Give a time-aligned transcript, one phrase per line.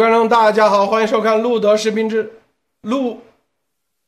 [0.00, 2.32] 观众，大家好，欢迎收看《路德视频之
[2.80, 3.20] 路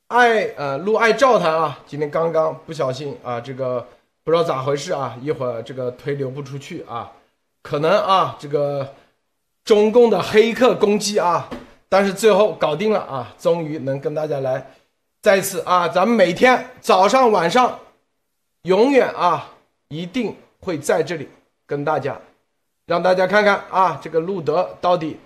[0.09, 1.81] 爱呃路爱照谈》啊。
[1.87, 3.87] 今天刚刚不小心啊，这个
[4.25, 7.13] 不知道咋回事啊，一会儿这个推流不出去啊，
[7.61, 8.95] 可能啊这个
[9.67, 11.51] 中共的黑客攻击啊，
[11.91, 14.67] 但是最后搞定了啊，终于能跟大家来
[15.21, 17.79] 再次啊，咱们每天早上晚上
[18.63, 19.51] 永远啊
[19.89, 21.29] 一定会在这里
[21.67, 22.19] 跟大家
[22.87, 25.19] 让大家看看啊，这个路德到底。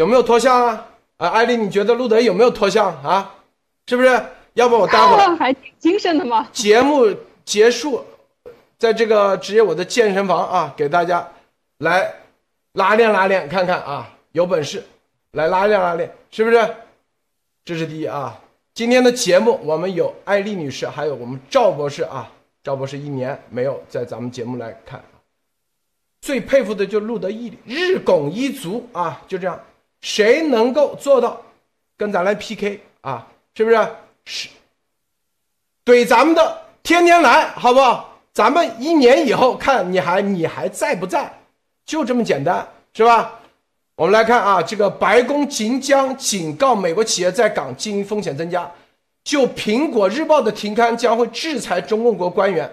[0.00, 0.86] 有没有脱相啊？
[1.18, 3.34] 啊，艾丽，你觉得路德有没有脱相啊？
[3.86, 4.18] 是不是？
[4.54, 6.48] 要不我待会儿还挺精神的吗？
[6.52, 7.14] 节目
[7.44, 8.02] 结束，
[8.78, 11.28] 在这个直接我的健身房啊，给大家
[11.80, 12.14] 来
[12.72, 14.82] 拉练拉练，看看啊，有本事
[15.32, 16.74] 来拉练拉练，是不是？
[17.62, 18.40] 这是第一啊。
[18.72, 22.32] 今天的节目我们有艾丽女士，还有我们赵博士啊。
[22.64, 25.04] 赵博士一年没有在咱们节目来看，
[26.22, 29.60] 最佩服的就是路德毅力，日拱一卒啊，就这样。
[30.00, 31.40] 谁能够做到
[31.96, 33.26] 跟咱来 PK 啊？
[33.54, 33.88] 是不是？
[34.24, 34.48] 是
[35.84, 38.18] 怼咱们的，天天来，好不好？
[38.32, 41.32] 咱们一年以后看你还你还在不在？
[41.84, 43.40] 就这么简单，是吧？
[43.96, 48.70] 我们来看啊，这个白宫即将警告美国企业在港经营风险增加，
[49.24, 52.70] 就苹果日报的停刊将会制裁中共国官员，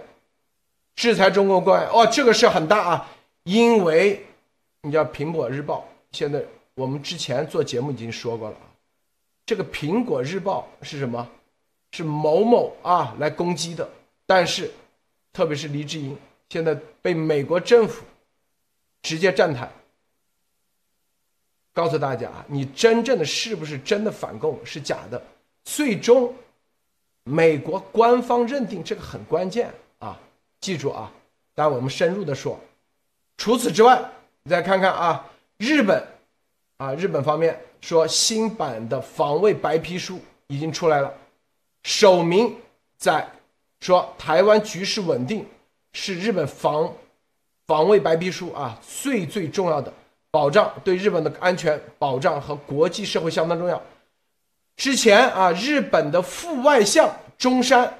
[0.96, 3.10] 制裁中国官员哦，这个事很大啊，
[3.44, 4.26] 因为
[4.84, 6.42] 你叫苹果日报现在。
[6.78, 8.70] 我们之前做节目已经说过了啊，
[9.48, 11.28] 这个《苹果日报》是什么？
[11.92, 13.90] 是某某啊来攻击的。
[14.28, 14.72] 但是，
[15.34, 16.16] 特别是黎智英，
[16.50, 18.06] 现在被美国政府
[19.02, 19.68] 直接站台，
[21.74, 25.20] 告诉大家，你真正的是不是真的反共是假的？
[25.64, 26.32] 最终，
[27.24, 30.20] 美国官方认定这个很关键啊，
[30.60, 31.12] 记住啊。
[31.56, 32.60] 但我们深入的说，
[33.36, 34.00] 除此之外，
[34.44, 36.08] 你再看看啊，日本。
[36.78, 41.12] 啊，日本方面说新版的防卫白皮书已经出来了，
[41.84, 42.56] 首名
[42.98, 43.28] 在
[43.80, 45.46] 说台湾局势稳定
[45.94, 46.94] 是日本防
[47.66, 49.92] 防卫白皮书啊最最重要的
[50.30, 53.82] 保障，对日本的安全保障和国际社会相当重要。
[54.76, 57.98] 之前啊，日本的副外相中山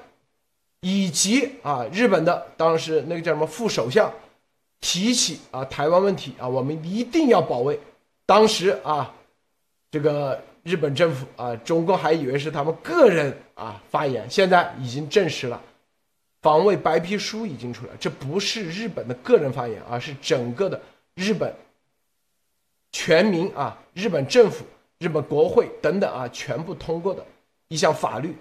[0.80, 4.12] 以及啊日本的当时那个叫什么副首相
[4.80, 7.80] 提起啊台湾问题啊，我们一定要保卫。
[8.28, 9.10] 当时啊，
[9.90, 15.58] 这个日本政府啊，中共还以为是他们个人啊发言，现在已经证实了，
[16.42, 20.78] 防卫白皮书已经出来，这不是日本的个人发言，而是整个的
[21.14, 21.50] 日本
[22.92, 24.62] 全民啊，日本政府、
[24.98, 27.24] 日本国会等等啊，全部通过的
[27.68, 28.36] 一项法律，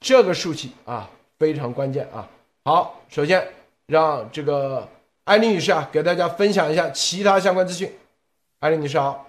[0.00, 2.26] 这个数据啊非常关键啊。
[2.64, 3.46] 好，首先
[3.84, 4.88] 让这个
[5.24, 7.92] 安妮女士啊给大家分享一下其他相关资讯。
[8.62, 9.26] 艾丽，你好。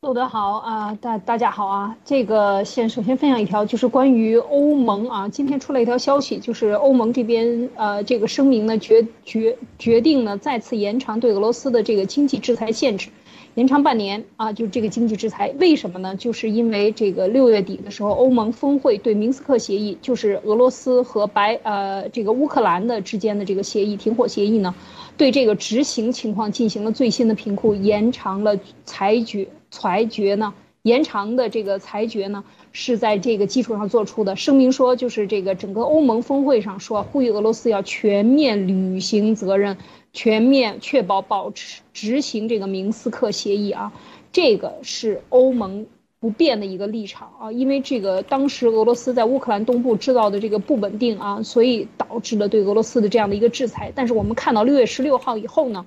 [0.00, 1.96] 路德好啊，大大家好啊。
[2.04, 13.10] 这个先首先分享一条，就是关于欧盟啊，今天出了一条消息，就是欧盟这边呃，这个声明呢决决决定呢再次延长对俄罗斯的这个经济制裁限制，
[13.54, 16.16] 延长半年啊，就这个经济制裁，为什么呢？
[16.16, 24.74] 就是因为这个六月底的时候，欧盟峰会对明斯克协议，就是俄罗斯和白呃这个乌克兰的之间的这个协议停火协议呢。
[25.16, 30.52] 对这个执行情况进行了最新的评估，延长了裁决裁决呢？
[30.82, 34.36] 延长的这个裁决呢，是在这个基础上做出的。
[34.36, 39.78] 声明说，就是这个整个欧盟峰会上说，呼吁俄罗斯要全面履行责任，
[40.12, 43.92] 全面确保保持执行这个明斯克协议啊，
[44.30, 45.86] 这个是欧盟。
[46.18, 53.92] 不变的一个立场啊，因为这个当时俄罗斯在乌克兰东部制造的这个不稳定啊，所以导致了对俄罗斯的这样的一个制裁。
[53.94, 55.84] 但是我们看到六月十六号以后呢，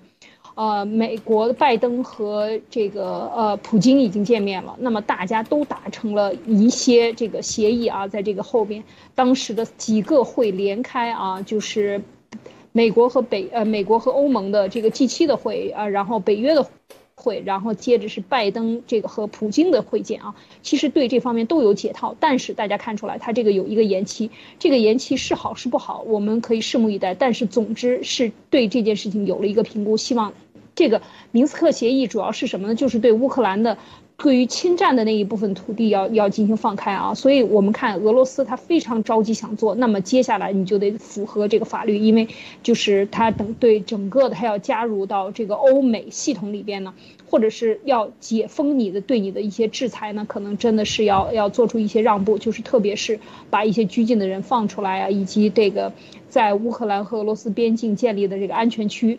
[0.54, 8.84] 呃，美国拜登和这个呃普京已经见面了，那么大家都达成了一些这个协议啊，在这个后边，
[9.16, 12.02] 当时的几个会连开啊，就是
[12.72, 16.70] 美国和北呃美国和欧盟的这个 G 七的会啊，然后北约的。
[17.22, 20.34] 会，然后接着是拜登这个和普京的会见啊，
[20.64, 27.14] 其实对这方面都有解套，但是大家看出来，他这个有一个延期，这个延期是好是不好，我们可以拭目以待。
[27.14, 30.32] 但是总之是对这件事情有了一个评估，希望
[30.76, 31.02] 这个
[31.32, 32.76] 明斯克协议主要是什么呢？
[32.76, 33.78] 就是对乌克兰的。
[34.22, 42.28] 对于侵占的那一部分土地要要进行放开啊，所以我们看俄罗斯他非常着急想做，那么接下来你就得符合这个法律，因为
[42.62, 46.94] 就是他等对整个的他要加入到这个欧美系统里边呢，
[47.30, 55.94] 或者是要解封你的对你的一些制裁呢，可能真的是要要做出一些让步，就是特别是把一些拘禁的人放出来啊，以及这个
[56.28, 59.18] 在乌克兰和俄罗斯边境建立的这个安全区。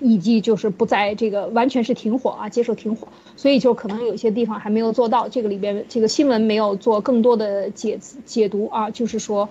[0.00, 5.28] 以及就是不在这个完全是停火啊，接受停火，所以就可能有些地方还没有做到。
[5.28, 9.48] 这个里边这个新闻没有做更多的解解读啊，就是说，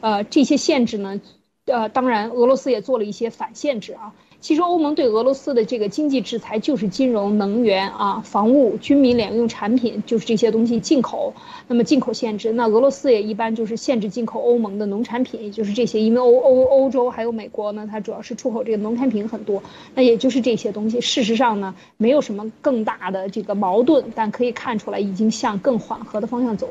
[0.00, 1.20] 呃，这些限制呢，
[1.66, 4.12] 呃，当然俄罗斯也做了一些反限制啊。
[4.44, 11.32] 其实欧盟对俄罗斯的这个经济制裁就是金融、能源啊、防务、军民两用产品，就是这些东西进口。
[11.66, 15.98] 那么进口限制，那俄罗斯也一般就是限制进口欧盟的农产品，也就是这些。
[15.98, 19.62] 因为欧欧欧洲还有美国呢，它主要是出口这个农产品很多，
[19.94, 21.00] 那也就是这些东西。
[21.00, 26.68] 事实上呢，没有什么更大的这个矛盾，但可以看出来已经向更缓和的方向走。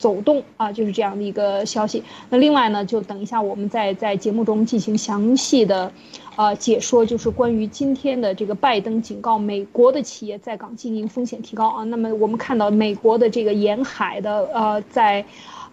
[0.00, 2.02] 走动啊，就是这样的一个消息。
[2.30, 5.92] 那另外呢，就等一下我们再在节目中进行详细的，
[6.36, 11.84] 呃解说，就是关于今天的这个拜登警告美国的企业在港经营风险提高啊。
[11.84, 15.22] 那么我们看到美国的这个沿海的呃，在，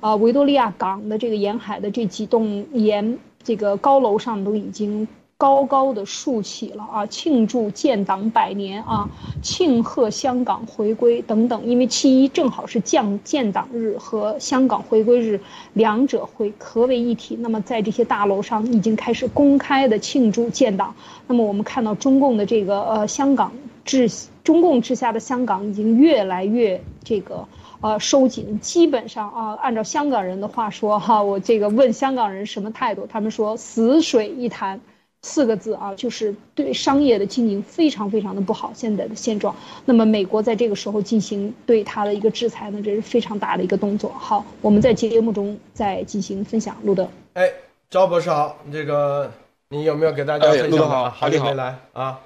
[0.02, 5.08] 呃维多利亚港的这个沿海的这几栋沿这个高楼上都已经。
[5.40, 9.08] 高高的竖起了啊，庆祝建党百年啊，
[9.44, 11.64] 庆贺香港回归等等。
[11.64, 15.40] 因为七一正好是降建党日和香港回归日，
[15.74, 17.38] 两者会合为一体。
[17.40, 20.96] 那么在这些大楼上已经开始公开的庆祝建党。
[21.28, 23.52] 那么我们看到中共的这个呃香港
[23.86, 24.10] 治
[24.44, 27.48] 中共治下的香港已经越来越这个
[27.82, 34.82] 呃收紧，基本上啊按照香港人的话说哈，我这个问香港人什么态度，他们说死水一潭。
[35.28, 38.72] 四个字啊，就是对商业的经营非常非常的不好。
[38.74, 39.54] 现在的现状，
[39.84, 44.10] 那么美国在这个时候进行对它的一个制裁呢，这是非常大的一个动作。
[44.18, 46.78] 好，我们在节目中再进行分享。
[46.84, 47.52] 路德，哎，
[47.90, 49.30] 赵博士好，这个
[49.70, 50.90] 你有没有给大家分享？
[50.90, 52.22] 好，好，你好，来啊，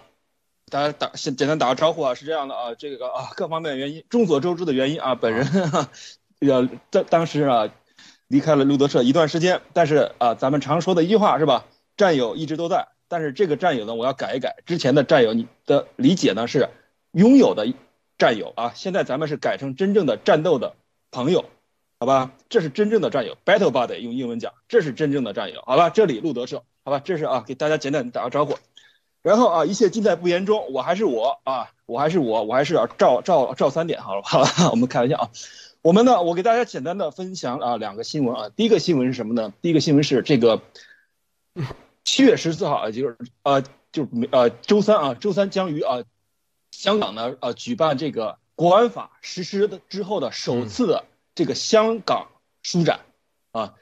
[0.70, 5.48] 大家打先简单打个招呼啊，是这样的啊，这个啊各方面原因，众所周知的原因啊，本人
[6.40, 7.68] 要当当时啊
[8.28, 11.66] 离开了路德社一段时间，但是啊，咱们常说的一句话是吧？
[11.98, 14.58] 战友一直都在，但是这个战友呢，我要改一改。
[14.66, 16.70] 之前的战友，你的理解呢是
[17.12, 17.68] 拥有的
[18.18, 20.76] 战友啊，现在咱们是改成真正的战斗的
[21.12, 21.46] 朋友，
[22.00, 22.32] 好吧？
[22.50, 25.90] 这是真正的战友，battle buddy 用英文讲，这是真正的战友，好吧？
[25.90, 27.02] 这里路德社，好吧？
[27.04, 28.58] 这是啊，给大家简单打个招呼。
[29.22, 35.30] 然后啊，一切尽在不言中，我还是我啊，我还是我，我还是赵赵赵三点，好了，好了，我们开玩笑啊。
[35.82, 38.50] 我们呢，我给大家简单的分享啊两个新闻啊。
[38.56, 39.54] 第一个新闻是什么呢？
[39.62, 40.62] 第一个新闻是这个。
[42.04, 43.62] 七月十四号啊，就是呃，
[43.92, 46.04] 就是呃，周三啊，周三将于啊，
[46.72, 51.06] 香港呢呃举办这个国安法实施的之后的首次的
[51.36, 52.28] 这个香港
[52.64, 53.02] 书展
[53.52, 53.76] 啊。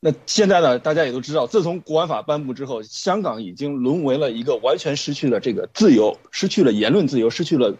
[0.00, 7.76] 那现在呢，大家也都知道，自从国安法颁布之后，香港已经沦为了一个完全失去了这个自由，失去了言论自由，失去了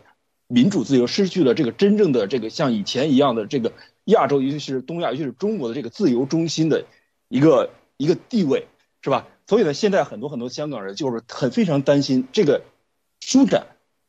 [0.49, 3.73] 民主自由，失去了这个真正的这个像以前一样的这个
[4.07, 6.85] 亚洲，尤其是东亚，尤其是中国的这个自由中心的
[7.29, 8.67] 一个一个地位，
[9.03, 9.29] 是吧？
[9.47, 12.63] 所以呢，现在很多很多香港人就是很非常担心这个
[13.21, 13.67] 书展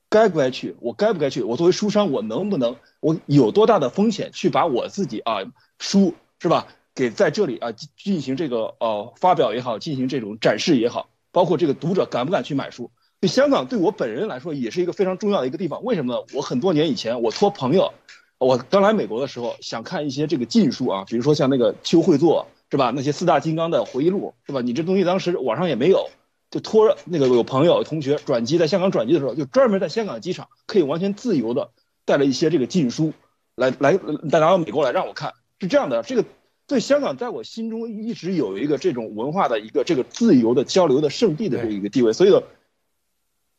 [0.10, 1.44] 该不该去，我该不该去？
[1.44, 2.76] 我作为书商，我能不能？
[3.00, 5.38] 我有多大的风险去把我自己啊
[5.78, 6.68] 书是吧？
[6.96, 12.92] 给在这里啊进行这个呃发表也好，进行这种展示也好，包括这个读者敢不敢去买书？
[13.22, 15.84] 对香港对我本人来说也是一个非常重要的一个地方。
[15.84, 16.22] 为什么呢？
[16.34, 17.94] 我很多年以前我托朋友，
[18.40, 22.48] 我刚来美国的时候想看一些这个禁书啊，比如说像那个邱会作。
[22.72, 22.92] 是吧？
[22.96, 24.62] 那些四大金刚的回忆录，是吧？
[24.62, 26.10] 你这东西当时网上也没有，
[26.52, 31.72] 就托那个有朋友同学转机在香港转机的时候，就专门在香港机场可以完全自由的
[32.06, 33.14] 带了一些这个禁书，
[33.56, 35.34] 来来带拿到美国来让我看。
[35.60, 36.24] 是这样的，这个
[36.68, 42.14] 对香港在我心中一直有一个这种文化的一个这个自由的交流的圣地的这一个地位。
[42.14, 42.42] 所以呢，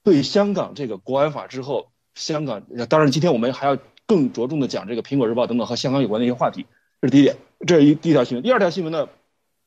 [0.02, 3.76] 对香港这个国安法之后，香港当然今天我们还要
[4.06, 6.64] 更着重的讲这个苹果日报等等和香港有关的一些话题。
[7.00, 7.36] 这是第一点，
[7.66, 8.42] 这是一第一条新闻。
[8.42, 9.08] 第二条新闻呢，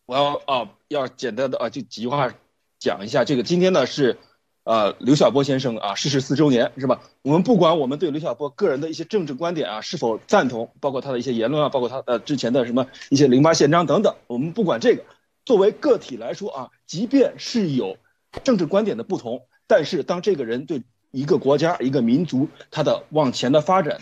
[0.08, 2.34] 我要啊要简单的啊就几句话
[2.80, 3.24] 讲一下。
[3.24, 4.18] 这个今天呢是，
[4.64, 7.02] 呃刘晓波先生啊逝世四周年是吧？
[7.22, 15.04] 我们不管我们对刘晓波个人的一些政治观点啊是否赞同，包括他的一些言论啊，包括他呃之前的什么一些零八宪章等等，我们不管这个。
[15.46, 17.98] 作为个体来说啊，即便是有
[18.44, 20.82] 政治观点的不同，但是当这个人对
[21.12, 24.00] 一个国家、一个民族他的往前的发展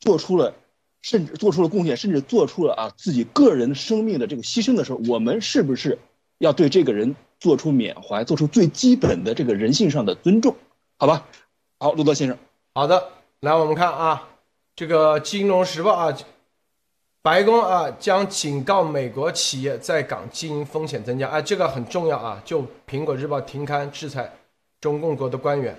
[0.00, 0.54] 做出了。
[1.02, 5.98] 甚至做出了贡献，甚至做出了啊自己个人生命的这个牺牲的时候，我们是不是
[6.38, 10.54] 要对这个人做出缅怀，做出最基本的这个人性上的尊重？
[10.98, 11.26] 好吧，
[11.80, 12.38] 好，路德先生，
[12.74, 13.08] 好的，
[13.40, 14.28] 来我们看啊，
[14.76, 16.16] 这个《金融时报》啊，
[17.20, 24.32] 白宫啊将警告美国企业在港经营风险增加，啊，这个很重要啊，就《苹果日报》停刊制裁
[24.80, 25.76] 中共国的官员，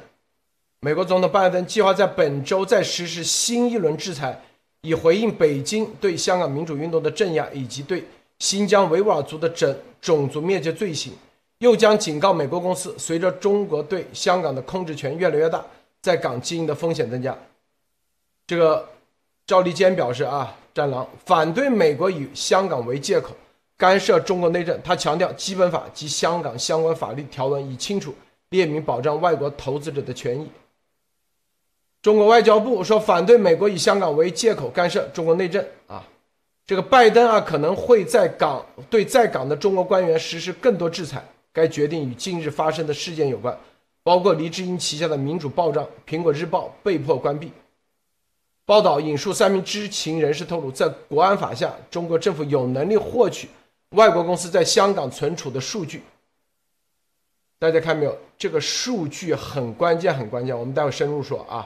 [0.81, 4.41] 美国总统拜登计划在本周再实施新一轮制裁。
[4.83, 8.03] 以回应北京对香港民主运动的镇压，以及对
[8.39, 11.13] 新疆维吾尔族的整种族灭绝罪行，
[11.59, 15.65] 又将警告美国公司，随着中国对香港的控制权越来越大，
[16.01, 17.37] 在港经营的风险增加。
[18.45, 18.89] 这个
[19.47, 23.33] 赵立坚表示啊，战狼反对美国以香港为借口
[23.77, 24.77] 干涉中国内政。
[24.83, 28.13] 他强调，基本法及香港相关法律条文已清楚
[28.49, 30.49] 列明保障外国投资者的权益。
[32.03, 36.05] 中国外交部说，反对美国以香港为借口干涉中国内政啊。
[36.67, 41.23] 这个拜登啊，可能会在港对在港的中国官员实施更多制裁。
[41.53, 43.57] 该决定与近日发生的事件有关，
[44.03, 47.49] 包括黎智英旗下的民主报章《苹果日报》被迫关闭。
[48.65, 53.47] 报道引述三名知情人士透露，在国安法下，中国政府有能力获取
[53.91, 56.03] 外国公司在香港存储的数据。
[57.59, 58.17] 大家看没有？
[58.37, 60.57] 这个数据很关键，很关键。
[60.57, 61.65] 我们待会深入说啊。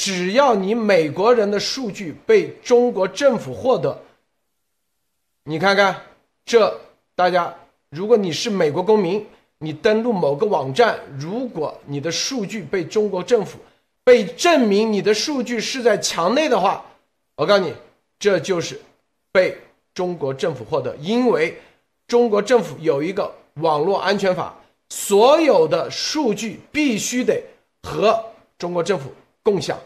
[0.00, 4.00] 只要你美国人的数据被中国政府获得，
[5.44, 5.94] 你看看
[6.46, 6.80] 这，
[7.14, 7.54] 大家，
[7.90, 9.26] 如果你是美国公民，
[9.58, 13.58] 你登录某个网站，如果你的数据被中国政府
[14.02, 16.82] 被证明你的数据是在墙内的话，
[17.36, 17.74] 我告诉你，
[18.18, 18.80] 这就是
[19.30, 19.54] 被
[19.92, 21.60] 中国政府获得，因为
[22.06, 27.44] 中国政府有一个网络安全法，所有的数据必须得
[27.82, 28.18] 和
[28.56, 29.78] 中国政府共享。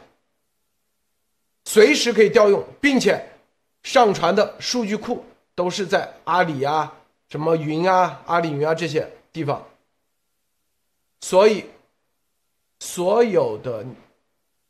[1.75, 3.21] 随时可以调用，并且
[3.83, 5.25] 上传的数据库
[5.57, 6.95] 都是在阿里啊、
[7.29, 9.61] 什么云啊、阿里云啊这些地方。
[11.21, 11.65] 所以，
[12.79, 13.85] 所有的，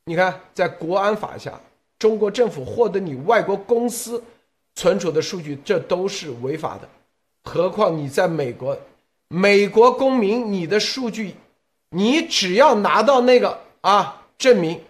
[0.07, 1.61] 你看，在国安法下，
[1.99, 4.25] 中国政府获得你外国公司
[4.75, 6.89] 存储的数据，这都是违法的。
[7.43, 8.75] 何况你在美国，
[9.29, 11.35] 美国公民，你的数据，
[11.91, 14.81] 你只要拿到那个啊证明。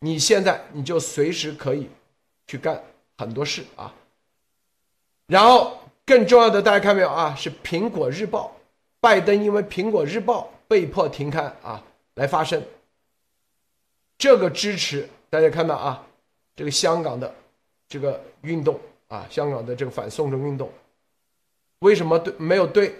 [0.00, 1.88] 你现在你就随时可以
[2.46, 2.82] 去干
[3.18, 3.94] 很多事啊，
[5.26, 7.34] 然后更重要的，大家看没有啊？
[7.34, 8.56] 是《苹果日报》，
[8.98, 12.62] 拜登因为《苹果日报》被迫停刊啊，来发声。
[14.16, 16.06] 这个支持大家看到啊，
[16.56, 17.34] 这个香港的
[17.86, 20.72] 这个运动啊，香港的这个反送中运动，
[21.80, 22.96] 为什么对没有对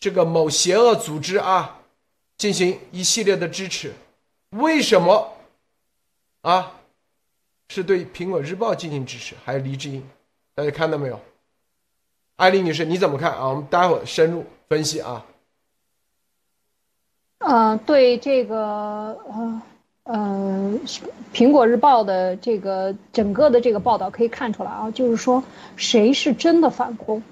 [0.00, 1.80] 这个某邪恶组织啊
[2.36, 3.92] 进行一系列的支持？
[4.50, 5.36] 为什么？
[6.42, 6.72] 啊，
[7.68, 10.02] 是对《苹果日报》进行支持，还有黎智英，
[10.56, 11.20] 大家看到没有？
[12.34, 13.48] 艾丽女士，你怎么看啊？
[13.50, 15.24] 我们待会儿深入分析啊。
[17.38, 19.62] 呃，对这个呃
[20.02, 20.80] 呃，
[21.32, 25.44] 《苹果日报》的这个整个的这个报道可以看出来啊，就是说
[25.76, 27.22] 谁是真的反攻？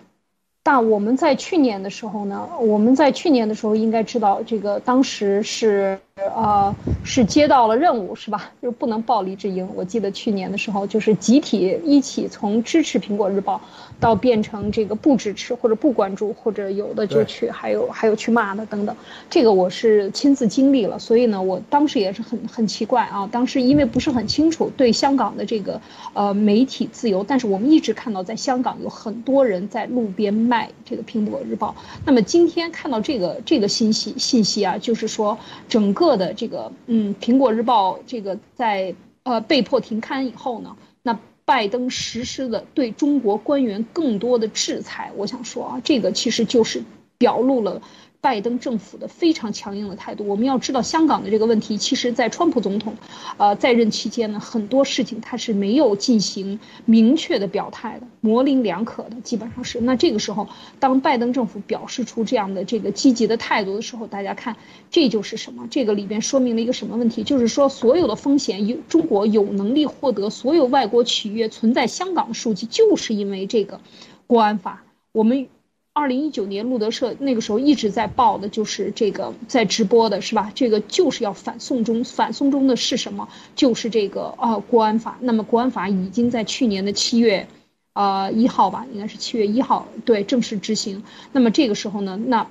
[0.63, 6.01] 但我们在去年的时候呢，我们在去年的时候应该知道，这个当时是。
[6.35, 8.51] 呃，是接到了任务是吧？
[8.61, 9.69] 就不能报黎智英。
[9.75, 13.61] 我记得去年的时候，就是集体一起从支持苹果日报，
[13.99, 18.95] 到变成这个不支持或者不关注，或者有的就去，还有还有去骂的等等。
[19.31, 23.27] 这个我是亲自经历了，所以呢，我当时也是很很奇怪啊。
[23.33, 25.81] 当时因为不是很清楚对香港的这个
[26.13, 31.75] 呃媒体自由，但是我们一直看到在香港有很多人在路边卖这个苹果日报。
[32.05, 36.10] 那么今天看到这个这个信息信息啊，就是说整个。
[36.17, 46.83] 的这个嗯，《苹果日报》这个在呃被迫停刊以后呢，那拜登实施的对中国官员更多的制裁，我想说啊，这个其实就是
[47.19, 47.81] 表露了。
[48.23, 52.95] 拜登政府的非常强硬的态度，我们要知道香港的这个问题，其实，在川普总统，
[53.39, 59.81] 呃，在任期间呢，很多事情他是没有进行明确的表态的，模棱两可的，基本上是。
[59.81, 60.47] 那这个时候，
[60.79, 64.57] 当拜登政府表示出这样的这个积极的态度的时候，大家看，
[64.91, 65.67] 这就是什么？
[65.71, 67.25] 这个里边说明了一个什么问题？
[67.25, 73.81] 就是说，所有的风险有中国有能力获得所有外国企业存在香港的数据，就是因为这个
[74.27, 74.85] 国安法。
[75.13, 75.49] 我们。
[75.93, 80.53] 二零一九年，路德社那个时候一直在报的，就是这个在直播的是吧？
[80.55, 83.29] 这个就是要反送中，反送中的是什么？
[83.57, 85.19] 就是这个啊，国安法。
[85.21, 87.49] 那么国安法已经在去年的七月，
[87.95, 91.03] 呃一号吧，应该是七月一号，对，正式执行。
[91.33, 92.47] 那么这个时候呢，那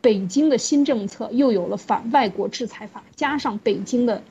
[0.00, 4.22] 北京的新政策又有了反外国制裁法，加上北京的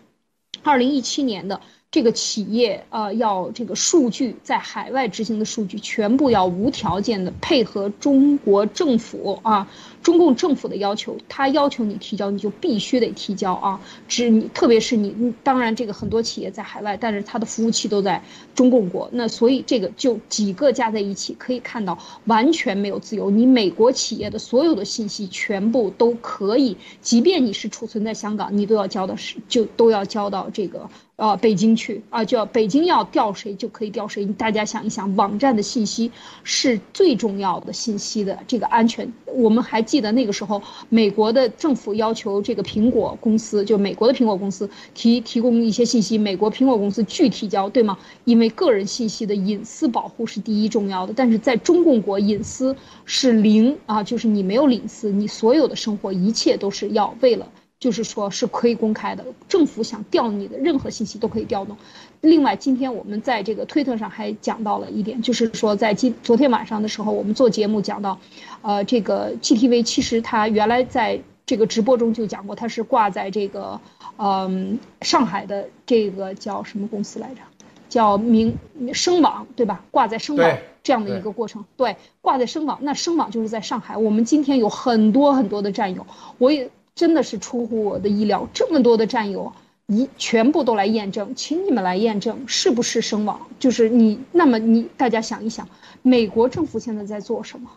[0.64, 1.62] 二零一七年的。
[1.90, 9.70] 这个企业啊要这个数据在海外执行的数据全部要无条件的配合中国政府啊，
[10.08, 18.24] 中共政府的要求，他要求你提交你就必须得提交啊，只你特别是你当然这个很多企业在海外，但是它的服务器都在
[18.56, 30.90] 中共国，那所以这个就几个加在一起可以看到完全没有自由，你美国企业的所有的信息全部都可以，即便你是储存在香港，你都要交到是就都要交到这个。
[31.18, 34.24] 呃，北京去啊，就要北京要调谁就可以调谁。
[34.38, 36.12] 大家想一想，网站的信息
[36.44, 39.12] 是最重要的信息的这个安全。
[39.26, 47.98] 我们还记记得那个时候，美国的政府要求这个苹果公司，就美国的苹果公司提提供一些信息，美国苹果公司拒提交，对吗？
[48.24, 51.14] 因为个人信息的隐私保护是第一重要的。
[51.16, 52.76] 但是在中共国，隐私
[53.06, 57.48] 是零啊，就是你没有隐私，你所有的生活一切都是要为了。
[57.80, 59.24] 就是说，是可以公开的。
[59.48, 61.78] 政府想调你的任何信息都可以调动。
[62.22, 68.18] 另外，今天我们在这个推特上还讲到了一点，就是说，在今昨天晚上的时候，我们做节目讲到，
[68.62, 73.80] 呃，这个 GTV 其实它原来在这个直播中就讲过，它是挂在这个，
[74.18, 77.42] 嗯，上海的这个叫什么公司来着？
[77.90, 78.58] 叫明
[78.94, 79.84] 声网，对吧？
[79.92, 82.80] 挂在声网这样的一个过程，对，挂在声网。
[82.82, 83.96] 那声网就是在上海。
[83.96, 86.06] 我们今天有很多很多的战友，
[86.38, 86.70] 我也。
[86.98, 89.54] 真的是出乎我的意料，这么多的战友
[89.88, 93.48] 一全部都来验证，请你们来验证是不是声网？
[93.58, 95.70] 就是你，那么你大家想一想，
[96.02, 97.72] 美国政府现在在做什么？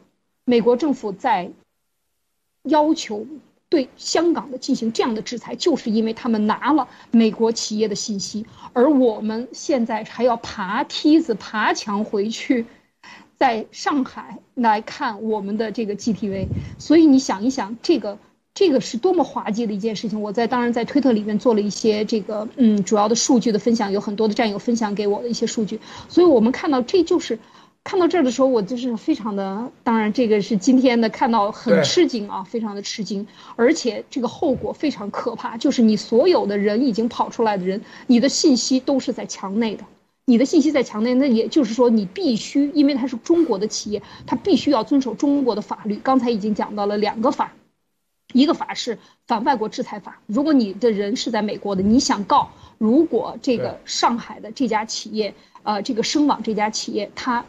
[0.45, 1.52] 美国政府在
[2.64, 3.25] 要求
[3.69, 12.67] 对香港的进行这样的制裁，就是因为他们拿了美国企业的信息，而我们现在还要爬梯子、爬墙回去，
[13.37, 18.19] 在上海来看我们的这个 GTV，所以你想一想这个。
[18.61, 20.21] 这个是多么滑稽的一件事情！
[20.21, 27.38] 我在当然在推特里面做了一些这个嗯主要的数据的分享，有很多的战友分享给我的一些数据，所以我们看到这就是
[27.85, 33.26] 看到这儿的时候，我就是非常的当然这个是今天的看到很吃惊啊，非常的吃惊，
[33.57, 39.85] 而且这个后果非常可怕，就是你所有的人已经跑出来的人，你的信息都是在墙内的，
[40.26, 45.99] 你的信息在墙内，那也就是说你必须，因为它是中国的企业，它必须要遵守中国的法律。
[46.02, 47.55] 刚才已经讲到了两个法。
[48.33, 57.45] 一个法是反外国制裁法，如果你的人是在美国的，你想告，如果这个上海的这家企业，呃，这个声网这家企业，它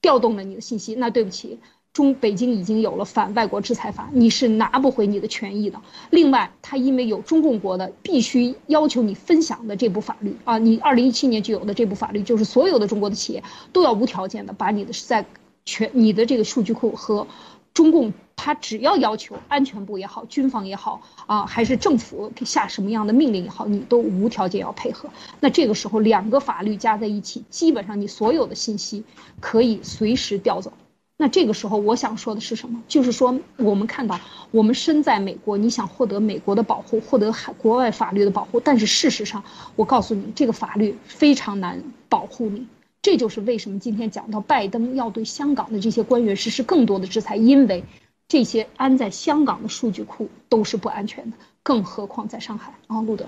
[0.00, 1.58] 调动了你的信息，那对不起，
[1.92, 5.80] 中北京已经有了反外国制裁法，你是拿不回你的权益的。
[6.10, 15.24] 另外，它因为有中共国的必须要求你分享的这部法律啊，你二零一七年就有的这部法律，就是所有的中国的企业都要无条件的把你的在
[15.64, 17.26] 全你的这个数据库和
[17.76, 18.12] 中共。
[18.38, 25.08] 他只要要求安全部也好，军方也好啊，还是政府给下什么样的命令也好，你都无条件要配合。
[25.40, 29.02] 那这个时候两个法律加在一起，基本上你所有的信息
[29.40, 30.70] 可以随时调走。
[31.16, 32.80] 那这个时候我想说的是什么？
[32.86, 39.42] 就是说我们看到我们身在美国，你想获得美国的保护，获得海国外法律的保护，但是事实上，
[39.74, 42.66] 我告诉你，这个法律非常难保护你。
[43.06, 47.84] 这就是为什么今天讲到拜登要对香港的这些官员实施更多的制裁，因为。
[48.26, 53.24] 这些安在香港的数据库都是不安全的，更何况在上海啊，路德，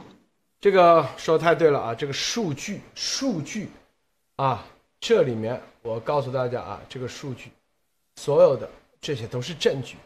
[0.61, 1.95] 这个说太对了啊！
[1.95, 3.69] 这个数据，数据，
[4.35, 4.67] 啊，
[4.99, 7.53] 这里面我告诉大家啊，这个数据，
[8.17, 8.69] 所有的
[9.01, 9.97] 这些都是证据，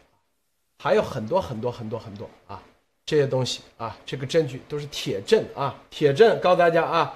[0.77, 2.61] 还有很多很多很多很多啊，
[3.07, 7.15] 这些东西啊，这个证据都是铁证啊，铁证告诉大家啊，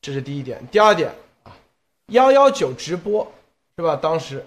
[0.00, 0.64] 这是第一点。
[0.70, 1.12] 第二点，
[2.08, 3.30] 幺幺九直播
[3.76, 3.96] 是吧？
[3.96, 4.44] 当时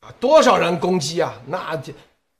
[0.00, 1.34] 啊，多少人攻击啊？
[1.46, 1.92] 那这。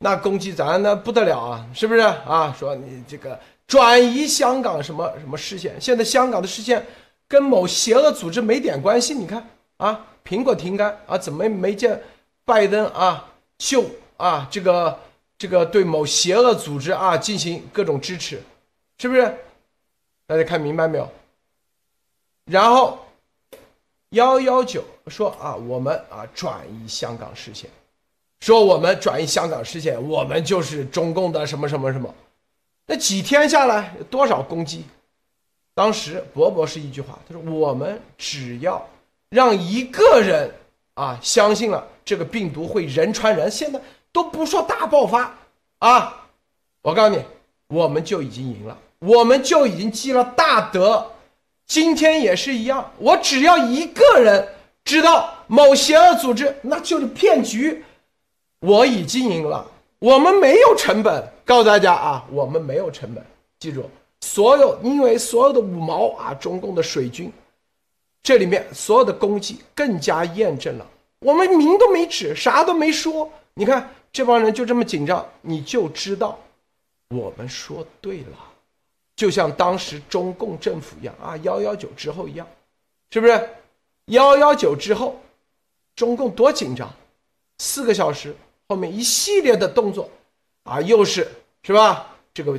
[0.03, 2.57] 那攻击咱那不得了啊，是不是啊？
[2.59, 6.87] 说你这个转移香港什么什么视线，现在香港的视线
[7.29, 9.12] 跟某邪恶组织没点关系。
[9.12, 9.46] 你看
[9.77, 12.03] 啊，苹果停刊啊，怎么没见
[12.46, 13.85] 拜登啊秀
[14.16, 14.49] 啊？
[14.51, 14.99] 这个
[15.37, 18.42] 这个对某邪恶组织啊进行各种支持，
[18.96, 19.37] 是不是？
[20.27, 21.07] 大家看明白没有？
[22.46, 22.99] 然后
[24.11, 27.70] 幺幺九说啊，我们啊转移香港视线。
[28.40, 32.12] 说我们转移香港视线，我们就是中共的什么什么什么？
[32.87, 34.85] 那几天下来多少攻击？
[35.75, 38.85] 当时博博是一句话，他说：“我们只要
[39.29, 40.51] 让一个人
[40.94, 45.38] 啊相信了这个病毒会人传人，现在都不说大爆发
[45.79, 46.27] 啊，
[46.83, 47.23] 我告诉你，
[47.68, 51.12] 我们就已经赢了，我们就已经积了大德。
[51.70, 54.48] 今天也是一样，我只要一个人
[54.85, 57.85] 知道某邪恶组织那就是骗局。”
[58.59, 59.64] 我已经赢了，
[60.00, 61.33] 我们没有成本。
[61.44, 63.24] 告诉大家啊，我们没有成本。
[63.61, 63.88] 记住，
[64.20, 67.33] 所有因为所有的五毛啊，中共的水军，
[68.20, 70.85] 这里面所有的攻击更加验证了
[71.20, 73.30] 我们名都没指，啥都没说。
[73.54, 76.37] 你看这帮人就这么紧张，你就知道
[77.11, 78.49] 我们说对了，
[79.20, 82.48] 就像当时中共政府一样啊，幺幺九之后一样，
[83.11, 83.50] 是不是？
[84.06, 85.20] 幺幺九之后，
[85.94, 86.90] 中共多紧张，
[87.59, 88.35] 四个小时。
[88.66, 90.09] 后面一系列的动作，
[90.62, 91.30] 啊，又是
[91.62, 92.16] 是吧？
[92.33, 92.59] 这个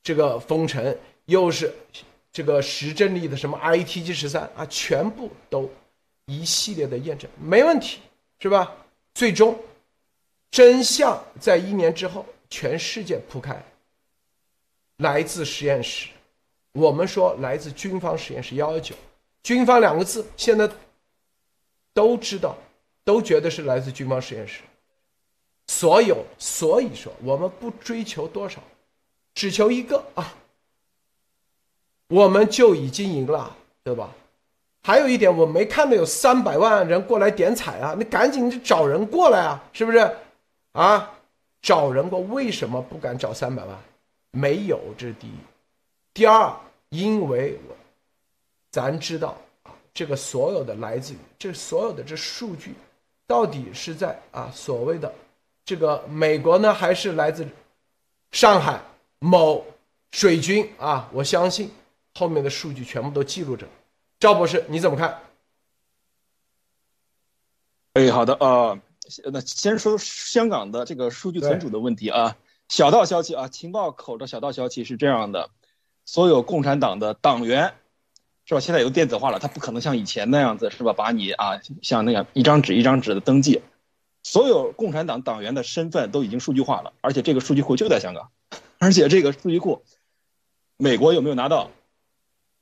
[0.00, 1.74] 这个封城，又是
[2.30, 5.68] 这个石正丽的什么 ITG 十三啊，全部都
[6.26, 7.98] 一系列的验证，没问题，
[8.38, 8.72] 是吧？
[9.14, 9.58] 最终
[10.48, 13.60] 真相在一年之后，全世界铺开，
[14.98, 16.08] 来自实验室，
[16.72, 18.94] 我们说来自军方实验室幺幺九，
[19.42, 20.68] 军方两个字现在
[21.94, 22.56] 都知道，
[23.04, 24.60] 都觉得是来自军方实验室。
[25.68, 28.62] 所有，所以说我们不追求多少，
[29.34, 30.34] 只求一个啊。
[32.08, 34.10] 我们就已经赢了，对吧？
[34.82, 37.94] 还有一点，我没看到有三百万人过来点彩啊！
[37.98, 40.10] 你赶紧去找人过来啊，是不是？
[40.72, 41.18] 啊，
[41.60, 43.78] 找人过，为什么不敢找三百万？
[44.30, 45.34] 没有，这是第一。
[46.14, 46.54] 第二，
[46.90, 47.76] 因为我，
[48.70, 52.74] 咱知道啊，这个所有的来自于这所有的这数据，
[53.26, 55.12] 到底是在啊所谓的
[55.64, 57.46] 这个美国呢，还是来自
[58.32, 58.82] 上海
[59.18, 59.64] 某
[60.12, 61.08] 水军啊？
[61.12, 61.70] 我相信。
[62.14, 63.64] 后面的数据全部都记录着，
[64.18, 65.20] 赵博士你怎么看？
[67.92, 68.80] 哎，好的啊，
[69.30, 72.36] 那先说香港的这个数据存储的问题啊。
[72.68, 75.50] 小道消息啊，情报口的小道消息是这样的：
[76.04, 77.74] 所有共产党的党员，
[78.44, 78.60] 是吧？
[78.60, 80.92] 现在有电子化了，他不可能像以前那样子，是吧？
[80.92, 83.62] 把你啊，像那个一张纸一张纸的登记，
[84.22, 88.30] 所有共产党党员的身份都已经数据化了，而且这个数据库就在香港，
[88.78, 89.82] 而且这个数据库，
[90.76, 91.70] 美国有没有拿到？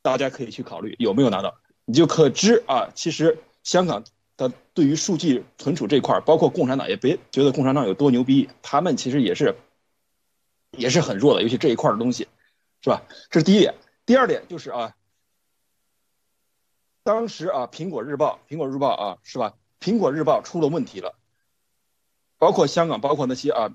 [0.03, 4.05] 大家可以去考虑有没有拿到，你就可知啊，其实香港
[4.37, 9.57] 的对于数据存储这块儿包括共产党也别觉得共产党有多牛逼，他们其实也是
[10.77, 12.29] 也是很弱的，尤其这一块的东西，
[12.81, 13.03] 是吧？
[13.31, 13.75] 这是第一点。
[14.05, 14.95] 第二点就是啊，
[17.03, 19.55] 当时啊，苹果日报，苹果日报啊，是吧？
[19.81, 21.15] 苹果日报出了问题了，
[22.39, 23.75] 包括香港，包括那些啊。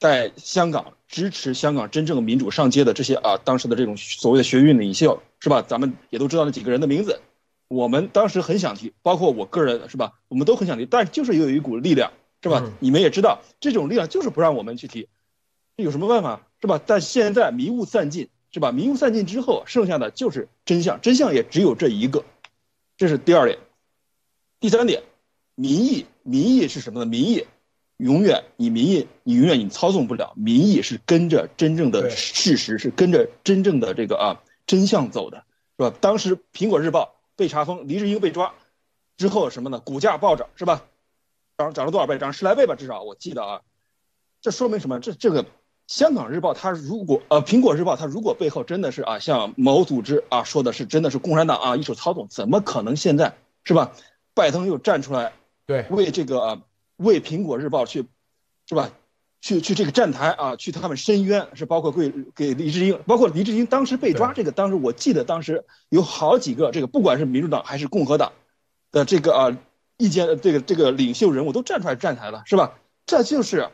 [0.00, 5.60] 在香港支持香港真正民主上街的这些啊，当时的这种所谓的学运领袖是吧？
[5.60, 7.20] 咱们也都知道那几个人的名字。
[7.66, 10.20] 我们当时很想提，包括我个人是吧？
[10.28, 12.12] 我们都很想提，但就是有一股力量
[12.44, 12.62] 是吧？
[12.78, 15.08] 你们也知道，这种力量就是不让我们去提，
[15.84, 16.80] 有什么办法是吧？
[16.84, 18.72] 但现在迷雾散尽是吧？
[18.72, 22.24] 迷雾散尽之后，剩下的就是真相，真相也只有这一个。
[22.96, 23.58] 这是第二点。
[24.58, 25.04] 第三点，
[25.54, 27.06] 民意，民意是什么呢？
[27.06, 27.46] 民意。
[27.98, 30.32] 永远，你民意，你永远你操纵不了。
[30.36, 35.44] 民意是跟着真正的事实，是跟着真正的这个啊真相走的，
[35.76, 35.96] 是吧？
[36.00, 38.54] 当时《苹果日报》被查封，黎智英被抓
[39.16, 39.80] 之后，什么呢？
[39.80, 40.84] 股价暴涨，是吧？
[41.56, 42.18] 涨涨了多少倍？
[42.18, 43.62] 涨十来倍吧，至少我记得啊。
[44.40, 45.00] 这说明什么？
[45.00, 45.42] 这这个
[45.88, 53.90] 《香港日报》它如果呃，《苹果日报》它如果背后真的是啊，像某组织啊说的是真的是共产党啊一手操纵，怎么可能现在是吧？
[54.34, 55.32] 拜登又站出来
[55.66, 56.62] 对为这个啊。
[56.98, 58.06] 为苹果日报去，
[58.68, 58.90] 是吧？
[59.40, 68.32] 去去这个站台啊，去他们申冤，是包括给给黎智英，包括黎智英当时被抓，这个当时我记得当时有好几个这个，不管是民主党还是共和党
[68.90, 69.56] 的这个啊
[69.96, 72.74] 意见，这个这个领袖人物都站出来站台了，是吧？
[73.06, 73.68] 这就是，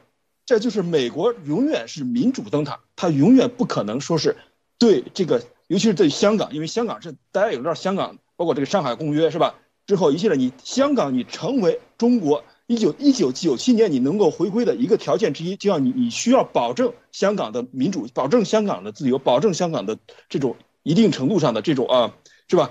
[0.47, 4.37] 这就是美国永远是民主灯塔，它永远不可能说是
[4.79, 9.55] 对这个，尤其是对香港，因为香港是大家也知道，香港包括这个上海公约是吧？
[9.87, 12.45] 之后一系列你香港你成为中国。
[12.67, 19.99] 一九一九九七年，你能够回归的一个条件之一，就要你你需要保证香港的民主，保证香港的自由，保证香港的
[20.31, 22.15] 这种一定程度上的这种啊，
[22.49, 22.71] 是吧？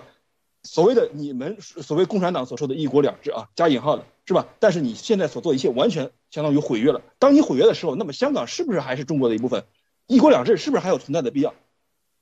[0.64, 4.48] 所谓的你们所谓共产党所说的一国两制啊，加引号的是吧？
[4.60, 7.04] 但是你现在所做一切，完全相当于毁约了。
[7.20, 9.66] 当你毁约的时候，那么香港是不是还是中国的一部分？
[10.08, 11.54] 一国两制是不是还有存在的必要？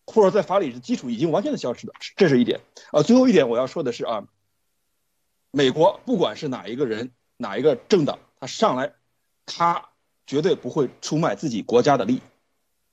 [0.06, 1.94] 或者在法理的基础已经完全的消失了？
[2.18, 2.60] 这是一点
[2.92, 3.04] 啊。
[3.04, 4.28] 最后一点我要说的是啊，
[5.52, 7.12] 美国不管是哪一个人。
[7.38, 8.94] 哪一个政党他上来，
[9.48, 9.90] 他
[10.28, 12.22] 绝对不会出卖自己国家的利益，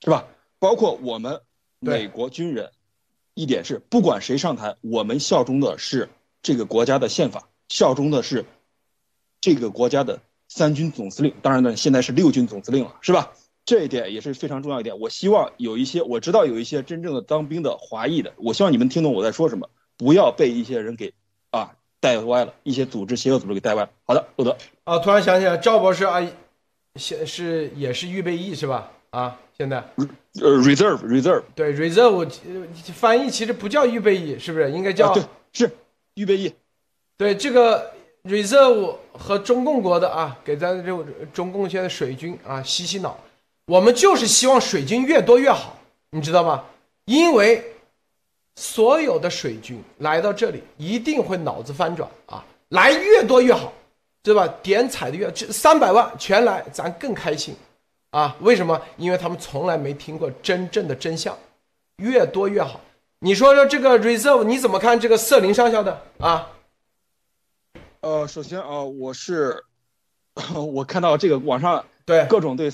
[0.02, 0.24] 是吧？
[0.58, 1.42] 包括我们
[1.80, 2.72] 美国军人，
[3.34, 6.08] 一点是不管谁上台，我们效忠的是
[6.40, 8.46] 这个国家的宪法，效忠的是
[9.42, 11.32] 这个国家的三军总司令。
[11.40, 13.32] 当然呢，现在是六军总司令了，是吧？
[13.64, 14.98] 这一点也是非常重要一点。
[14.98, 21.12] 我希望有一些我知道有一些真正的当兵的华裔的，我希望你们听懂我在说什么，不要被一些人给
[21.50, 21.74] 啊。
[22.00, 23.90] 带歪了一些组织，邪恶组织给带歪了。
[24.04, 26.24] 好的，路德啊，突然想起来，赵博士啊，
[26.94, 28.92] 现是也是预备役是吧？
[29.10, 30.06] 啊，现在呃
[30.62, 32.30] ，reserve，reserve，对，reserve
[32.94, 34.70] 翻译其实不叫预备役，是不是？
[34.70, 35.72] 应该叫对，是
[36.14, 36.52] 预备役。
[37.16, 37.92] 对，这个
[38.24, 43.18] reserve 和中共国的啊，给咱这中共现在水军啊洗洗脑，
[43.66, 45.76] 我们就是希望水军越多越好，
[46.10, 46.64] 你知道吗？
[47.04, 47.74] 因为。
[48.60, 52.44] 所有的水军来到这里，一定会脑子翻转啊！
[52.70, 53.72] 来越多越好，
[54.20, 54.48] 对吧？
[54.60, 57.54] 点彩的越这三百万全来，咱更开心
[58.10, 58.34] 啊！
[58.40, 58.82] 为什么？
[58.96, 61.38] 因为他们从来没听过真正的真相，
[61.98, 62.80] 越多越好。
[63.20, 66.50] 你说说这个 reserve 你怎么看这个瑟林上校的啊？
[68.00, 69.64] 呃，首先啊，我是
[70.54, 72.70] 我看到这个网上对各种对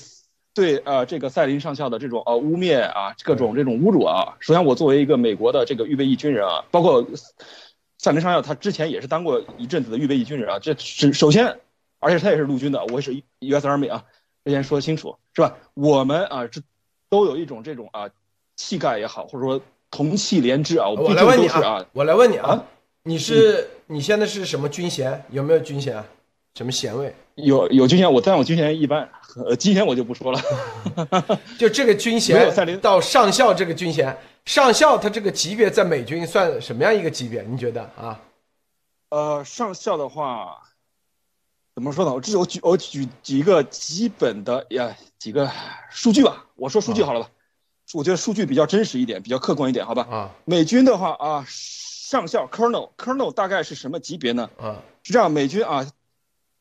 [0.53, 4.37] 对呃这个赛林上校的这种呃污蔑啊，各种这种侮辱啊。
[4.39, 7.03] 首先，我作为一个美国的这个预备役军人啊，包括
[7.97, 10.59] 赛林上校，他之前也是当过一阵子的预备役军人啊。
[10.59, 11.59] 这是首先，
[11.99, 13.67] 而且他也是陆军的，我也是 U.S.
[13.67, 14.05] Army 啊，
[14.43, 15.57] 这先说清楚是吧？
[15.73, 16.61] 我们啊，这
[17.09, 18.09] 都有一种这种啊
[18.55, 19.59] 气概也好，或者说
[19.89, 20.87] 同气连枝啊。
[20.89, 22.63] 我来问你啊，我来问你啊，
[23.07, 25.23] 你是你现在是什么军衔？
[25.29, 26.03] 有没有军衔？
[26.55, 27.13] 什么衔位？
[27.35, 29.07] 有有军衔，我但我军衔一般，
[29.45, 30.41] 呃，军衔我就不说了。
[31.59, 37.43] 就这个军衔到上校这个军衔，上校他这个级别在美军算什么样一个级别？
[37.43, 38.19] 你觉得啊？
[39.09, 40.63] 呃，上校的话，
[41.75, 42.11] 怎么说呢？
[42.11, 45.51] 我这是我举我举几个基本的呀几个
[45.91, 46.43] 数据吧。
[46.55, 47.29] 我说数据好了吧？
[47.93, 50.07] 我觉得数据比较真实一点，比较客观一点，好吧？
[50.09, 51.45] 啊，美军的话啊，
[52.05, 54.47] 上校 Colonel Colonel 大概是什么级别呢？
[54.59, 55.91] 啊，是这样，美军啊。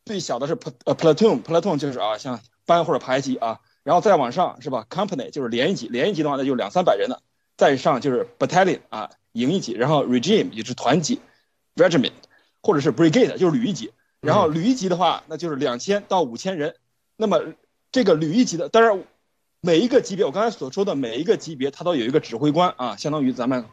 [0.06, 7.20] 最小的是 pl 呃 platoon，platoon 就是啊像班或者排级啊，然后再往上是吧？company 就是连一级，连一级的话那就两三百人了，
[7.58, 11.20] 再上就是 battalion 啊营一级，然后 regime 也是团级
[11.76, 12.12] ，regiment
[12.62, 16.74] 或者是 brigade 就是旅一级，然后旅一级的话那就是两千到五千人，
[17.18, 17.42] 那么
[17.92, 19.04] 这个旅一级的，当然
[19.60, 23.66] 每一个级别我刚才所说的每一个级别它都有一个指挥官啊，相当于咱们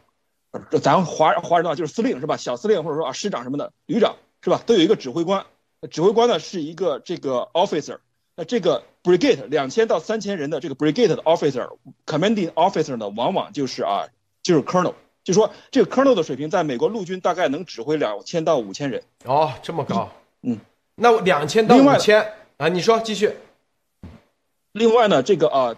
[0.80, 2.36] 咱华华人的话就是司令是吧？
[2.36, 4.62] 小司令或者说啊师长什么的，旅长是吧？
[4.66, 5.46] 都有一个指挥官。
[5.90, 7.98] 指挥官呢是一个这个 officer，
[8.36, 14.06] 那这个 brigade 两千到三千人的这个 brigade 的 officer，commanding officer 呢，往往就是啊，
[14.44, 19.02] 就是 colonel，就说这个 colonel 的水平，在美国陆军大概能指挥两千到五千人。
[19.24, 20.08] 哦，这么高。
[20.42, 20.60] 嗯，
[20.94, 23.34] 那两千到五千啊，你说继续。
[24.70, 25.74] 另外呢，这个啊，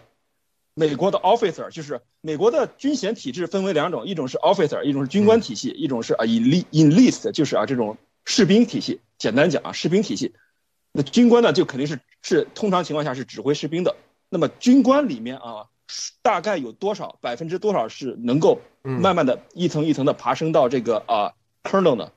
[0.74, 9.00] 美国的 officer 就是美国的军衔体制分为两种，一种是 officer，一种是军官体系，一种是啊 enlist，就是啊这种士兵体系。
[9.16, 10.34] 简单讲啊，士兵体系，
[10.90, 13.94] 那军官呢就肯定是是通常情况下是指挥士兵的。
[14.28, 15.68] 那么军官里面啊，
[16.22, 22.10] 大概有多少百分之多少是能够慢慢的一层一层的爬升到这个啊 colonel 呢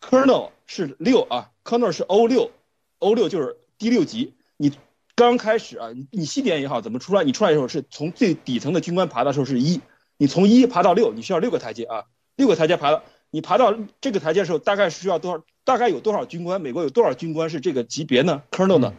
[0.00, 2.52] ？colonel 是六啊，colonel 是 O 六
[3.00, 4.34] ，O 六就是第六级。
[4.56, 4.70] 你
[5.16, 7.24] 刚开始啊，你西点也好，怎么出来？
[7.24, 9.80] 你出来的时候是从最底层的军官爬的时候是一，
[10.18, 12.04] 你从一爬到六，你需要六个台阶啊，
[12.36, 13.02] 六个台阶爬到。
[13.30, 15.44] 你爬到这个台阶的时候，大概需要多少？
[15.64, 16.60] 大概有多少军官？
[16.60, 18.94] 美国有多少军官是这个级别呢？Colonel 呢，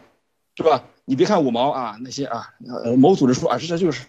[0.54, 0.84] 是吧？
[1.06, 2.50] 你别看五毛啊，那些啊，
[2.84, 4.06] 呃，某组织说啊，实际上就是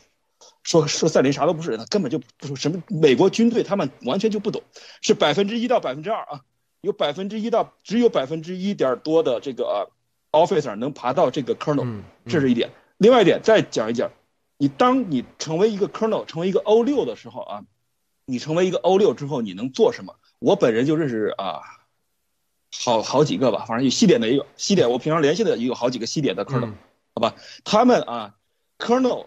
[0.63, 4.61] 说说赛林啥都不是，他根本就不说什么美国军队，他们完全就不懂，
[5.01, 6.41] 是百分之一到百分之二啊，
[6.81, 9.89] 有百分之一到只有百分之一点多的这个
[10.31, 12.69] officer 能爬到这个 Colonel，这是一点。
[12.97, 14.11] 另外一点，再讲一讲，
[14.57, 17.63] 你当你成为一个 Colonel，成为一个 O 六的时候啊。
[18.31, 20.13] 你成为一个 O 六之后，你能做什么？
[20.37, 21.61] 我本人就认识啊，
[22.71, 26.73] 好好几个吧，反正有西点的也有西点，我平常联系的也有好几个西点的 Colonel，
[27.15, 27.33] 好吧？
[27.63, 28.35] 他们啊
[28.77, 29.25] ，Colonel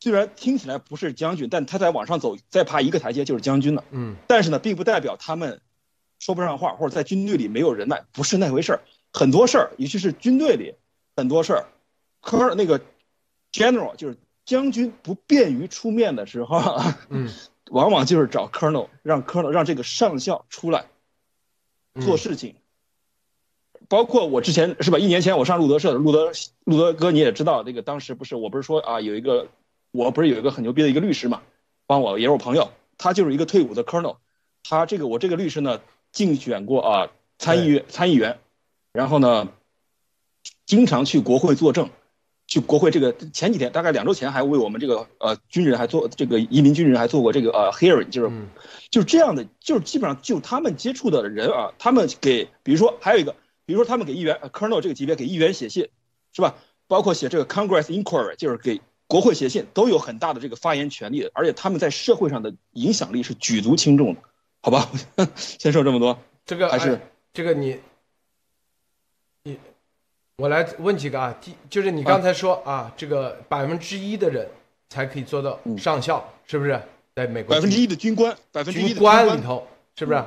[0.00, 3.84] 虽然听起来不是将军，但他在往上走，再爬一个台阶就是将军了。
[3.92, 4.16] 嗯。
[4.26, 5.60] 但是呢，并不代表他们
[6.18, 8.80] 说不上话，或者在军队里没有人脉，不是那回事儿。
[9.12, 10.74] 很多事儿，尤其是军队里
[11.16, 11.66] 很多事儿
[12.22, 12.80] ，Colonel 那个
[13.52, 17.30] General 就是将军不便于出面的时候，嗯。
[17.70, 20.86] 往往就是找 colonel，让 colonel 让这个上校出来
[22.00, 22.56] 做事情。
[23.88, 24.98] 包括我之前是吧？
[24.98, 26.32] 一年前我上路德社，路德
[26.64, 29.46] 路德哥你也知道，那个当时不是我不是说啊，有一个
[29.92, 31.42] 我不是有一个很牛逼的一个律师嘛，
[31.86, 34.16] 帮我也是我朋友，他就是一个退伍的 colonel，
[34.64, 38.40] 他这个我这个律师呢竞选过啊参议员参议员，
[38.92, 39.48] 然后呢
[40.66, 41.90] 经常去国会作证。
[42.46, 48.32] 去国会这个前几天，大概两周前，还为我们这个呃军人还做这个移民军人还做过这个呃 hearing，就是
[48.90, 55.90] 就是这样的，就是基本上就他们接触的人啊，他们给比如说还有一个，比如说他们给议员 colonel 这个级别给议员写信，
[56.32, 56.56] 是吧？
[56.88, 64.22] 包括写这个 Congress inquiry，就是给国会写信，都有很大的这个发言权利的，而且他们在社会上的影响力是举足轻重的，
[64.60, 64.90] 好吧？
[65.38, 67.00] 先说这么多，这个还是
[67.32, 67.78] 这个你。
[70.40, 74.48] 我来问几个啊，第就是你刚才说啊，这个百分之一的人
[74.88, 76.80] 才可以做到上校，是不是？
[77.14, 80.24] 在美国百分之一的军官，百分之一的军官里头，是不是？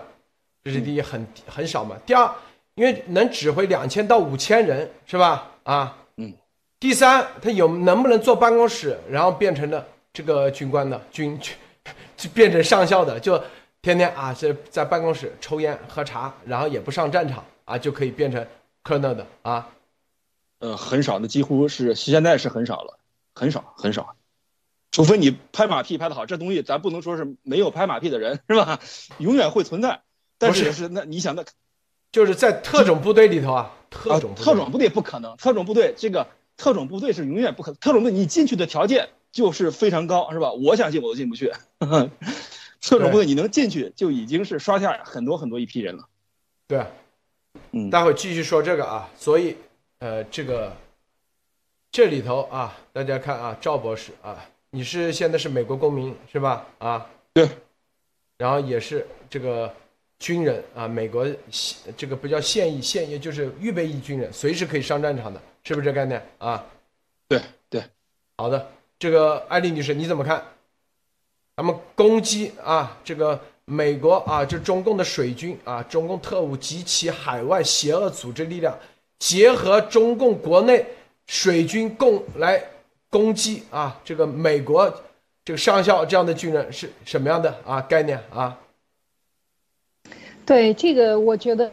[0.63, 1.97] 这是第一，很很少嘛。
[2.05, 2.31] 第二，
[2.75, 5.49] 因为能指挥两千到五千人，是吧？
[5.63, 6.31] 啊，嗯。
[6.79, 11.55] 第三，他有能不能坐办公室，然后变成了这个军官的军军，
[12.15, 13.41] 就 变成上校的，就
[13.81, 18.45] 天天啊在在办公室抽烟喝茶，然后也不上战场啊，就可以变成
[18.83, 19.67] 科 l 的啊。
[20.63, 22.97] 呃，很少，那几乎是现在是很少了，
[23.35, 24.15] 很少很少。
[24.91, 28.79] 除非你拍马屁拍得好，这东西咱不能说是没有拍马屁的人，是吧？
[29.17, 30.03] 永远会存在。
[30.37, 31.43] 但是是那你想那，
[32.13, 40.53] 就是在特种部队里头啊，特种特种部队不可能，特种部队这个特种部队是永远不可，特种部队你进去的条件就是非常高，是吧？
[40.53, 41.51] 我想进我都进不去。
[42.79, 46.07] 特种部队你能进去就已经是刷下很多很多一批人了。
[46.67, 46.85] 对，
[47.71, 49.57] 嗯，待会继续说这个啊，所以
[50.03, 50.75] 呃，这个
[51.89, 54.37] 这里头啊，大家看啊，赵博士啊，
[54.71, 56.67] 你是现在是美国公民是吧？
[56.77, 57.47] 啊，对，
[58.37, 59.73] 然后也是这个
[60.19, 61.25] 军人啊，美国
[61.95, 66.65] 这个不叫现役，现役就是预备役军人，随时可以上战场的，是不是这概念啊？
[67.29, 67.81] 对对，
[68.35, 70.43] 好的，这个艾丽女士你怎么看？
[71.55, 78.77] 他们攻击啊，这个美国啊，就中共的水军啊，中共特务及其海外邪恶组织力量，
[79.19, 80.85] 结合中共国内
[81.27, 82.63] 水军共来
[83.09, 84.93] 攻击啊，这个美国
[85.45, 88.57] 这个上校这样的军人是什么样的啊概念啊？
[90.45, 91.71] 对这个，我觉得。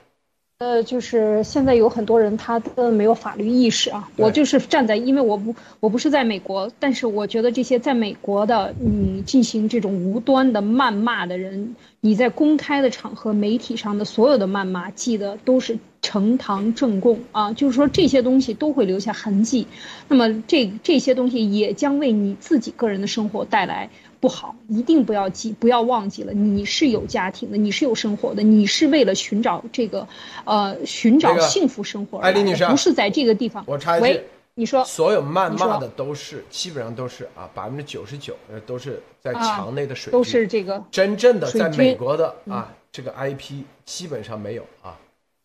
[0.62, 4.10] 呃，就是现在有很多人他都没有法律意识啊。
[4.16, 17.52] 我就是站在，因为我不我不是在美国，但是我觉得这些在美国的你进行这种无端的谩骂的人，你在公开的场合、媒体上的所有的谩骂，记得都是呈堂证供啊。
[17.52, 19.66] 就是说这些东西都会留下痕迹，
[20.08, 23.90] 那么这这些东西也将为你自己个人的生活带来。
[24.20, 30.06] 不好，一定不要记，不要忘记了，你是有家庭的，你是有生活的，你是为了寻找这个，
[30.44, 32.18] 呃，寻找幸福生活。
[32.18, 33.64] 艾丽女士，不是在这个地方。
[33.66, 34.20] 我插一句，
[34.56, 44.98] 你说，所有谩骂的都是，基本上都是啊，百分之九十九呃都是在墙内的水都是这个真正的在美国的啊，这个 IP 基本上没有啊，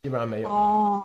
[0.05, 0.47] 基本上没有。
[0.47, 1.03] 哦，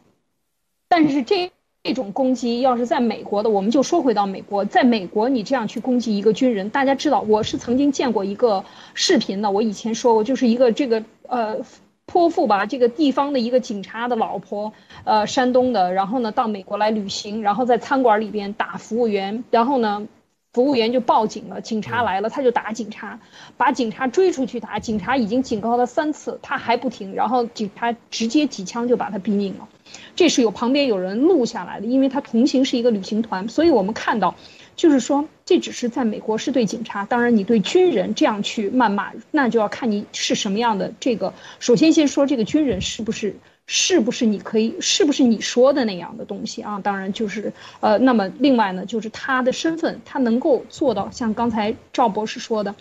[0.88, 1.50] 但是这。
[1.82, 11.56] 这种攻击要是在美国的，我们就说回到美国，在美国你这样去攻击一个军人，大家知道我是曾经见过一个视频的，我以前说过，就是一个这个呃
[12.04, 20.06] 泼妇吧，这个地方的一个警察的老婆，呃山东的，然后呢到美国来旅行，然后在餐馆里边打服务员，然后呢。
[20.52, 23.20] 服务员就报警了，警察来了，他就打警察，
[23.56, 24.80] 把警察追出去打。
[24.80, 29.68] 警察已经警告他三次，他还不停，然后警察直接几枪就把他毙命了。
[30.16, 34.34] 这是有旁边有人录下来的，因为他同行是一个旅行团，所以我们看到，
[34.74, 40.92] 就是说这只是在美国是对警察，当然你对军人这样去谩骂，那就要看你是什么样的。
[40.98, 43.36] 这个首先先说这个军人是不是。
[43.72, 44.74] 是不是你可以？
[44.80, 46.80] 是不是你说的那样的东西啊？
[46.80, 52.74] 当然就是，呃，那么另外呢，就是他的身份，他能够做到像刚才赵博士说的，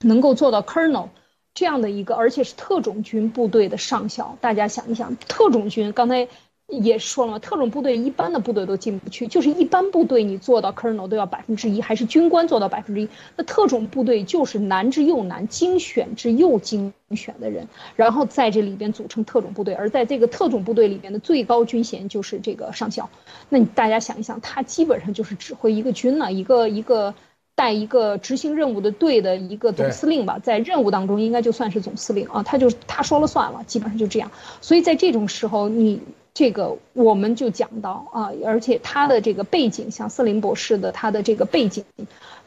[0.00, 1.10] 能够做到 Colonel
[1.52, 4.38] 这样的一个，而且是特种军部队的上校。
[4.40, 6.26] 大家想一想，特种军刚才。
[6.68, 13.08] 也说了嘛，特种部队一般的部队都进不去，就是一般部队你做到 colonel 都要百分之一，还是军官做到百分之一？
[13.36, 23.08] 那特种部队就是难之又难，精选之又精选的人，然后在这里边组成特种部队，而在这个特种部队里边的最高军衔就是这个上校。
[23.48, 27.14] 那你大家想一想，他基本上就是指挥一个军了，一个一个
[27.54, 34.32] 带一个执行任务的队的一个总司令吧，在任务当中应该就算是总司令啊，他就他说了算了，基本上就这样。
[34.60, 36.00] 所以在这种时候你。
[36.36, 41.82] 这个我们就讲到啊，而且他的这个背景，像瑟林博士的他的这个背景，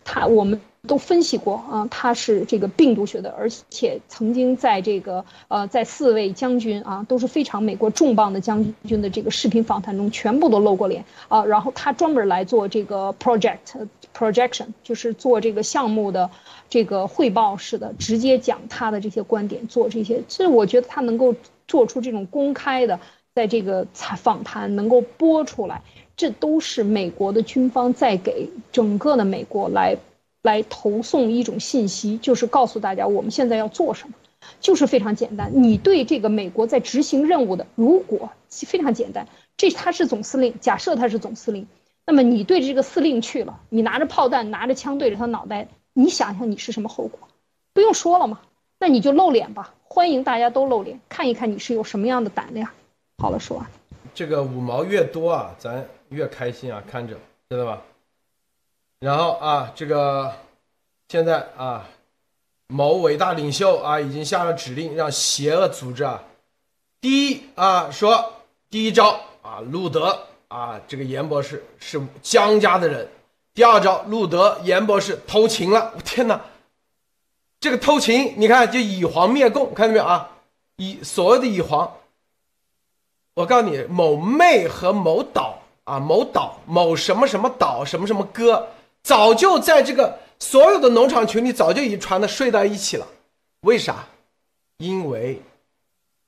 [0.05, 11.43] 他我们都分析过啊，他是这个病毒学的，而且曾经在这个呃，在四位将军啊都是非常美国重磅的将军的这个视频访谈中，全部都露过脸啊。
[11.43, 13.57] 然后他专门来做这个 project
[14.15, 16.29] projection，就是做这个项目的
[16.69, 20.21] 这个汇报式的，直接讲他的这些观点，做这些。
[20.27, 21.33] 其实我觉得他能够
[21.67, 22.99] 做出这种公开的。
[23.35, 25.81] 在这个采访谈能够播出来，
[26.17, 29.97] 这都是美国的军方在给整个的美国来
[30.41, 34.15] 来投送一种信息，就是告诉大家我们现在要做什么，
[34.59, 35.51] 就是非常简单。
[35.53, 41.67] 你对这个美国在执行任务的，如果非常简单，这他是总司令，假设他是总司令，
[42.05, 47.19] 那么你对这个司令去了，你拿着炮弹，拿着枪对着他脑袋，你想想你是什么后果？
[47.73, 48.41] 不用说了嘛，
[48.79, 52.71] 那你就露脸吧，欢迎大家都露脸，看一看你是有什么样的胆量。
[53.19, 53.65] 好了，说完。
[54.15, 57.17] 这个五毛越多啊，咱越开心啊，看着
[57.49, 57.81] 知道吧？
[59.01, 60.33] 然后啊，这个
[61.09, 61.85] 现在啊，
[62.67, 66.23] 某伟大领袖啊，已经下了指令，让邪恶组织啊，
[67.01, 68.33] 第一啊，说
[68.69, 70.17] 第一招啊，路德
[70.47, 73.05] 啊，这个严博士是江家的人；
[73.53, 75.91] 第二招，路德严博士偷情了。
[75.93, 76.39] 我天哪，
[77.59, 80.29] 这个偷情，你看就以黄灭共，看到没有啊？
[80.77, 81.93] 以所谓的以黄。
[83.35, 88.67] 我告诉你，某妹和某岛啊，某岛某什么什么岛什么什么哥，
[89.01, 93.07] 早就在这个所有的农场群里早就已经传的睡到一起了，
[93.61, 94.05] 为啥？
[94.77, 95.41] 因为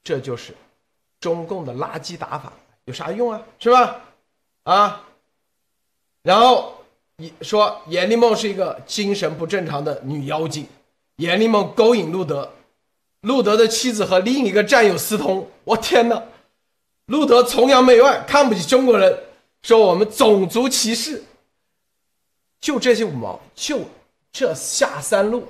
[0.03, 0.53] 这就是
[1.19, 2.51] 中共的垃圾打法，
[2.85, 3.41] 有啥用啊？
[3.59, 3.97] 是吧？
[4.63, 5.03] 啊，
[6.23, 6.73] 然后
[7.17, 10.67] 你说严丽梦是一个精神不正常的女妖精，
[11.17, 12.51] 严丽梦勾引路德，
[13.21, 16.23] 路德的妻子和另一个战友私通，我天哪！
[17.11, 19.21] 路德崇洋媚外，看不起中国人，
[19.63, 21.21] 说我们种族歧视。
[22.61, 23.81] 就这些五毛，就
[24.31, 25.45] 这下三路，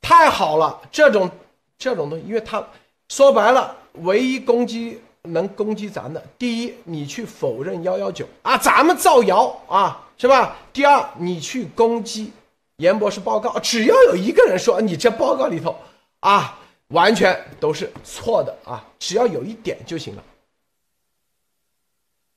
[0.00, 0.80] 太好了！
[0.90, 1.30] 这种
[1.78, 2.66] 这种东西，因为他
[3.08, 10.56] 说白了，唯一攻击能攻击咱的，第一，你去否认幺幺九啊，咱们造谣啊，是吧？
[10.72, 12.32] 第二，你去攻击
[12.78, 15.76] 严博士报告，只要有一个人说你这报告里头
[16.18, 16.58] 啊。
[16.88, 18.84] 完全都是错的啊！
[18.98, 20.22] 只要有一点就行了。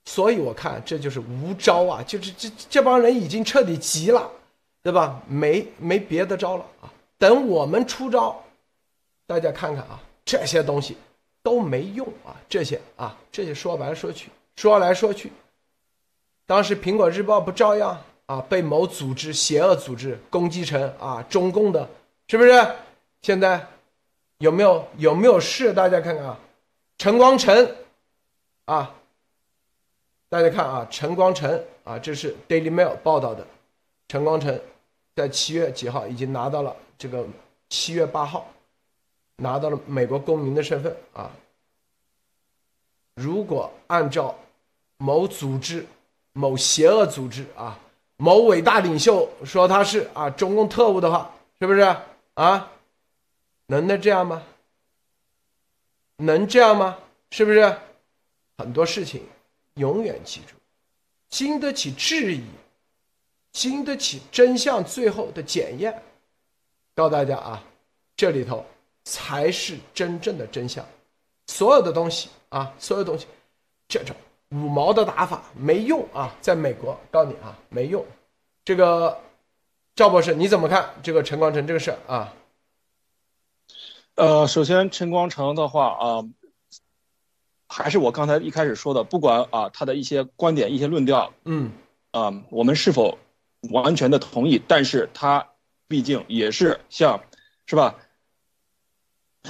[0.05, 4.27] 所以我看这就是无招啊，就是这这帮人已经彻底急了，
[4.81, 5.21] 对吧？
[5.27, 6.91] 没没别的招了啊！
[7.19, 8.43] 等我们出招，
[9.27, 10.97] 大家看看啊，这些东西
[11.43, 12.35] 都没用啊！
[12.49, 15.31] 这些啊，这些说来说去，说来说去，
[16.47, 21.87] 当时《苹果日报》不照样啊被某组织邪恶组织攻击成啊中共的，
[22.27, 22.67] 是不是？
[23.21, 23.63] 现在。
[24.39, 25.73] 有没有有没有事？
[25.73, 26.39] 大家看看啊，
[26.97, 27.75] 陈光诚，
[28.65, 28.95] 啊，
[30.29, 33.45] 大家看啊，陈光诚啊，这是 Daily Mail 报道的，
[34.07, 34.57] 陈光诚
[35.13, 37.27] 在七月几号已经拿到了这个
[37.67, 38.49] 七月八号
[39.35, 41.29] 拿到了美国公民的身份啊。
[43.15, 44.33] 如果按照
[44.97, 45.85] 某组织、
[46.31, 47.77] 某邪恶组织啊、
[48.15, 51.29] 某伟大领袖说他是啊中共特务的话，
[51.59, 51.81] 是不是？
[52.35, 52.71] 啊？
[53.69, 54.41] 能那这样吗？
[56.17, 56.97] 能这样吗？
[57.29, 57.77] 是不是？
[58.57, 59.21] 很多事情
[59.75, 60.55] 永远记住，
[61.29, 62.43] 经得起质疑，
[63.51, 66.01] 经得起真相最后的检验。
[66.95, 67.63] 告诉大家啊，
[68.17, 68.65] 这里头
[69.03, 70.83] 才是真正的真相。
[71.45, 73.27] 所有的东西啊，所有东西，
[73.87, 74.15] 这种
[74.49, 76.35] 五毛的打法没用啊！
[76.41, 78.03] 在美国，告诉你啊，没用。
[78.65, 79.15] 这个
[79.93, 82.33] 赵博士你怎么看这个陈光诚这个事儿啊？
[84.19, 86.25] 呃，首先陈光诚的话啊，
[87.69, 91.71] 还是我刚才一开始说的，不管啊他的一些观点、一些论调，嗯，
[92.11, 93.17] 啊，我们是否
[93.71, 94.61] 完全的同意？
[94.67, 95.47] 但是他
[95.87, 97.23] 毕竟也是像，
[97.65, 97.95] 是吧？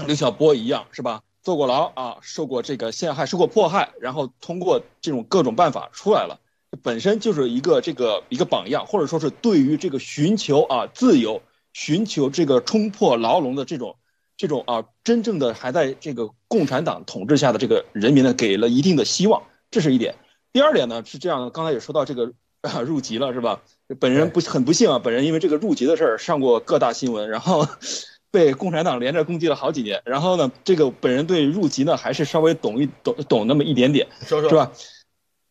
[0.06, 1.24] 刘晓波一样，是吧？
[1.42, 6.40] 坐过牢啊，受过这个陷害，受过迫害，然后通过这种各种办法出来了，
[6.84, 11.42] 本身就是一个这个一个榜样，或者说是对于这个寻求啊自由、
[11.74, 13.96] 寻求这个冲破牢笼的这种。
[14.40, 20.16] 这种啊，真正的还在这个共产党统治下的这个人民呢，给了一定的希望，这是一点。
[20.54, 22.32] 第二点呢是这样的，刚才也说到这个
[22.62, 23.62] 啊入籍了是吧？
[24.00, 27.68] 本人不很不幸啊，本人因为这个入籍的事儿上过各大新闻，然后
[28.32, 30.02] 被共产党连着攻击了好几年。
[30.06, 34.72] 然后呢，这个本人对入籍呢还是稍微懂一懂懂那么一点点，说说是吧？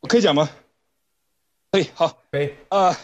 [0.01, 0.49] 我可以讲吗？
[1.71, 2.97] 可以，好，可以啊，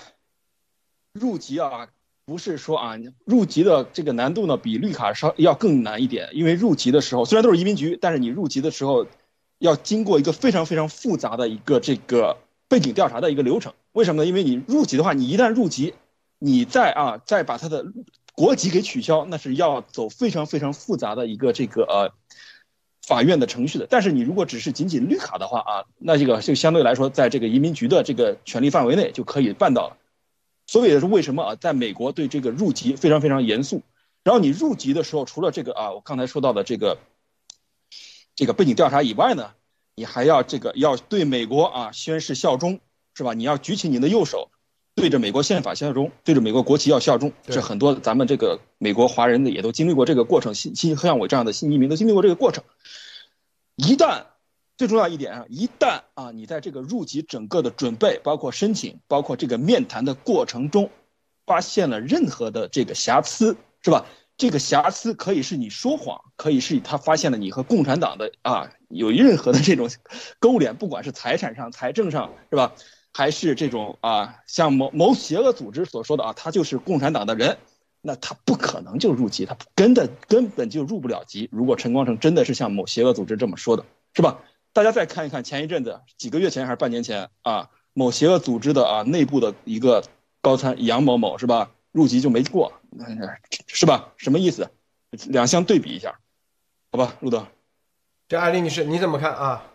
[1.13, 1.91] 入籍啊。
[2.27, 2.97] 不是说啊，
[3.27, 9.07] 入籍的这个难度呢比绿卡稍要更难一点，因为入籍的时候虽然都是移民局，但是你入籍的时候，
[9.59, 13.75] 要经过一个非常非常复杂的一个这个背景调查的一个流程。
[13.93, 14.27] 为什么呢？
[14.27, 15.93] 因为你入籍的话，你一旦入籍，
[16.39, 17.85] 你再啊再把他的
[18.35, 22.15] 国籍给取消，那是要走非常非常复杂的一个这个呃
[23.07, 23.87] 法院的程序的。
[23.89, 29.97] 但是你如果只是仅仅绿卡的话啊，那这个就相对来说，在这个移民局的这个权力范围内就可以办到了。
[30.75, 33.83] 所以也是为什么啊，在美国对这个入籍非常非常严肃。
[34.25, 36.99] 然后你入籍的时候，除了这个啊，我刚才说到的这个
[38.35, 39.53] 这个背景调查以外呢，
[39.95, 42.81] 你还要这个要对美国啊宣誓效忠，
[43.15, 43.35] 是吧？
[43.35, 44.51] 你要举起你的右手，
[44.97, 47.31] 对着美国宪法效忠，对着美国国旗要效忠。
[47.47, 52.65] 这很多咱们这个美国华人的也都经历过这个过程，新新像我这样的新移民都经历过这个过程。
[53.77, 54.25] 一旦
[54.77, 60.91] 最重要一点啊，一旦啊，你在这个入籍整个的准备，包括申请，包括这个面谈的过程中，
[61.47, 64.07] 发现了任何的这个瑕疵，是吧？
[64.37, 69.89] 这个瑕疵可以是你说谎，可以是他发现了你和共产党的啊有任何的这种
[70.41, 72.73] 勾连，不管是财产上、财政上，是吧？
[73.13, 77.59] 还是这种啊，像某某邪恶组织所说的啊，他就是共产党的人，
[78.01, 81.49] 那他不可能就入籍，他根本根本就入不了籍。
[81.53, 84.41] 如果陈光诚真的是像某邪恶组织这么说的，是吧？
[84.75, 90.03] 大家再看一看，前一阵子几个月前还是半年前啊，某邪恶组织的啊内部的一个
[90.43, 92.73] 高参杨某某是吧，入籍就没过，
[93.69, 94.13] 是吧？
[94.17, 94.69] 什么意思？
[95.29, 96.19] 两相对比一下，
[96.91, 97.47] 好吧，路德，
[98.27, 99.71] 这艾丽女士你怎么看啊？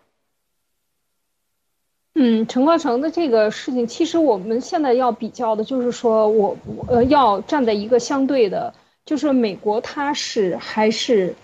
[2.16, 6.58] 嗯，陈光诚的这个事情，其实我们现在要比较的就是说，我
[6.90, 8.74] 呃要站在一个相对的，
[9.06, 11.36] 就是美国他是还是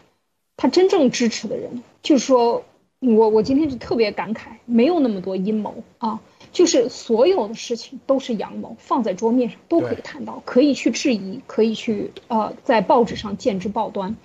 [0.57, 2.65] 他真正支持的人，就是说
[2.99, 6.19] 我我今天是特别感慨，没有那么多阴谋啊，
[6.51, 14.15] 就是所有的事情都是阳谋，放在桌面上都可以谈到，可以去质疑，可以去呃在报纸上见之报端，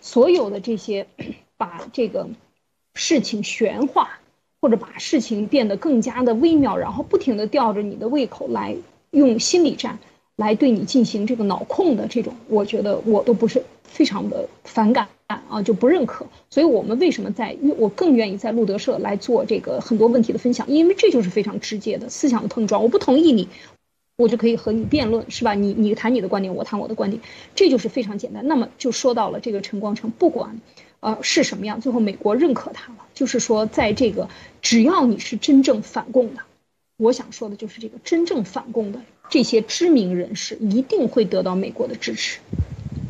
[0.00, 1.06] 所有的这些
[1.56, 2.28] 把这个
[2.94, 4.18] 事情玄化。
[4.58, 8.74] 或者把事情变得更加的微妙，然后不停的吊着你的胃口来
[9.10, 9.96] 用心理战
[10.34, 16.26] 来对你进行这个脑控的这种，我觉得我都不是非常的反感啊，就不认可。
[16.50, 20.68] 所以我们为什么在我更愿意在路德社来做这个很多问题的分享？
[20.68, 22.82] 因为这就是非常直接的思想的碰撞。
[22.82, 23.48] 我不同意你，
[24.16, 25.54] 我就可以和你辩论，是吧？
[25.54, 27.20] 你你谈你的观点，我谈我的观点，
[27.54, 28.46] 这就是非常简单。
[28.46, 30.60] 那么就说到了这个陈光诚，不管。
[31.00, 31.80] 呃，是什么样？
[31.80, 34.28] 最后美国认可他了，就是说，在这个
[34.62, 36.40] 只要你是真正反共的，
[36.96, 42.40] 我想说的就是这个真正反共的这些知名人士一定会得到美国的支持。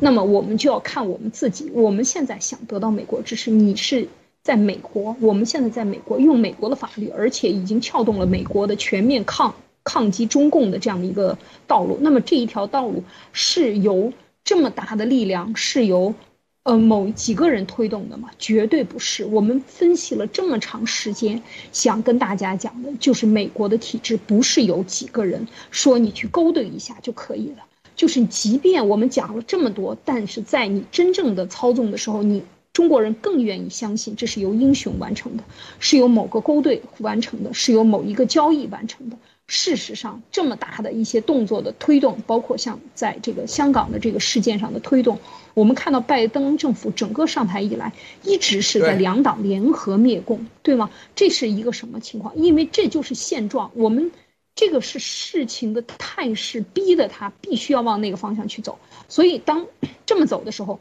[0.01, 4.09] 那么我们就要看我们自己，我们现在想得到美国支持，你是
[4.43, 11.99] 在美国，我们现在在美国用美国的法律，而且已经撬动了美国的全面抗抗击中共的这样的一个道路。
[12.01, 14.13] 那么这一条道路是由
[14.45, 16.15] 这么大的力量，是由。
[16.63, 19.25] 呃，某几个人推动的嘛，绝对不是。
[19.25, 27.59] 我们分析了这么长时间，想跟大家讲的就是美国的体制不是有几个人说你去勾兑一下就可以了。
[27.97, 35.43] 就是即便我们讲了这么多，但是在你真正的操纵的时候，你中国人更愿意相信这是由英雄完成的，
[35.81, 39.17] 是由某个勾兑完成的，是由某一个交易完成的。
[39.49, 45.19] 事实上，这么大的一些动作的推动，包括像在这个香港的这个事件上的推动。
[45.55, 47.93] 我们看到拜登政府整个上台以来，
[48.25, 50.91] 一直是在两党联合灭共，对吗？
[51.15, 52.37] 这是一个什么情况？
[52.37, 54.11] 因为这就是现状，我们
[54.57, 58.79] 这个是事情的态势，逼得他必须要往那个方向去走。
[59.09, 59.67] 所以当
[60.07, 60.81] 这么走的时候，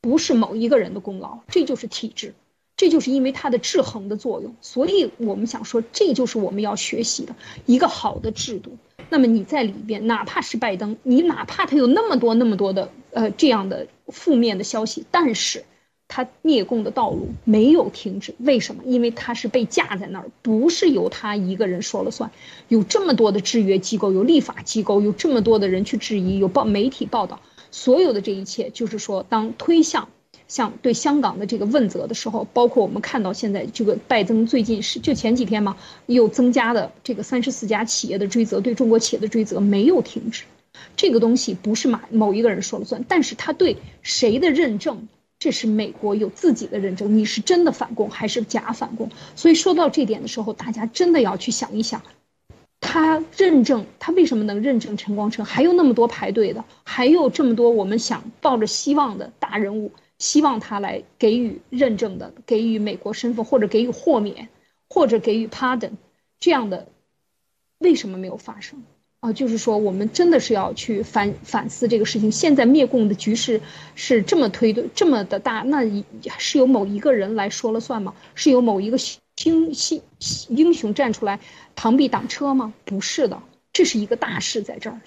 [0.00, 2.34] 不是某一个人的功劳，这就是体制，
[2.76, 4.54] 这就是因为它的制衡的作用。
[4.60, 7.34] 所以我们想说，这就是我们要学习的
[7.66, 8.78] 一个好的制度。
[9.10, 15.64] 那么你在里边，哪怕是拜登，你哪怕他有那么多那么多的呃这样的负面的消息，但是，
[16.14, 18.34] 他灭共的道路没有停止。
[18.36, 18.82] 为什么？
[18.84, 22.30] 因为他是被架在那儿，不是由他一个人说了算。
[22.68, 27.40] 有这么多的制约机构，有立法机构，有这么多的人去质疑，有报媒体报道，
[27.70, 30.10] 所有的这一切，就是说，当推向。
[30.48, 40.44] 向对香港的这个问责的时候，包括我们看到现在这个拜登最近是就前几天嘛，又增加的这个三十四家企业的追责，对中国企业的追责没有停止。
[40.94, 45.08] 这个东西不是马某一个人说了算，但是他对谁的认证，
[45.42, 49.10] 这是美国有自己的认证，你是真的反共还是假反共？
[49.34, 52.00] 所以说到这点的时候，大家真的要去想一想，
[52.80, 55.44] 他认证他为什么能认证陈光诚？
[55.44, 59.90] 还有那么多排队的，还有这么多我们想抱着希望的大人物。
[60.18, 64.48] 希望他来给予认证的，给予美国身份，或者给予豁免，
[64.88, 65.94] 或者给予 pardon，
[66.38, 66.86] 这样的，
[67.78, 68.84] 为什么没有发生？
[69.22, 72.32] 啊，就是说我们真的是要去反反思这个事情。
[72.32, 73.60] 现在灭共的局势
[73.94, 75.84] 是这么推的，这么的大，那
[76.38, 78.12] 是由某一个人来说了算吗？
[78.34, 78.98] 是由某一个
[79.44, 80.02] 英英
[80.48, 81.38] 英雄站出来
[81.76, 82.74] 螳臂挡车吗？
[82.84, 83.40] 不是的，
[83.72, 85.00] 这是一个大事在这儿，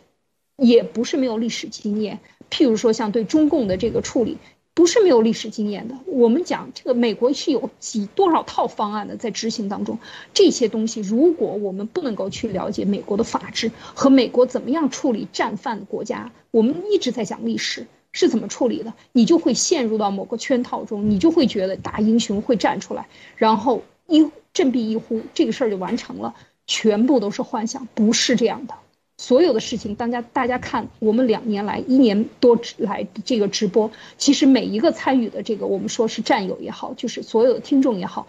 [0.55, 2.22] 也不是没有历史经验。
[2.49, 4.38] 譬如说像对中共的这个处理。
[4.76, 5.95] 不是没有历史经验的。
[6.05, 9.97] 我们讲这个美国是有几多少套方案的在执行当中，
[10.34, 23.07] 这些东西如果我们不能够去了解美国的法治和美国怎么样处理战犯的国家，我们一直在讲历史是怎么处理的，你就会陷入到某个圈套中，你就会觉得大英雄会站出来，
[23.38, 26.36] 然后一振臂一呼，这个事儿就完成了，
[26.67, 28.73] 全部都是幻想，不是这样的。
[29.18, 38.28] 所有的事情，大家大家看，我们两年来一年多来这个直播，其实每一个参与的这个，我们说是战友也好，就是所有的听众也好，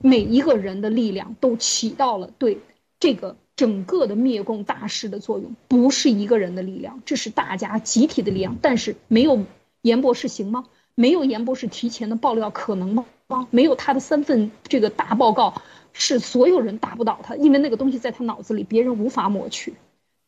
[0.00, 2.58] 每一个人的力量都起到了对
[2.98, 8.56] 这个整个的灭共大事的作用，不是一个人的力量，这是大家集体的力量。
[8.62, 9.44] 但是没有
[9.82, 10.64] 严博士行吗？
[10.94, 13.04] 没有严博士提前的爆料可能吗？
[13.50, 15.54] 没有他的三份这个大报告。
[15.94, 19.74] 是所有人打不倒他，因为那个东西在他脑子里，别人无法抹去，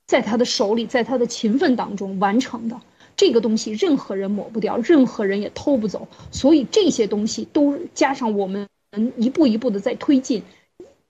[0.06, 2.78] 在他的手里，在他的勤奋当中完成的
[3.16, 6.06] 这个东西，任何人抹不掉，任何人也偷不走。
[6.30, 8.68] 所以这些东西都加上我们
[9.16, 10.42] 一步一步的在推进，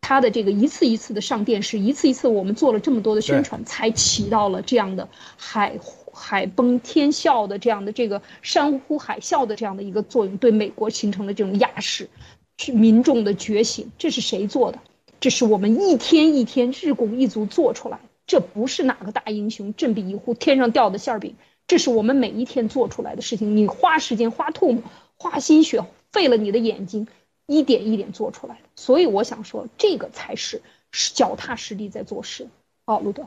[0.01, 5.77] 他的这个一次一次的上电视，一次一次我们做了这么多的宣传，才起到了这样的海
[6.15, 12.09] 海崩天啸的这样的这个山呼海啸的这样的一个作用，对美国形成了这种压势。
[12.57, 14.79] 是民众的觉醒，这是谁做的？
[15.19, 17.99] 这是我们一天一天日拱一卒做出来，
[18.29, 21.35] 这不是哪个大英雄振臂一呼天上掉的馅儿饼，
[21.67, 23.57] 这是我们每一天做出来的事情。
[23.57, 24.83] 你花时间、花唾沫、
[25.17, 27.09] 花心血，费了你的眼睛，
[27.47, 28.63] 一点一点做出来的。
[28.77, 30.63] 所以我想说，这个才是
[30.93, 32.47] 脚踏实地在做事。
[32.87, 33.27] 好，路德，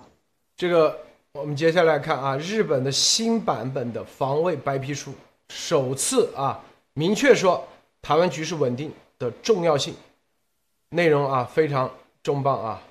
[0.56, 1.00] 这个
[1.34, 5.14] 我们接下来看啊，日本的新版本的防卫白皮书
[5.50, 6.64] 首次啊
[6.94, 7.66] 明确说
[8.02, 9.94] 台湾局势稳定的重要性。
[10.90, 11.92] 内容啊非常
[12.24, 12.82] 重磅啊，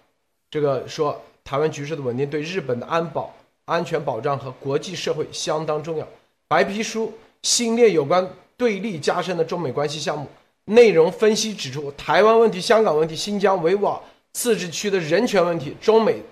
[0.50, 3.34] 这个说台湾局势的稳定对日本的安保、
[3.64, 6.06] 安全保障和国际社会相当重要。
[6.46, 7.12] 白皮书
[7.42, 10.28] 新列有关对立加深的中美关系项目，
[10.66, 13.98] 内容分析指出，台湾问题、香港问题、新疆维吾尔
[14.32, 16.22] 自治区的人权问题，中美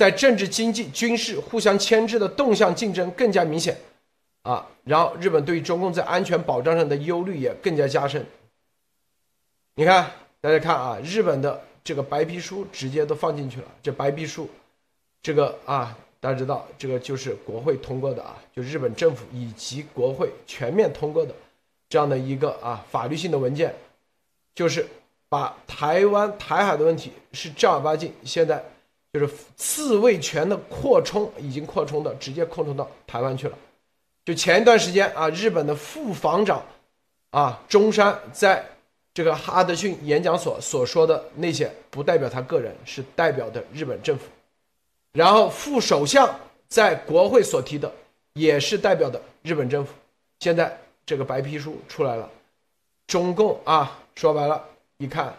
[0.00, 3.76] 在政治、经济、军事互相牵制的动向竞争更加明显
[4.42, 4.66] 啊。
[4.84, 8.24] 然后日本对于中共在安全保障上的忧虑也更加加深。
[9.74, 10.10] 你看。
[10.42, 13.66] 大家看啊，日本的这个白皮书直接都放进去了。
[13.82, 14.48] 这白皮书，
[15.22, 21.34] 这个啊，大家知道，这个就是国会通过的啊，就日本政府以及国会全面通过的
[21.90, 23.74] 这样的一个啊法律性的文件，
[24.54, 24.88] 就是
[25.28, 28.64] 把台湾台海的问题是正儿八经，现在
[29.12, 33.58] 就是自卫权的扩充已经扩充的直接扩充到台湾去了。
[34.24, 36.64] 就前一段时间啊，日本的副防长
[37.30, 38.64] 啊中山在。
[39.12, 44.24] 这个哈德逊演讲所所说的那些，不代表他个人，是代表的日本政府。
[45.12, 46.32] 然后副首相
[46.68, 47.92] 在国会所提的，
[48.34, 49.92] 也是代表的日本政府。
[50.38, 52.30] 现在这个白皮书出来了，
[53.08, 54.64] 中共啊，说白了，
[54.98, 55.34] 你看，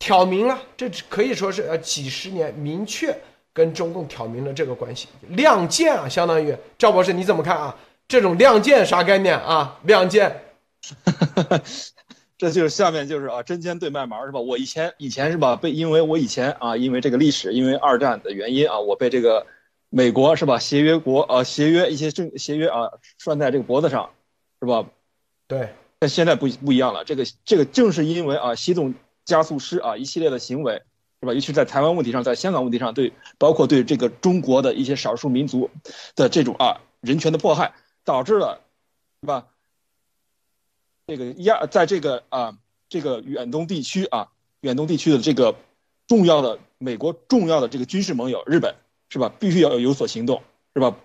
[0.00, 3.16] 挑明了，这可以说是呃几十年明确
[3.52, 7.76] 跟中共挑明了这个关系，亮剑啊，相当于赵博士你怎么看啊？
[8.08, 9.78] 这种亮剑啥概念啊？
[9.84, 10.42] 亮剑。
[12.38, 14.40] 这就是下面就是啊，针尖对麦芒是吧？
[14.40, 19.46] 我以前以前是吧，被因为我以前啊，因为这个历史，因为二战的原因啊，我被这个
[19.90, 22.88] 美国是吧，协约国啊，协约一些政协约啊，
[23.18, 24.08] 拴在这个脖子上，
[24.58, 24.86] 是吧？
[25.46, 25.68] 对。
[25.98, 28.94] 但现在不不一样了，这个这个正是因为啊，习总
[29.30, 30.82] 加速师啊一系列的行为，
[31.20, 31.32] 是吧？
[31.32, 35.70] 尤其在台湾问题上，在香港问题上，对包括对这个中国的一些少数民族
[36.16, 37.72] 的这种啊人权的迫害，
[38.04, 38.60] 导致了，
[39.22, 39.46] 是吧？
[41.06, 42.58] 这个亚在这个啊，
[42.88, 44.28] 这个远东地区啊，
[44.62, 45.54] 远东地区的这个
[46.08, 48.74] 重要的美国重要的这个军事盟友日本
[49.08, 49.32] 是吧？
[49.38, 50.42] 必须要有所行动
[50.74, 50.96] 是吧？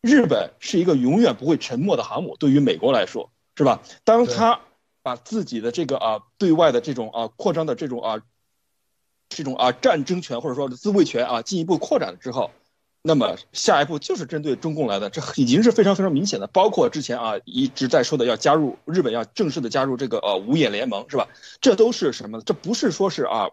[0.00, 3.82] 日本是一个永远不会沉默的航母，对于美国来说是吧？
[4.04, 4.60] 当他
[5.08, 8.20] 把自己的这个啊对外的这种啊扩张的这种啊
[9.30, 12.50] 这种啊战争权或者说自卫权啊进一步扩展了之后。
[13.00, 16.46] 那么下一步就是针对中共来的，这已经是非常非常明显的。
[16.48, 21.26] 包括之前啊一直在说的要加入日本，要正式的加入这个呃五眼联盟，是吧？
[21.62, 22.42] 这都是什么？
[22.42, 23.48] 这不是说是啊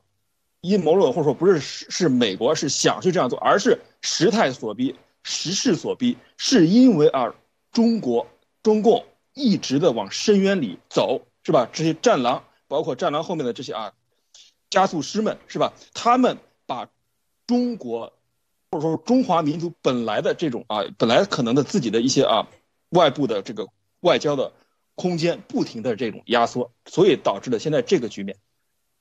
[0.60, 4.94] 阴谋论，或者说不是是美国是想去这样做，而是时态所逼，
[5.24, 7.34] 时势所逼，是因为啊
[7.72, 8.28] 中国
[8.62, 11.70] 中共一直的往深渊里走，是吧？
[11.72, 13.94] 这些战狼，包括战狼后面的这些啊
[14.70, 15.72] 加速师们，是吧？
[15.94, 16.90] 他们把
[17.48, 18.12] 中国。
[18.72, 22.50] 或者说中华民族本来的这种啊，本来可能的自己的一些啊，
[22.90, 23.70] 外部的这个
[24.02, 24.52] 外交的
[24.96, 28.36] 空间不停的这种压缩，所以导致了现在这个局面，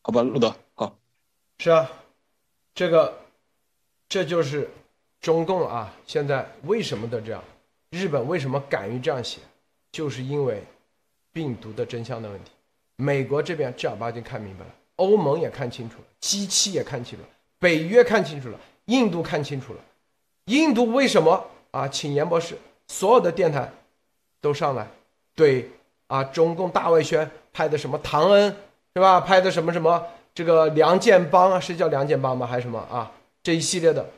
[0.00, 0.96] 好吧，路德，好，
[1.58, 1.90] 是啊，
[2.72, 3.18] 这个
[4.08, 4.70] 这就是
[5.20, 7.42] 中共啊，现在为什么的这样？
[7.90, 9.40] 日本为什么敢于这样写？
[9.90, 10.62] 就是因为
[11.34, 12.50] 病毒的真相的问题。
[12.96, 17.28] 美国这边正儿八经看明白了，欧盟也看清楚了，机器也看清楚了，
[17.58, 18.58] 北约看清楚了。
[18.86, 19.80] 印度看清楚了，
[20.44, 21.88] 印度为什么啊？
[21.88, 22.54] 请严博士，
[22.86, 23.72] 所有的电台
[24.42, 24.86] 都上来，
[25.34, 25.70] 对
[26.06, 28.54] 啊，中共大外宣拍的什么唐恩
[28.94, 29.20] 是吧？
[29.22, 32.46] 拍的什么什么这个梁建邦啊，是叫梁建邦吗？
[32.46, 33.10] 还是什么啊？
[33.42, 34.08] 这一系列的，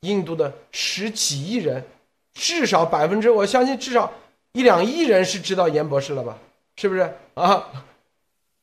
[0.00, 1.86] 印度的十几亿人，
[2.34, 4.12] 至少百分之，我相信至少
[4.54, 6.38] 一两亿人是知道严博士了吧？
[6.76, 7.00] 是不是
[7.34, 7.68] 啊？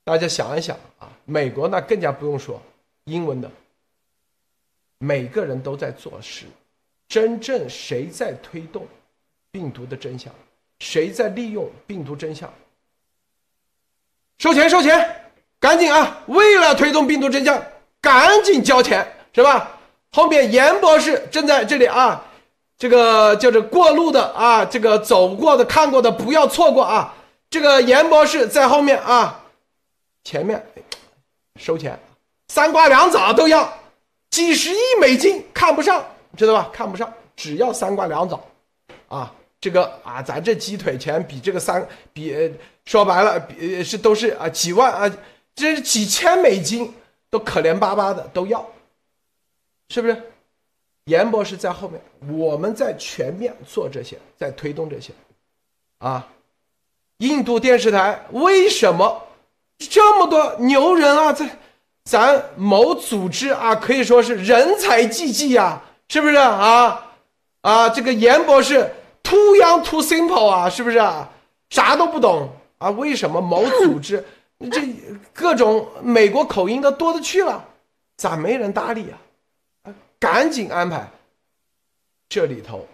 [0.06, 2.62] 大家想一想啊，美国那更加不用说，
[3.04, 3.52] 英文的。
[4.98, 6.46] 每个人都在做事，
[7.10, 8.88] 真正谁在推动
[9.52, 10.34] 病毒的真相？
[10.80, 12.52] 谁在利用病毒真相？
[14.40, 15.30] 收钱，收钱，
[15.60, 16.24] 赶紧啊！
[16.28, 17.62] 为了推动病毒真相，
[18.00, 19.78] 赶紧交钱，是吧？
[20.12, 22.26] 后面严博士正在这里啊，
[22.82, 27.14] 这个就是过路的啊，这个走过的、看过的不要错过啊！
[27.48, 29.40] 这个严博士在后面啊，
[30.24, 30.66] 前面
[31.58, 32.00] 收钱，
[32.48, 33.72] 三瓜两枣都要。
[34.32, 36.04] 几十亿美金看不上，
[36.36, 36.72] 知道吧？
[36.74, 38.44] 看不上，只要三瓜两枣，
[39.10, 42.52] 啊，这个啊，咱这鸡腿钱比这个三比
[42.86, 45.16] 说白了，比是都是啊几万啊，
[45.54, 46.92] 这是几千美金，
[47.30, 48.66] 都可怜巴巴的都要，
[49.90, 50.20] 是不是？
[51.12, 52.02] 严博士在后面，
[52.40, 55.12] 我们在全面做这些，在推动这些，
[55.98, 56.26] 啊，
[57.18, 59.22] 印度电视台为什么
[59.78, 61.34] 这么多牛人啊？
[61.34, 61.50] 在
[62.06, 67.12] 咱某组织啊，可以说是人才济济呀，是不是啊？
[67.62, 68.90] 啊，这个严博士
[69.22, 71.30] too young too simple 啊，是不是啊？
[71.70, 72.90] 啥都不懂啊？
[72.92, 74.24] 为什么某组织
[74.72, 74.82] 这
[75.34, 77.66] 各种美国口音的多的去了，
[78.16, 79.20] 咋没人搭理啊？
[80.22, 81.12] 赶紧安排。
[82.30, 82.88] 这里头，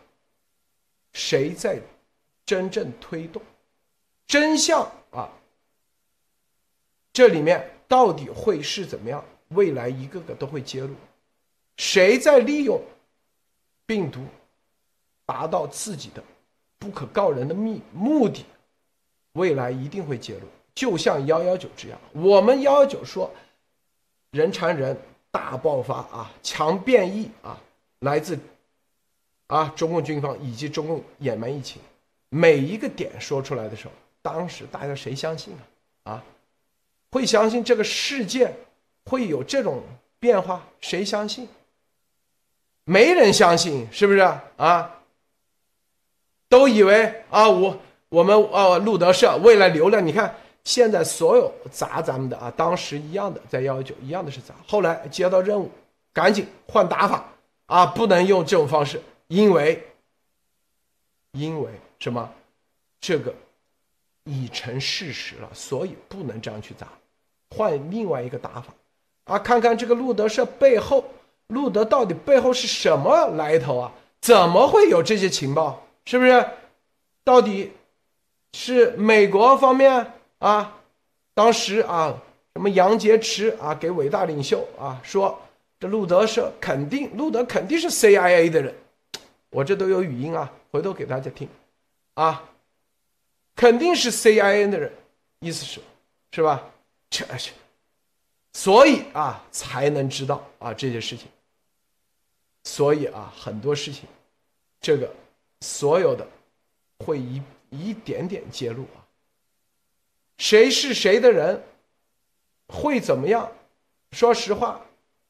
[1.11, 1.80] 谁在
[2.45, 3.39] 真正推动
[4.25, 5.30] 真相啊？
[7.11, 9.23] 这里面到底会是怎么样？
[9.49, 10.95] 未来一个个都会揭露，
[11.75, 12.82] 谁在利用
[13.86, 14.21] 病毒
[15.25, 16.23] 达到自己的
[16.80, 18.45] 不可告人的秘目的？
[19.34, 20.47] 未来一定会揭露。
[20.73, 23.30] 就像幺幺九这样，我们幺幺九说
[24.32, 24.97] 人传人。
[25.38, 27.55] 大爆发啊，强变异啊，
[27.99, 28.39] 来自
[29.45, 31.79] 啊中共军方以及中共掩埋疫情，
[32.29, 35.53] 每一个点说出来的时候，当时大家谁相信
[36.05, 36.13] 啊？
[36.13, 36.23] 啊，
[37.11, 38.51] 会相信这个世界
[39.05, 39.83] 会有这种
[40.19, 40.65] 变化？
[40.81, 41.47] 谁相信？
[42.83, 44.19] 没人相信，是不是
[44.57, 45.01] 啊？
[46.49, 47.79] 都以为啊，我
[48.09, 50.35] 我们啊路德社为了流量，你看。
[50.68, 55.72] 现在所有砸咱们的啊，当时一样的在幺幺九一样的是砸，后来接到任务，
[56.11, 57.24] 赶紧换打法
[57.68, 59.82] 啊，不能用这种方式，因为
[61.32, 62.30] 因为什么？
[62.99, 63.34] 这个
[64.26, 66.86] 已成事实了，所以不能这样去砸，
[67.55, 68.74] 换另外一个打法
[69.24, 71.05] 啊，看看这个路德社背后，
[71.47, 73.93] 路德到底背后是什么来头啊？
[74.20, 75.88] 怎么会有这些情报？
[76.03, 76.45] 是不是？
[77.24, 77.72] 到底
[78.51, 80.11] 是美国方面？
[80.39, 80.79] 啊，
[81.33, 82.21] 当时啊，
[82.53, 85.39] 什么杨洁篪啊，给伟大领袖啊说，
[85.79, 88.75] 这路德是肯定，路德肯定是 CIA 的人，
[89.49, 91.47] 我这都有语音啊，回头给大家听，
[92.13, 92.43] 啊，
[93.55, 94.91] 肯定是 CIA 的人，
[95.39, 95.81] 意思是，
[96.31, 96.63] 是吧？
[97.09, 97.51] 这是，
[98.53, 101.27] 所以啊，才能知道啊这些事情，
[102.63, 104.03] 所以啊，很多事情，
[104.81, 105.11] 这个
[105.61, 106.27] 所有的
[106.99, 108.85] 会一一点点揭露。
[110.38, 111.61] 谁是谁的人，
[112.67, 113.49] 会怎么样？
[114.11, 114.79] 说实话，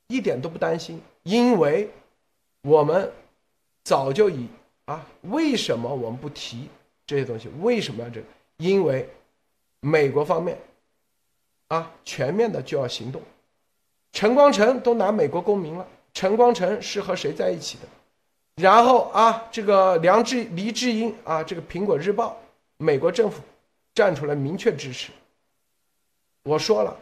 [0.08, 1.89] 一点都不担心，因为
[2.62, 3.12] 我们
[3.84, 4.47] 早就以
[4.86, 6.68] 啊，为什么我们不提
[7.05, 7.49] 这些东西？
[7.62, 8.28] 为什么要这个？
[8.58, 9.10] 因为
[9.80, 10.58] 美国方面
[11.70, 13.22] 啊，全面的就要行动。
[14.12, 17.88] 陈光诚都拿美国公民了，陈光诚是和谁在一起的？
[18.55, 22.38] 然后啊，这个梁志黎智英啊，这个苹果日报，
[22.78, 23.41] 美国政府。
[23.98, 25.12] 站出来明确支持。
[26.43, 26.95] 我说了，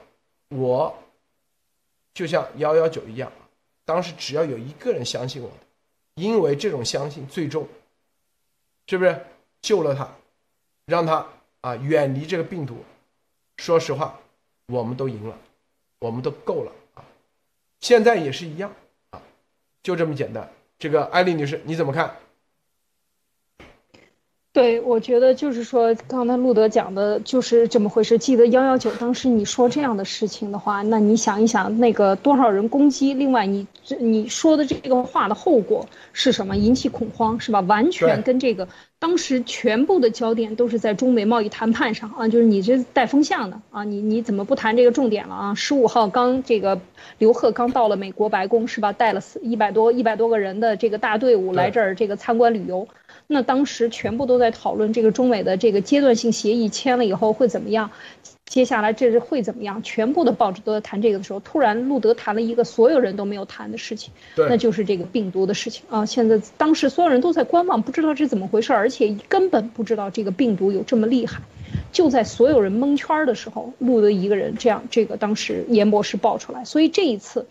[0.48, 0.98] 我
[2.14, 3.30] 就像幺幺九一样，
[3.84, 5.58] 当时只要有一个人相信我的，
[6.14, 7.68] 因为这种相信最终
[8.88, 9.26] 是不是
[9.62, 10.10] 救了他，
[10.86, 11.28] 让他
[11.60, 12.78] 啊远离这个病毒。
[13.58, 14.18] 说实话，
[14.68, 15.38] 我们都赢了，
[16.00, 17.04] 我们都够了啊。
[17.82, 18.74] 现在也是一样
[19.10, 19.22] 啊，
[19.84, 20.50] 就这么简单。
[20.80, 22.16] 这个艾丽女士，你怎么看？
[24.56, 28.18] 对，我觉得就是说，刚才路德讲的就是这么回事。
[28.18, 33.14] 记得幺幺九当时你说这样的事情的话，那你想一想，那个多少人攻击？
[33.14, 36.56] 另外，你这你说的这个话的后果是什么？
[36.56, 37.60] 引起恐慌是吧？
[37.60, 45.56] 完全跟这个当时全部的焦点都是在中美贸易谈判上啊，就是你这带风向的啊，你你怎么不谈这个重点了啊？
[45.56, 46.80] 十五号刚这个
[47.18, 48.94] 刘鹤刚到了美国白宫是吧？
[48.94, 52.88] 带了四一百多一百多个人的这个大队伍来这儿这个参观旅游。
[53.28, 57.90] 那当时全部都在讨论这个中美的这个阶段性协议签了以后会怎么样，
[58.46, 59.82] 接下来这是会怎么样？
[59.82, 66.06] 全部的报纸都在谈这个的时候，突然路德谈了一个所有人都没有谈的事情，那就是这个病毒的事情啊！
[66.06, 71.42] 现在当时所有人都在观望，不知道这怎么回事，而且根本不知道这个病毒有这么厉害。
[71.92, 77.48] 就在所有人蒙圈的时候，路德一个人这样，这个当时严博士爆出来，所以这一次，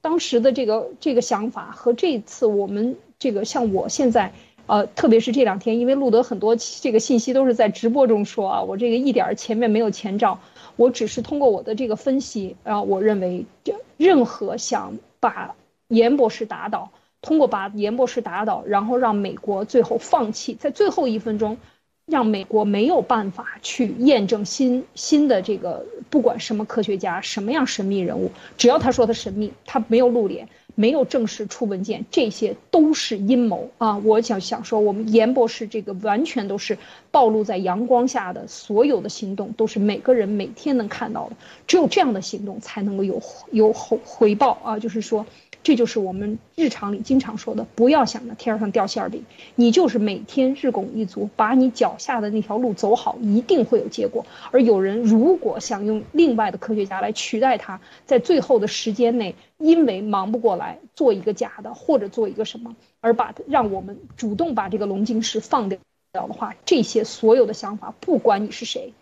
[0.00, 4.32] 当时的这个这个想法和这一次我们这个像我现在。
[4.68, 10.40] 呃，特别是这两天，因为路德很多这个信息都是在直播中说啊，我这个一点前面没有前兆，
[10.76, 15.54] 我只是通过我的这个分析啊，我认为就任何想把
[15.88, 16.90] 严博士打倒，
[17.22, 21.56] 通过把严博士打倒，然后让美国最后放弃，在最后一分钟，
[22.04, 30.50] 让美国没有办法去验证新新的这个不管什么科学家什么样神秘人物，只要他说他神秘，他没有露脸。
[30.78, 33.98] 没有正式出文件，这些都是阴谋啊！
[33.98, 36.78] 我想想说，我们严博士这个完全都是
[37.10, 43.20] 暴露在阳光下的，所有的行动都是每个人每天能看到的，只有这样的行动才能够有
[43.50, 44.78] 有回回报啊！
[44.78, 45.26] 就是说。
[45.62, 54.24] 这就是我们日常里经常说的，不要想着天上掉馅饼，你就是每天日拱一卒，把你脚下的那条路走好，一定会有结果。
[54.50, 65.78] 而有人如果想用另外的科学家来取代他，在最后的时间内，因为忙不过来做一个假的，或者做一个什么，而把让我们主动把这个龙晶石放掉
[66.12, 68.94] 掉的话，这些所有的想法，不管你是谁，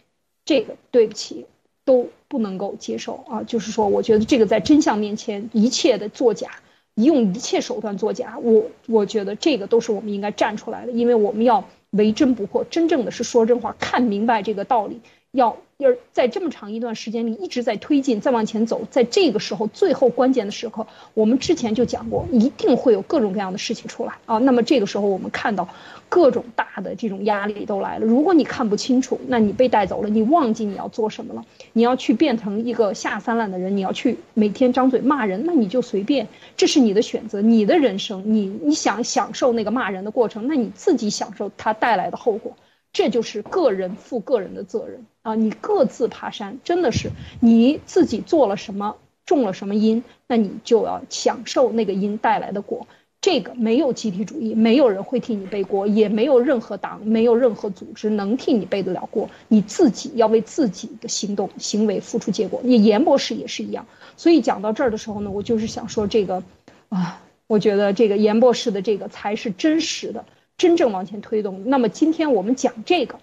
[0.44, 1.46] 这个对不起。
[1.86, 3.42] 都不能够接受啊！
[3.44, 6.50] 就是说，我觉得这个在真相面前，一切的作假，
[6.96, 15.00] 用一切手段作假，我我觉得这个都是我们应该站出来的，因为我们要为真不破，真正的是说真话，看明白这个道理，
[15.36, 15.56] 要。
[15.78, 24.38] 要在这么长一段时间里一直在推进，再往前走，在这个时候最后关键的时刻，我们之前就讲过，一定会有各种各样的事情出来啊。
[24.38, 25.68] 那么这个时候我们看到
[26.08, 28.06] 各种大的这种压力都来了。
[28.06, 36.26] 如果你看不清楚，那你被带走了，你忘记你要做什么了，你要去变成一个下三滥的人，你要去每天张嘴骂人，那你就随便，
[36.56, 42.56] 这是你的选择，你的人生，你你想享受那个骂人的过程，那你自己享受它带来的后果。
[42.92, 45.34] 这就是个人负个人的责任啊！
[45.34, 47.10] 你各自爬山，真的是
[47.40, 52.86] 你自己做了什么，种了什么因，那你就要享受那个因带来的果。
[53.20, 59.28] 这个没有集体主义，没有人会替你背锅，也没有任何党，没有任何组织能替你背得了锅。
[59.48, 62.60] 你自己要为自己的行动行为付出结果。
[62.62, 63.84] 你严博士也是一样。
[64.16, 66.44] 所以讲到这儿的时候呢，我就是想说这个，
[66.88, 70.24] 啊，我觉得这个严博士的这个才是真实的。
[70.56, 71.64] 真正往前推动。
[71.66, 73.18] 那么今天我们讲这个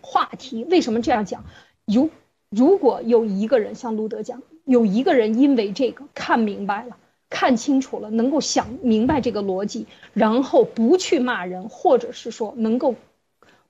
[0.00, 1.44] 话题，为什么这样讲？
[1.86, 2.10] 如
[2.48, 6.96] 如果有一个人像路德讲，有一个人因为这个看明白了、
[7.28, 12.94] 看清楚了，能够想明白这个逻辑，然后不去骂人，或者是说能够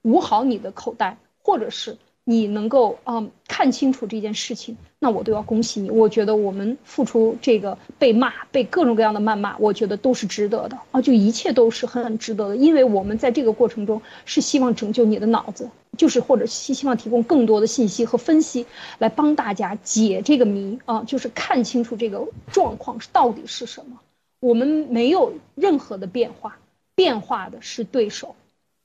[0.02, 1.96] 捂好你的口袋，或者是。
[2.22, 5.90] 你能够啊看清楚这件事情，那我都要恭喜你。
[5.90, 12.56] 我觉得我们付出这个被骂、被各种各样的谩骂，我觉得都是值得的啊，就一切都是很很值得的。
[12.56, 15.70] 因为我们在这个过程中是希望拯救你的脑子，
[16.00, 18.64] 就是或者希希望提供更多的信息和分析，
[18.96, 24.00] 来帮大家解这个谜啊，就是看清楚这个状况是到底是什么。
[24.40, 26.56] 我们没有任何的变化，
[26.94, 28.34] 变化的是对手，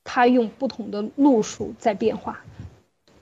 [0.04, 2.44] 他用不同的路数在变化。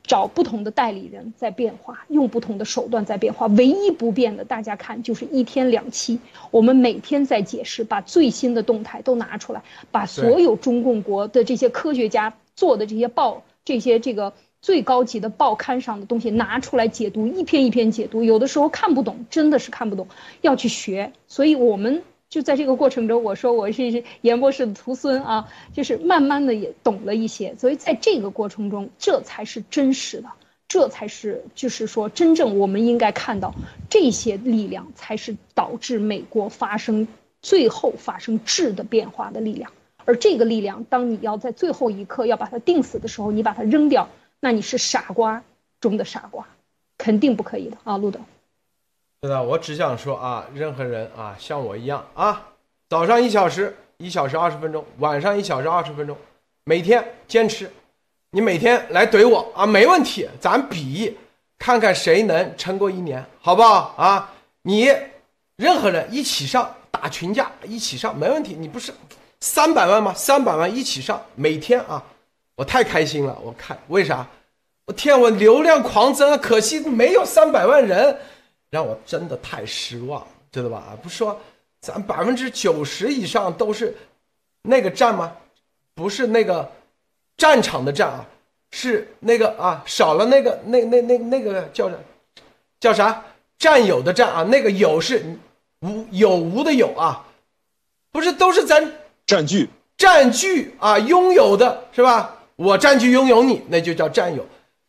[0.02, 3.46] 找不同的代理人在变化，用不同的手段在变化。
[3.46, 6.18] 唯一不变的，大家看就是一天两期，
[6.50, 18.22] 我们每天在解释，把最新的动态都拿出来，把所有中共国的这些科学家做的这些报、这些这个最高级的报刊上的东西拿出来解读，一篇一篇解读。
[18.22, 20.08] 有的时候看不懂，真的是看不懂，
[20.40, 21.12] 要去学。
[21.26, 22.02] 所以我们。
[22.30, 30.28] 就在这个过程中，我说我是严博士的徒孙啊，就是慢慢的也懂了一些，所以在这个过程中，这才是真实的，
[30.66, 33.54] 这才是就是说真正我们应该看到
[33.88, 37.06] 这些力量，才是导致美国发生
[37.40, 39.70] 最后发生质的变化的力量。
[40.04, 44.08] 而这个力量，当你要在最后一刻要把它定死的时候，你把它扔掉，
[44.40, 45.42] 那你是傻瓜
[45.80, 46.46] 中的傻瓜，
[46.98, 48.20] 肯定不可以的啊，路德。
[49.22, 52.48] 是的，我只想说啊，任何人啊，像我一样啊，
[52.88, 56.16] 早上一小时，一小时二十分钟，晚上一小时二十分钟，
[56.64, 57.70] 每天坚持。
[58.30, 61.16] 你每天来怼我啊，没问题，咱比，
[61.58, 64.32] 看看谁能撑过一年，好不好啊？
[64.62, 64.88] 你
[65.56, 68.54] 任何人一起上打群架，一起上没问题。
[68.58, 68.92] 你不是
[69.44, 70.14] 三百万吗？
[70.14, 72.02] 三百万一起上，每天啊，
[72.54, 73.38] 我太开心了。
[73.42, 74.26] 我看为啥？
[74.86, 78.18] 我天，我流量狂增，可惜没有三百万人。
[78.70, 80.96] 让我真的太失望，知道吧？
[81.02, 81.38] 不说
[81.78, 83.94] 咱百分之九十以上都是
[84.62, 85.30] 那个战吗？
[85.94, 86.72] 不是那个
[87.36, 88.24] 战场的战啊，
[88.70, 91.90] 是那个啊，少了那个那那那那个叫
[92.80, 93.22] 叫啥？
[93.58, 95.22] 战友的战啊，那个有是
[95.80, 97.26] 无有无的有啊，
[98.10, 98.90] 不是都是咱
[99.26, 102.36] 占据占据啊，拥有的是吧？
[102.56, 104.46] 我占据拥有你，那就叫占有。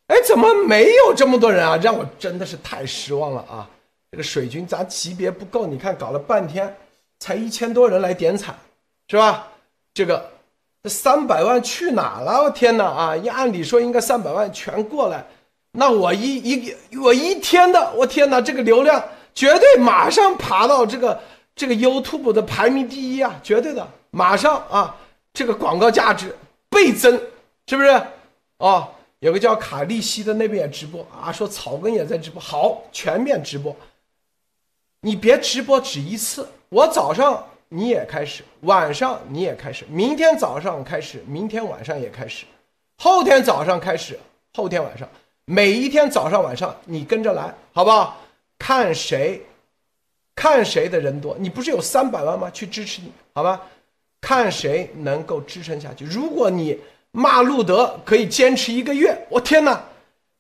[0.08, 1.78] 哎，怎么没有这么多人啊？
[1.78, 3.68] 让我真的是太失望了啊！
[4.12, 6.76] 这个水军咱级别不够，你看搞了半天，
[7.20, 8.54] 才一千多人来点彩，
[9.08, 9.48] 是吧？
[9.96, 10.30] 这个
[10.84, 12.44] 这三百万去哪了？
[12.44, 13.18] 我天哪啊！
[13.18, 15.26] 一按理说应该三百万全过来，
[15.72, 21.20] 那我一一我一天的，我天哪，这个流量绝对马上爬到这个
[21.56, 24.96] 这个 YouTube 的排名第一啊，绝对的，马上啊，
[25.34, 26.34] 这个广告价值
[26.70, 27.22] 倍增，
[27.68, 28.02] 是不是？
[28.60, 28.88] 哦，
[29.20, 33.76] 有个叫卡利西的那边也直播啊，说草根也在直播，好，全面直播。
[35.02, 42.46] 你别直播只一次，我早上你也开始，晚上你也开始，明天早上开始，明天晚上也开始，
[42.98, 44.18] 后天早上开始，
[44.54, 45.06] 后天晚上，
[45.44, 48.18] 每一天早上晚上你跟着来，好不好？
[48.58, 49.46] 看谁，
[50.34, 52.50] 看谁的人多，你不是有三百万吗？
[52.50, 53.62] 去支持你，好吧？
[54.26, 56.04] 看谁能够支撑下去。
[56.04, 56.76] 如果你
[57.12, 59.80] 骂路德可以坚持一个月，我天哪！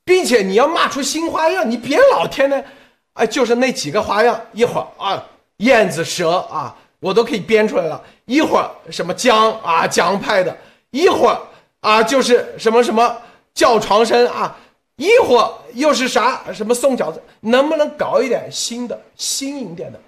[0.04, 2.66] 并且你要骂出新花样，你别老天天，
[3.14, 5.24] 哎，就是那几个花样，一会儿啊
[5.58, 8.02] 燕子蛇啊，我都可以编出来了。
[8.26, 10.58] 一会儿什么姜啊姜派的，
[10.90, 11.40] 一会儿
[11.82, 13.16] 啊就是什么什么
[13.54, 14.58] 叫床声啊，
[14.96, 20.00] 一会儿又是啥什么送饺子，能不能搞一点新的新颖点的？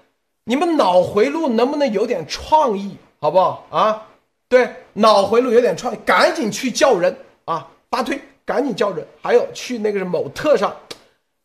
[0.46, 2.98] 你们脑回路能不能有点创意？
[3.20, 4.08] 好不好啊？
[4.48, 7.16] 对，脑回路有点串，赶紧去叫人
[7.46, 9.06] 啊，发推，赶紧叫人。
[9.22, 10.74] 还有去那个某特上，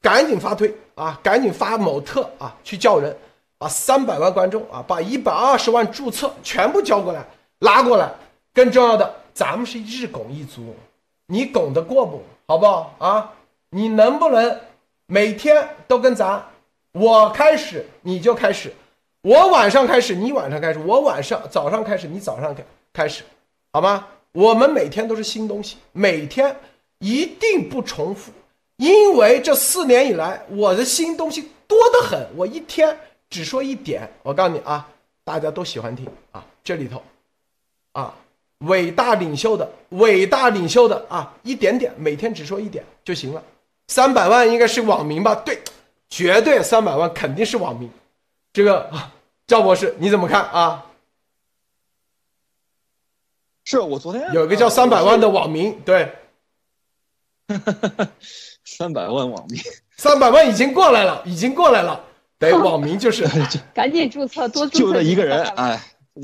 [0.01, 3.17] 赶紧发推啊，赶紧发某特啊，去叫人，
[3.59, 7.25] 把三百万观众啊，把一百二十万注册全部交过来，
[7.61, 8.11] 拉过来。
[8.55, 10.77] 更重要的，咱们是日拱一卒，
[11.27, 12.23] 你拱得过不？
[12.47, 13.33] 好不好啊？
[13.71, 14.61] 你能不能
[15.07, 16.45] 每天都跟咱，
[16.93, 18.73] 我开始你就开始。
[19.23, 23.23] 我晚上开始，你晚上开始；我晚上早上开始，你早上开开始，
[23.73, 24.09] 好吗？
[24.33, 26.57] 我们每天都是新东西，每天
[26.99, 28.33] 一定不重复，
[28.79, 32.27] 因为这四年以来，我的新东西多得很。
[32.35, 32.99] 我一天
[33.31, 34.89] 只说一点，我告诉你啊，
[35.23, 37.01] 大家都喜欢听啊，这里头，
[37.93, 38.13] 啊，
[38.59, 43.41] 伟大领袖的伟大领袖的啊，一点点，每天只说一点就行了。
[43.87, 45.33] 三百万应该是网民吧？
[45.37, 45.61] 对，
[46.09, 47.89] 绝对三百万肯定是网民。
[48.53, 48.91] 这个
[49.47, 50.87] 赵博士你怎么看啊？
[53.65, 56.13] 是我昨天有一个叫三百万的网民，对，
[58.65, 59.61] 三百万网民，
[59.97, 62.05] 三百万已经过来了，已经过来了。
[62.39, 63.25] 对，网民就是
[63.73, 65.81] 赶紧注册，多注册就那一个人，哎，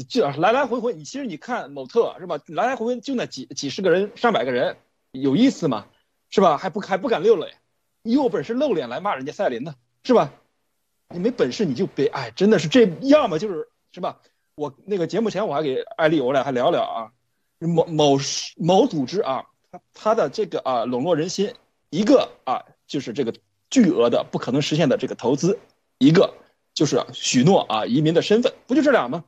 [0.08, 2.38] 就来来回回，你其实你看某特是吧？
[2.48, 4.76] 来来回回就那几几十个人，上百个人，
[5.12, 5.86] 有意思吗？
[6.28, 6.58] 是吧？
[6.58, 7.54] 还不还不敢露脸，
[8.02, 10.32] 你有本事露脸来骂人家赛琳呢，是吧？
[11.14, 14.20] 你没本事你就别哎，真的是这要么就是是吧？
[14.54, 17.12] 我那个节目前我还给艾丽我俩还聊聊啊，
[17.60, 18.18] 某某
[18.56, 21.54] 某组织啊，他他的这个啊笼络人心，
[21.90, 23.32] 一个啊就是这个
[23.70, 25.58] 巨额的不可能实现的这个投资，
[25.98, 26.34] 一个
[26.74, 29.24] 就是许诺啊移民的身份，不就这俩吗？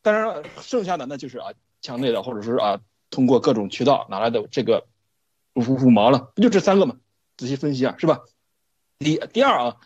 [0.00, 1.52] 当然剩下的那就是啊
[1.82, 4.86] 墙内的或者是啊通过各种渠道拿来的这个
[5.54, 6.96] 五五毛了，不就这三个吗？
[7.36, 8.20] 仔细分析啊，是吧？
[8.98, 9.76] 第第二啊。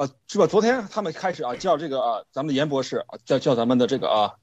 [0.00, 0.46] 啊，是吧？
[0.46, 4.36] 昨天他们开始啊，叫这个啊，咱们的严博士啊，叫叫咱们的这个啊，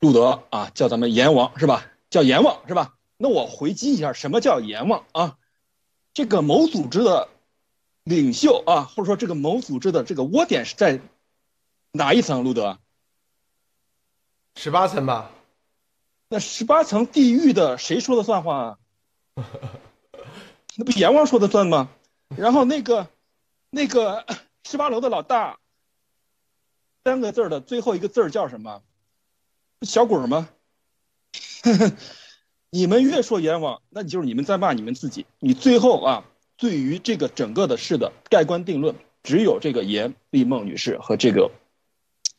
[0.00, 1.86] 路德啊，叫咱们阎王是吧？
[2.10, 2.96] 叫阎王是吧？
[3.16, 5.38] 那我回击一下，什么叫阎王啊？
[6.12, 7.28] 这个某组织的
[8.02, 11.00] 领袖啊，或者说这个某组织的这个窝点是在
[11.92, 12.42] 哪一层？
[12.42, 12.78] 路德？
[14.56, 15.30] 十八层吧？
[16.28, 18.78] 那十八层地狱的谁说的算话啊？
[20.74, 21.90] 那不阎王说的算吗？
[22.36, 23.06] 然后那个
[23.70, 24.26] 那个。
[24.68, 25.60] 十八楼的老大，
[27.04, 28.82] 三个字的最后一个字叫什么？
[29.82, 30.48] 小鬼吗？
[32.70, 35.24] 你们越说阎王，那你就是你们在骂你们自己。
[35.38, 36.24] 你最后啊，
[36.56, 41.52] 对于这个整个的事的盖棺定论，只有这个严丽梦女士和这个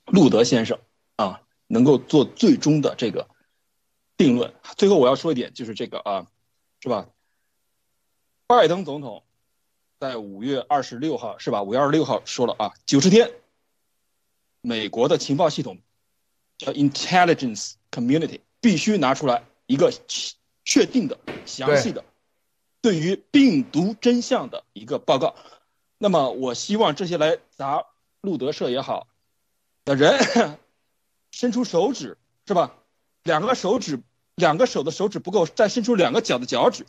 [0.05, 0.78] 路德先生
[1.15, 3.30] 啊，能够做最终的这个
[4.17, 4.53] 定论。
[4.75, 6.28] 最后我要说一点，就是这个啊，
[6.82, 7.07] 是吧？
[8.47, 9.23] 拜登总统。
[10.00, 11.64] 在五月二十六号是吧？
[11.64, 13.32] 五月二十六号说了啊，九十天，
[14.62, 15.80] 美国的情报系统
[16.60, 19.91] 叫 intelligence community 必须拿出来一个
[20.64, 21.18] 确定的、
[21.48, 22.06] 详细的
[22.80, 25.36] 对于病毒真相的一个报告。
[25.98, 27.84] 那么，我希望这些来砸
[28.22, 29.08] 路德社也好
[29.84, 30.60] 的人
[31.32, 32.76] 伸出手指是吧？
[33.24, 34.00] 两个手指，
[34.36, 36.86] 两个手的手指不够，再伸出两个脚的脚趾。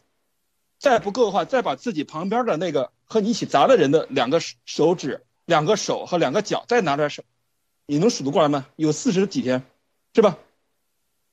[0.78, 7.24] 再不够的话，再把自己旁边的那个和你一起砸的人的两个手指、两个手和两个脚再拿出来手，
[7.86, 8.66] 你能数得过来吗？
[8.76, 9.64] 有四十几天，
[10.14, 10.38] 是吧？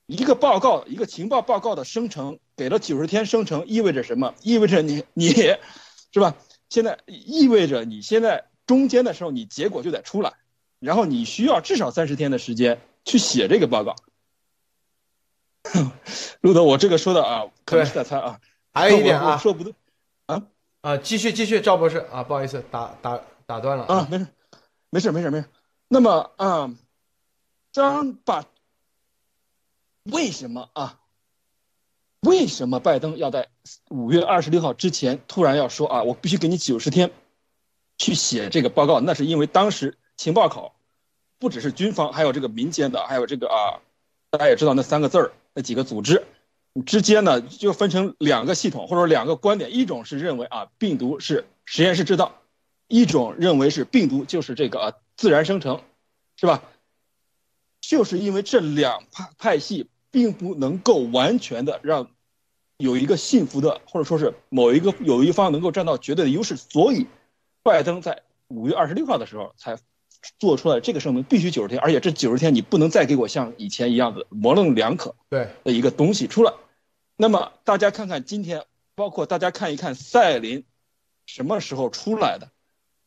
[0.06, 4.34] 一个报告，一个情报报告的生成，给了九十天生成，意味着什么？
[4.42, 5.28] 意味着你你，
[6.12, 6.36] 是吧？
[6.68, 10.34] 现在意味着你现在中间的时候，你结果就得出来，
[10.78, 13.96] 然后你需要至少三十天的时间去写这个报告。
[16.40, 18.40] 路德，我这个说的啊，可能是在猜啊。
[18.72, 19.74] 还有一点啊，说不对，
[20.86, 24.28] 啊，继续继续，赵博士啊，不好意思，打打打断了啊，没事，
[24.88, 25.46] 没事，没事，没事。
[25.88, 26.72] 那么啊，
[27.72, 28.44] 张把
[30.04, 31.00] 为什么啊？
[32.20, 33.48] 为什么拜登要在
[33.88, 36.04] 五月二十六号之前突然要说啊？
[36.04, 37.10] 我必须给你九十天
[37.98, 39.00] 去写这个报告？
[39.00, 40.72] 那是因为当时情报口
[41.40, 43.82] 不只是军方，还有这个民间的，还有这个啊，
[44.30, 46.24] 大家也知道那三个字儿，那几个组织
[46.82, 52.40] 之间呢，就分成两个系统或者两个观点，一种是认为啊，病毒是实验室制造，
[52.88, 55.80] 一种认为是病毒就是这个啊自然生成，
[56.36, 56.62] 是吧？
[57.80, 62.10] 就是因为这两派派系并不能够完全的让
[62.78, 67.06] 有一个幸福的，或者说是某一个有一方能够占到绝对的优势，所以
[67.62, 69.78] 拜登在五月二十六号的时候才
[70.38, 76.52] 做出来这个声明，必须九十天，而且这九十天你不能再给我像以前一样的模棱两可对的一个东西出来。
[77.16, 78.64] 那么大家看看今天，
[78.94, 80.64] 包括大家看一看赛琳
[81.26, 82.50] 什么时候出来的，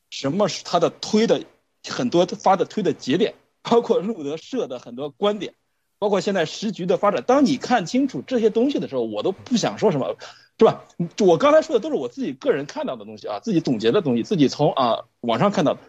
[0.10, 1.44] 什么是他的推的
[1.88, 3.36] 很多发的推的节点。
[3.62, 5.54] 包括路德社的很多观点，
[6.00, 7.22] 包括现在时局的发展。
[7.28, 10.16] 当你看清楚这些东西的时候，我都不想说什么，
[10.58, 10.86] 是吧？
[11.20, 15.82] 我刚才说的都是我自己个人看到的东西啊，自己总结的东西，自己从啊网上看到的，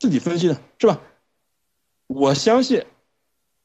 [0.00, 1.00] 自己分析的，是吧？
[2.08, 2.84] 我相信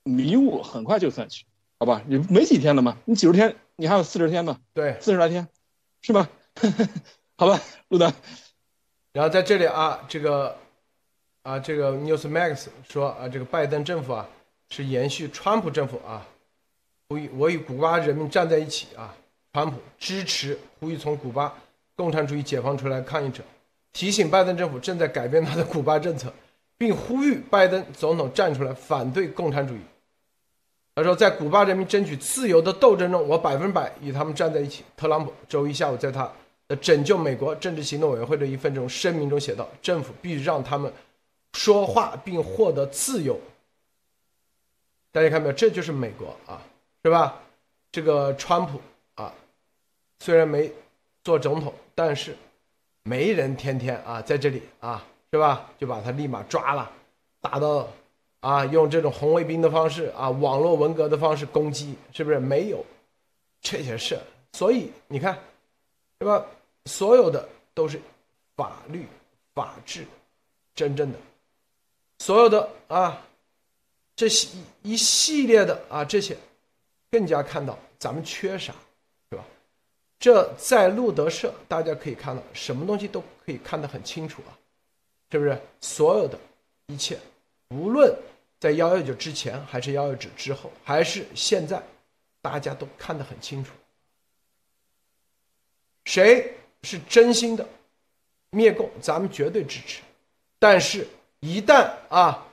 [0.03, 1.45] 迷雾很快就散去，
[1.79, 2.03] 好吧？
[2.07, 5.47] 你没几天了嘛，你九十天，你还有四十天吧，对，四十来天，
[6.01, 6.29] 是吧？
[7.35, 8.13] 好吧，路德。
[9.11, 10.55] 然后在这里啊，这个。
[11.43, 14.29] 啊，这个 Newsmax 说啊，这个拜登政府啊
[14.69, 16.23] 是延续川普政府啊，
[17.09, 19.15] 呼吁我与古巴人民站在一起啊，
[19.51, 21.51] 川普支持呼吁从古巴
[21.95, 23.43] 共产主义解放出来抗议者，
[23.91, 26.31] 提醒拜登政府正在改变他的古巴政策，
[26.77, 29.79] 并呼吁拜登总统站出来反对共产主义。
[30.93, 34.83] 他说，在古巴人民争取自由的斗争中，我百分百与他们站在一起。
[34.97, 36.31] 特朗普周一下午在他
[36.67, 40.91] 的拯救美国政治行动委员会的一份这种声明中写道，政府必须让他们。
[41.53, 43.37] 说话并获得自由，
[45.11, 45.53] 大家看到没有？
[45.53, 46.61] 这就是美国啊，
[47.03, 47.41] 是吧？
[47.91, 48.79] 这个川普
[49.15, 49.33] 啊，
[50.19, 50.71] 虽然没
[51.25, 52.37] 做总统，但是
[53.03, 55.69] 没人天天啊在这里啊，是吧？
[55.77, 56.89] 就把他立马抓了，
[57.41, 57.85] 打到
[58.41, 62.39] 啊，用这种红卫兵的方式啊，网络文革的方式攻击，是不是？
[62.39, 62.85] 没有
[63.61, 64.19] 这些事，
[64.53, 65.39] 所以你看，
[66.19, 66.45] 是吧？
[66.85, 68.01] 所有的都是
[68.55, 69.05] 法律、
[69.53, 70.05] 法治，
[70.75, 71.19] 真正的。
[72.17, 73.21] 所有的啊，
[74.15, 76.35] 这些一系列的啊，这些
[77.11, 78.73] 更加看到咱们缺啥，
[79.29, 79.45] 是吧？
[80.19, 84.57] 这在路德社大家可以看到，什么东西都可以看得很清楚啊，
[85.31, 85.55] 是不是？
[85.79, 86.39] 所有的
[86.87, 87.19] 一切，
[87.69, 88.15] 无论
[88.61, 91.83] 在幺幺九之前，还是幺幺九之后，还是现在，
[92.41, 93.73] 大家都看得很清楚，
[96.05, 97.67] 谁是真心的
[98.51, 100.01] 灭共，咱们绝对支持，
[100.57, 101.05] 但是。
[101.43, 102.45] 一旦啊，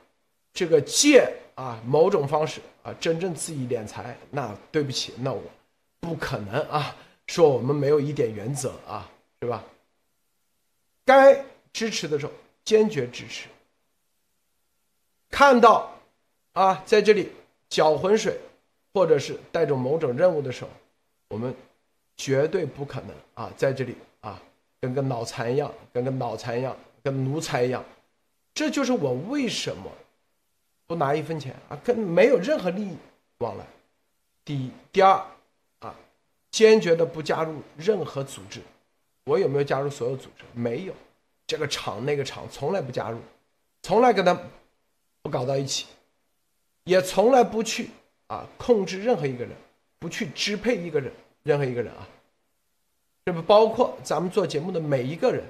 [0.54, 5.42] 这个借啊某种方式啊真正自己敛财，那对不起，那我
[6.00, 6.96] 不可能啊
[7.26, 9.06] 说我们没有一点原则啊，
[9.42, 9.62] 是吧？
[11.04, 12.32] 该支持的时候
[12.64, 13.46] 坚决支持。
[15.28, 15.94] 看到
[16.58, 17.30] 啊在这里
[17.68, 18.36] 搅浑水，
[18.92, 20.70] 或者是带着某种任务的时候，
[21.28, 21.54] 我们
[22.16, 24.42] 绝对不可能啊在这里啊
[24.80, 27.84] 跟个脑残一样，跟个脑残一样，跟奴才一样。
[28.52, 29.88] 这就是我为什么
[30.88, 32.96] 不拿一分钱啊，跟没有任何利益
[33.38, 33.64] 往来。
[34.44, 35.22] 第一，第二，
[35.78, 35.94] 啊，
[36.50, 38.60] 坚决的不加入任何组织。
[39.24, 40.44] 我有没有加入所有组织？
[40.54, 40.94] 没有，
[41.46, 43.20] 这个厂那个厂从来不加入，
[43.82, 44.36] 从来跟他
[45.22, 45.86] 不搞到一起，
[46.88, 47.90] 也从来不去
[48.28, 49.50] 啊控制任何一个人，
[49.98, 51.12] 不去支配一个人，
[51.42, 52.08] 任何一个人啊。
[53.26, 55.44] 这不包括咱们做节目的每一个人。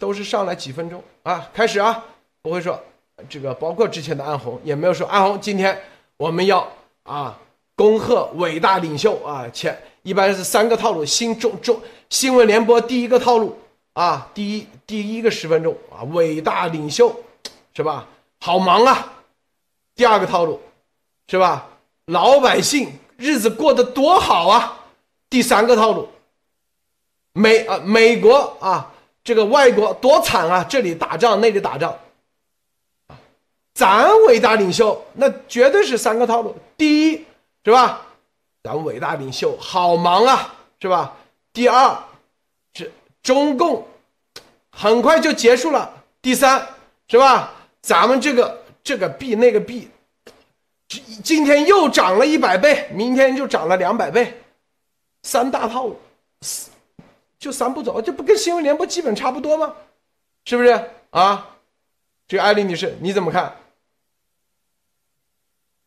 [0.00, 2.02] 都是上来几分钟啊，开始啊，
[2.40, 2.82] 不会说
[3.28, 5.78] 这个，包括之前的安红也没有说安红，今天
[6.16, 6.66] 我们要
[7.02, 7.38] 啊
[7.76, 11.78] 恭贺伟大领袖啊，前一般是三个套路，新中中
[12.08, 13.54] 新闻联播第一个套路
[13.92, 17.14] 啊，第一第一个十分钟啊，伟大领袖
[17.74, 18.08] 是吧？
[18.38, 19.12] 好忙啊，
[20.00, 20.58] 第二个套路
[21.28, 21.68] 是吧？
[22.06, 24.86] 老百姓日子过得多好啊，
[25.28, 26.08] 第三个套路
[27.34, 28.94] 美啊美国啊。
[29.22, 30.64] 这个外国多惨啊！
[30.64, 31.94] 这里打仗，那里打仗，
[33.74, 36.56] 咱伟大领袖那绝对是三个套路。
[36.78, 37.26] 第一
[37.62, 38.00] 是吧？
[38.62, 41.14] 咱伟大领袖好忙啊，是吧？
[41.52, 41.94] 第二
[42.72, 42.90] 是
[43.22, 43.86] 中共
[44.70, 45.92] 很快就结束了。
[46.22, 46.66] 第三
[47.06, 47.52] 是吧？
[47.82, 48.59] 咱们这个
[48.90, 49.88] 这个币那个币，
[51.22, 54.34] 今天又涨了一百倍，明天就涨了两百倍，
[55.22, 55.96] 三大套路。
[57.38, 59.76] 就三步走，这不跟新闻联播基本差不多吗？
[60.44, 61.50] 是不是啊？
[62.26, 63.54] 这个艾丽女士你怎么看？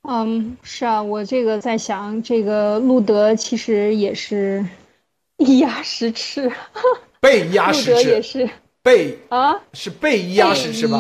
[0.04, 4.66] 嗯，是啊，我这个在想，这个路德其实也是
[5.36, 6.50] 一鸭十吃，
[7.20, 8.50] 被压十吃也是
[8.82, 10.98] 被啊，是被压十吃吧？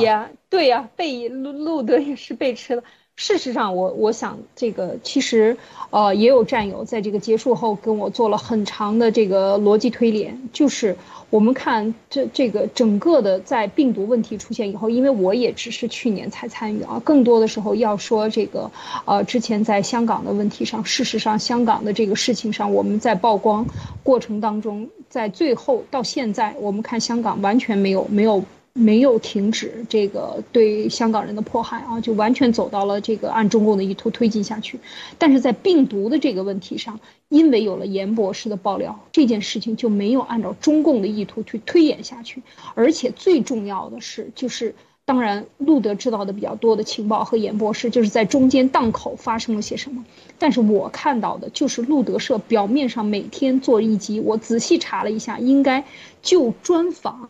[0.53, 2.83] 对呀，被路路德也是被吃了。
[3.15, 5.57] 事实上，我我想这个其实，
[5.89, 10.95] 呃，也有战友在这个结束后跟我做了很长的这个逻辑推演，就是
[11.31, 18.69] 我们看这这个整个的在病毒问题出现以后，因为我也只是去年才参与啊，更多的时候要说这个，
[19.05, 23.65] 呃，之前在香港的问题上，事实上香港的这个事情上，我们在曝光
[24.03, 28.43] 过程当中，在最后到现在，我们看香港完全没有没有。
[28.73, 34.79] 没有停止这个对香港人的迫害啊，就完全走到了这个按中共的意图推进下去。
[35.19, 42.41] 但是在病毒的这个问题上，因为有了严博士的爆料，这件事情就没有按照中共的意图去推演下去。
[42.73, 44.73] 而且最重要的是，就是
[45.05, 50.03] 当然路德知道的比较多的情报和严博士，就是在中间档口发生了些什么。
[50.39, 55.85] 但是我看到的就是路德社表面上每天做一集，我仔细查了一下，应该
[56.23, 57.29] 就专访。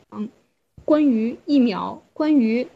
[0.85, 2.67] 关于疫苗，关于，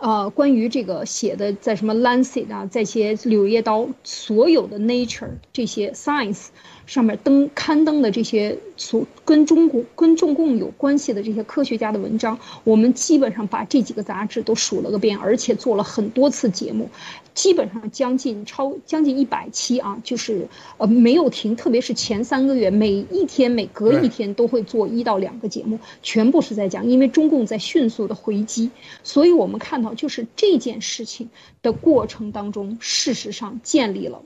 [0.00, 6.46] 呃，关于这个写的在什么《Lancet》啊，在些《柳叶刀》所有的《Nature》这些《Science》
[6.86, 16.88] 上面登刊登的这些所跟中国跟中共有关系的这些科学家的文章，我们基本上把这几个杂志都数了个遍，而且做了很多次节目。
[17.34, 20.48] 基本上将近超将近一百期啊，就是
[20.78, 28.70] 呃没有停，特别是前三个月，每一天每隔一天都会做一到两个节目，全部是在讲，因为中共在迅速的回击，
[29.02, 31.28] 所以我们看到就是这件事情
[31.60, 34.22] 的过程当中，事实上建立了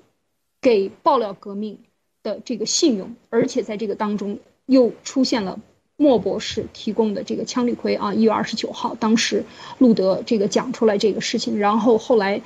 [0.60, 1.78] 给爆料革命
[2.22, 5.58] 的这个信用，而且在这个当中又出现了
[5.96, 9.44] 莫博士提供的这个枪李逵啊，一月二十九号，当时
[9.78, 12.42] 路德这个讲出来这个事情，然后后来。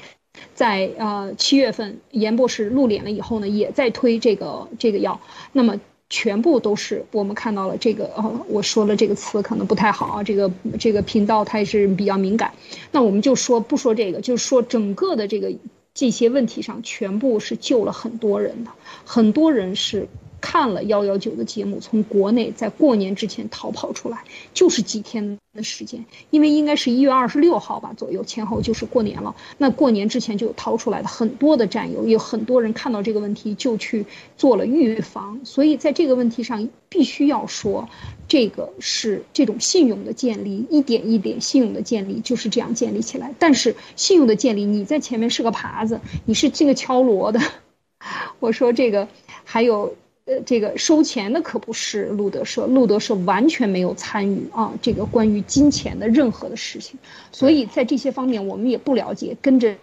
[0.53, 5.21] 在呃七月份，严博士露脸了以后呢，也在推这个这个药。
[5.53, 5.81] 那么
[6.11, 12.53] 全部都是我们看到了这个呃，我说了这个词可能不太好啊，这个这个频道它也是比较敏感。
[12.91, 15.53] 那我们就说不说这个，就说整个的这个
[15.95, 18.71] 这些问题上，全部是救了很多人的，
[19.07, 20.07] 很多人是。
[20.41, 29.35] 看了幺幺九的节目，从国内在过年之前逃跑出来，就是几天的时间，因为应该是一月二十六号吧左右前后就是过年了。
[29.57, 34.05] 那过年之前就有逃出来的很多的战友，有很多人看到这个问题就去
[34.37, 35.41] 做了预防。
[35.45, 37.89] 所以在这个问题上，必须要说，
[38.29, 43.35] 这个是这种信用的建立，一点一点信用的建立就是这样建立起来。
[43.39, 47.41] 但是信用的建立，你在前面是个耙子，你是这个敲锣的。
[48.41, 49.09] 我说这个
[49.45, 49.95] 还有。
[50.27, 56.99] 呃，这个收钱的可不是路德社，路德社完全没有参与啊，这个关于金钱的任何的事情，
[57.31, 59.77] 所以在这些方面我们也不了解，跟着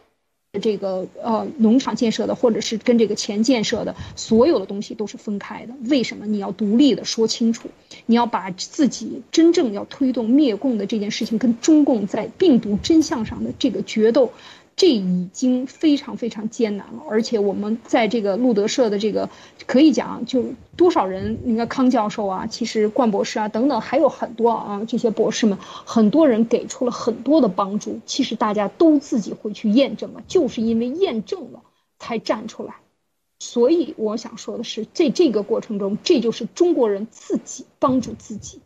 [0.59, 5.73] 这个呃农场建设的，或者是跟这个钱建设的，所有的东西都是分开的。
[5.89, 7.69] 为什么你要独立的说清楚？
[8.05, 14.33] 你要把自己真正要推动灭共的这件事情，跟中共在病毒真相上的这个决斗。
[14.81, 19.29] 这已经非常非常艰难了，而且我们在这个路德社的这个，
[19.67, 20.43] 可以讲就
[20.75, 27.99] 多少人，你看康教授啊，其实冠博士啊等等还有很多啊，这些博士们，很多人给出了很多的帮助。
[28.07, 31.61] 其实大家都自己会去验证了，就是因为验证了
[31.99, 32.77] 才站出来。
[33.37, 38.61] 所以我想说的是，在这个过程中，这就是中国人自己帮助自己。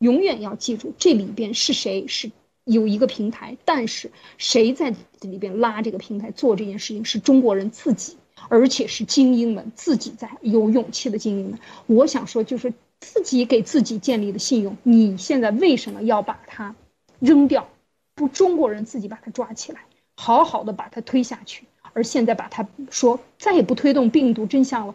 [0.00, 2.32] 永远要记住，这里边是谁是。
[2.64, 7.04] 有一个平台，但是谁在里边拉这个平台做这件事情？
[7.04, 8.16] 是中国人自己，
[8.48, 11.58] 而且是精英们自己在有勇气的精英们。
[11.86, 16.74] 我想说，就是自己给自己建立的信用，你现在为什么要把它
[17.18, 17.68] 扔掉？
[18.14, 19.80] 不，中国人自己把它抓起来，
[20.16, 24.94] 好好的把它推下去，而现在把它说再也不推动病毒真相了。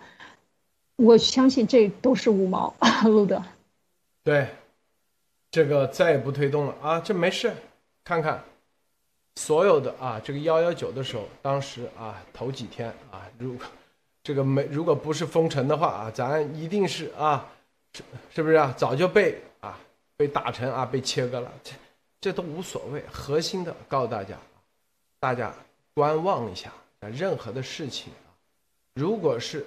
[0.98, 2.74] 我相信这都是五毛，
[3.04, 3.44] 路德。
[4.24, 4.48] 对。
[5.56, 7.00] 这个再也不推动了啊！
[7.00, 7.56] 这没事，
[8.04, 8.44] 看看
[9.38, 13.56] 所有的啊，这个幺幺九的时候，当时啊头几天啊，如
[14.22, 17.50] 这个没如果不是封城的话啊，咱一定是啊，
[17.94, 18.04] 是
[18.34, 18.76] 是不是啊？
[18.78, 19.80] 早就被啊
[20.18, 21.72] 被打成啊被切割了，这
[22.20, 23.02] 这都无所谓。
[23.10, 24.38] 核心的告诉大家，
[25.22, 25.56] 大家
[25.94, 26.70] 观望一下，
[27.00, 28.36] 任何的事情啊，
[28.94, 29.66] 如果是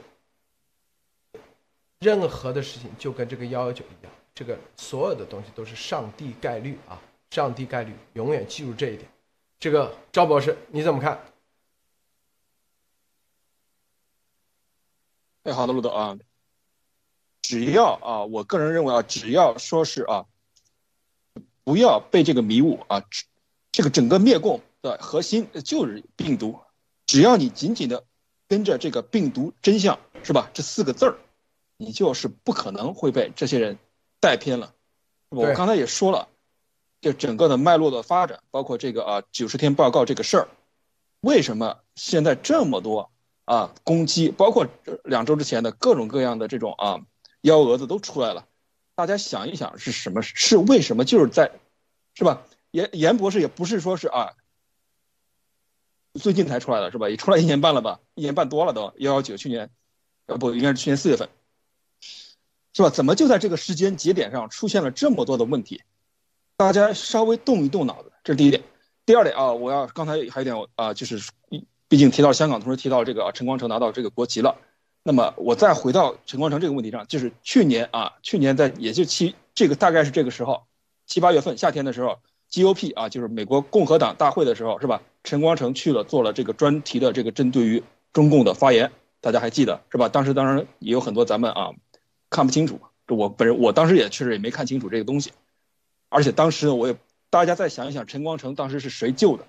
[1.99, 4.13] 任何的事情，就跟这个幺幺九一样。
[4.39, 7.03] 这个所有的东西都是上帝概率啊，
[7.33, 9.11] 上帝概率，永远记住这一点。
[9.59, 11.21] 这个赵博士你怎么看？
[15.43, 16.17] 哎，好的，路德啊，
[17.43, 20.25] 只要啊，我个人认为啊，只要说是啊，
[21.65, 23.03] 不要被这个迷雾啊，
[23.73, 26.61] 这个整个灭共的核心就是病毒，
[27.07, 28.05] 只要你紧紧的
[28.47, 30.49] 跟着这个病毒真相是吧？
[30.55, 31.19] 这四个字儿，
[31.77, 33.77] 你就是不可能会被这些人。
[34.21, 34.75] 带偏了，
[35.29, 36.29] 我刚才也说了，
[37.01, 40.49] 这整个的脉络的发展，包括这个啊九十天报告这个事儿，
[41.21, 43.11] 为什么现在这么多
[43.45, 44.67] 啊攻击，包括
[45.05, 47.01] 两周之前的各种各样的这种啊
[47.43, 48.47] 幺蛾子都出来了？
[48.95, 50.23] 大家想一想是什么？
[50.23, 51.05] 是为什么？
[51.05, 51.53] 就是在，
[52.15, 52.43] 是吧？
[52.73, 54.33] 严严博士也不是说是啊，
[56.15, 57.09] 最近才出来的，是吧？
[57.09, 58.01] 也出来一年半了吧？
[58.15, 59.71] 一年半多了都幺幺九去年，
[60.27, 61.29] 呃不应该是去年四月份，
[62.79, 62.91] 是吧？
[62.91, 65.83] 怎么就在这个时间节点上出现了这么多的问题？
[66.57, 68.63] 大家稍微动一动脑子，这是第一点。
[69.05, 71.33] 第二点啊，我要刚才还有一点啊，就是
[71.89, 74.59] 毕竟提到香港，同时提到这个陈光诚拿到这个国旗了。
[75.03, 80.63] 那么我再回到陈光诚这个问题上，就是去年啊，去年在也就七这个大概是这个时候，
[81.05, 85.03] 七八月份夏天的时候，GOP 啊，就是美国共和党大会的时候，是吧？
[85.25, 87.83] 陈光诚去了，做了这个专题的这个针对于
[88.13, 90.09] 中共的发言，大家还记得是吧？
[90.09, 91.73] 当时当然也有很多咱们啊
[92.31, 95.33] 看不清楚，这我本人我当时也确实也没看清楚这个东西。
[96.09, 96.97] 而且当时我也，
[97.31, 99.47] 大家再想一想，陈光诚当时是谁救的？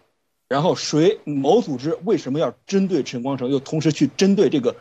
[0.48, 4.76] 然后谁某组织为什么要针对陈光诚，又同时去针对这个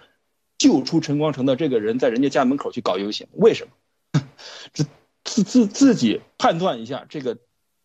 [0.56, 3.28] 救出陈光诚的这个人，在人家家门口去搞游行？
[3.32, 4.22] 为什么？
[4.72, 4.84] 这
[5.24, 7.36] 自自自己判断一下，这个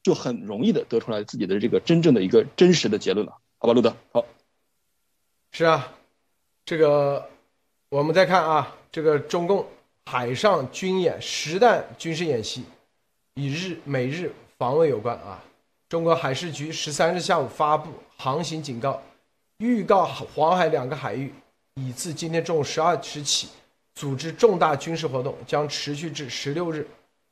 [0.02, 4.26] 就很容易的得出来自己的这个真正的一个真实的结论了，好吧，路德，好。
[5.52, 5.94] 是啊，
[6.66, 7.30] 这个
[7.90, 9.68] 我们再看啊，这个中共
[10.06, 12.64] 海上军演实弹军事演习。
[13.36, 15.44] 与日美日防卫有关啊！
[15.90, 19.02] 中国海事局十三日下午发布航行警告，
[19.58, 21.34] 预告黄海两个海域
[21.74, 23.50] 已自今天中午十二时起
[23.96, 26.88] 组织重大军事活动，将持续至十六日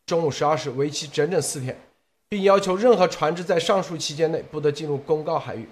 [0.08, 1.80] 中午十二时，为期整整四天，
[2.28, 5.70] 并要求任何船只在上述期间内不得进入公告海域。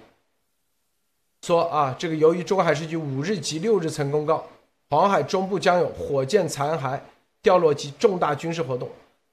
[1.42, 4.46] 说啊，这个由于中国海事局五日及六日曾公告，
[4.90, 7.00] 黄海中部将有火箭残骸
[7.40, 8.86] 掉落及重大军事活动。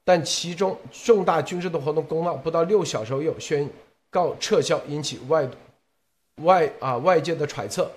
[0.05, 3.69] 但其中重大军事的活动公告不到六小时后又宣
[4.09, 5.45] 告撤销，引起外
[6.43, 7.91] 外啊外界的揣测。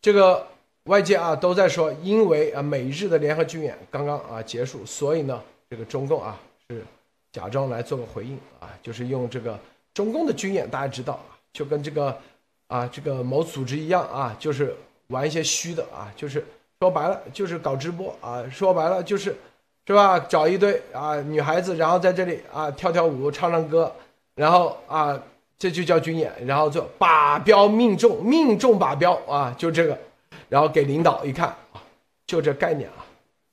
[0.00, 0.46] 这个
[0.84, 6.84] 外界啊都在说，因为啊美日的联合军演刚刚啊结束，所以呢这个中共啊是
[7.32, 9.58] 假装来做个回应啊，就是用这个
[9.92, 12.16] 中共的军演，大家知道啊，就跟这个
[12.68, 14.76] 啊这个某组织一样啊，就是
[15.08, 16.44] 玩一些虚的啊，就是
[16.80, 19.36] 说白了就是搞直播啊，说白了就是。
[19.84, 20.16] 是吧？
[20.16, 23.92] 找一堆啊女孩子，然后在这里啊跳跳舞、唱唱歌，
[24.36, 25.20] 然后啊
[25.58, 29.98] 这就叫军演，然后就靶标命中，命中靶标啊，就这个，
[30.48, 31.82] 然后给领导一看啊，
[32.28, 33.04] 就这概念啊。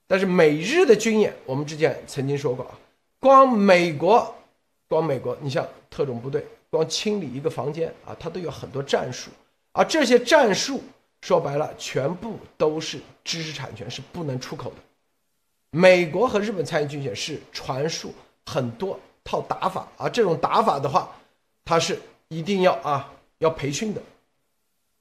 [0.06, 2.78] 但是美日的军演，我们之前曾经说过啊，
[3.20, 4.36] 光美国，
[4.88, 9.32] 光美国，你像特种部队，光清理一个房间啊，它都有很多战术，
[9.72, 10.80] 而这些战术
[11.22, 14.78] 说白了，全部都是知识产权，是不能出口的。
[15.72, 18.14] 美国和日本参与军演是传述
[18.46, 21.16] 很多套打法啊，这种打法的话，
[21.64, 24.02] 它是一定要啊要培训的，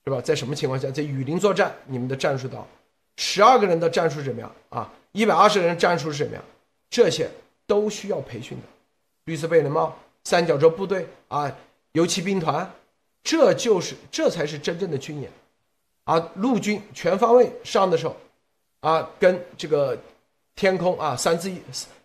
[0.05, 0.21] 是吧？
[0.21, 2.67] 在什么情况下，在雨林作战，你们的战术到
[3.17, 4.93] 十二个人的战术怎么样啊？
[5.13, 6.45] 一百二十人战术是什么样？
[6.91, 7.31] 这些
[7.67, 8.65] 都需要培训的。
[9.25, 11.51] 绿色贝雷帽、三角洲部队啊、
[11.93, 12.71] 游骑兵团，
[13.23, 15.31] 这就是这才是真正的军演。
[16.09, 18.17] 啊，陆军全方位上的时候，
[18.81, 19.97] 啊，跟这个。
[20.61, 21.57] 天空啊，三字一，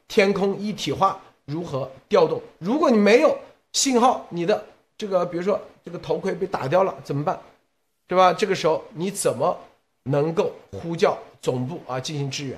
[0.07, 2.39] 天空一体化如何调动？
[2.59, 3.35] 如果你没有
[3.71, 4.63] 信号，你的
[4.95, 7.41] 这个比如说这个头盔被打掉了怎么办？
[8.05, 8.31] 对吧？
[8.31, 9.57] 这个时候你怎么
[10.03, 12.55] 能够呼叫总部啊进行支援？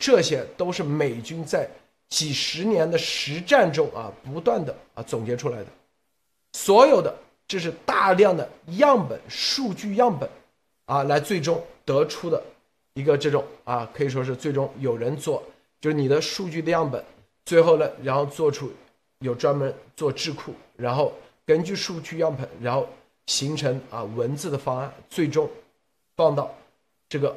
[0.00, 1.70] 这些都是美军在
[2.08, 5.66] 几十年的实战中啊不断的啊总结出来的，
[6.54, 7.14] 所有的
[7.46, 10.28] 这是大量的样本数据样本
[10.86, 12.42] 啊来最终得出的。
[12.94, 15.42] 一个这种啊，可以说是最终有人做，
[15.82, 17.04] 就是你的数据的样本，
[17.44, 18.72] 最后呢，然后做出
[19.18, 21.12] 有专门做智库，然后
[21.44, 22.88] 根据数据样本，然后
[23.26, 25.46] 形成啊文字的方案，最终
[26.16, 26.50] 放到
[27.06, 27.36] 这个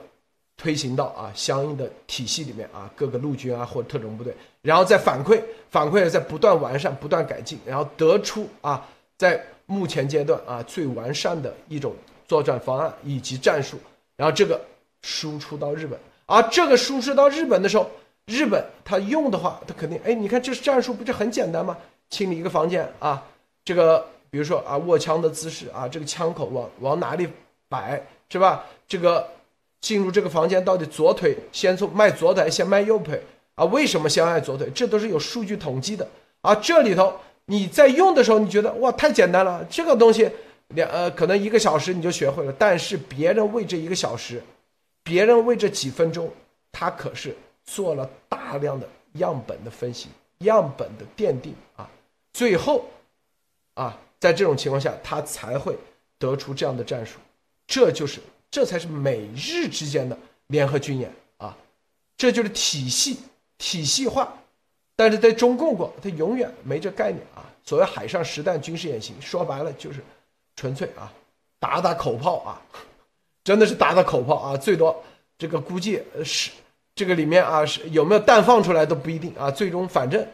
[0.55, 11.93] 推行到啊相应的体系里面啊，各个陆军啊或特种部队，然后再反馈，反馈再不断完善、不断改进，然后得出啊在目前阶段啊最完善的一种
[12.29, 13.77] 作战方案以及战术，
[14.15, 14.57] 然后这个。
[15.01, 17.89] 输出到日本，而这个输出到日本的时候，
[18.25, 21.77] 日本他用的话，他肯定哎，你看这是战术不就很简单吗？
[22.09, 23.23] 清理一个房间啊，
[23.63, 27.29] 这个比如说啊，握枪的姿势啊，这个枪口往往哪里
[27.69, 28.65] 摆是吧？
[28.89, 29.25] 这个
[29.79, 33.23] 进入这个房间到底左腿先从迈左腿先迈右腿
[33.55, 33.63] 啊？
[33.63, 34.69] 为什么先迈左腿？
[34.75, 36.05] 这都是有数据统计的
[36.41, 36.53] 啊。
[36.55, 37.13] 这里头
[37.45, 40.29] 你在用的时候，你觉得哇太简单了，这个东西
[40.69, 44.41] 两呃可能一个小时你就学会了，但是别人为这一个小时。
[45.01, 46.31] 别人为这几分钟，
[46.71, 50.07] 他可是做了大量的样本的分析，
[50.39, 51.89] 样本的奠定啊，
[52.31, 52.85] 最后
[53.73, 55.75] 啊，在这种情况下，他才会
[56.19, 57.17] 得出这样的战术，
[57.65, 58.19] 这就是
[58.51, 60.15] 这才是美日之间的
[60.47, 61.57] 联合军演啊，
[62.15, 63.17] 这就是体系
[63.57, 64.31] 体系化，
[64.95, 67.49] 但是在中共国，他永远没这概念啊。
[67.63, 70.03] 所谓海上实弹军事演习，说白了就是
[70.59, 71.09] 纯粹啊，
[71.57, 72.59] 打打口炮啊，
[73.45, 75.01] 真的是打打口炮啊，最多
[75.37, 76.51] 这个估计是。
[76.95, 79.49] 这个里面啊，是有没有弹放出来都不一定啊。
[79.49, 80.27] 最终反正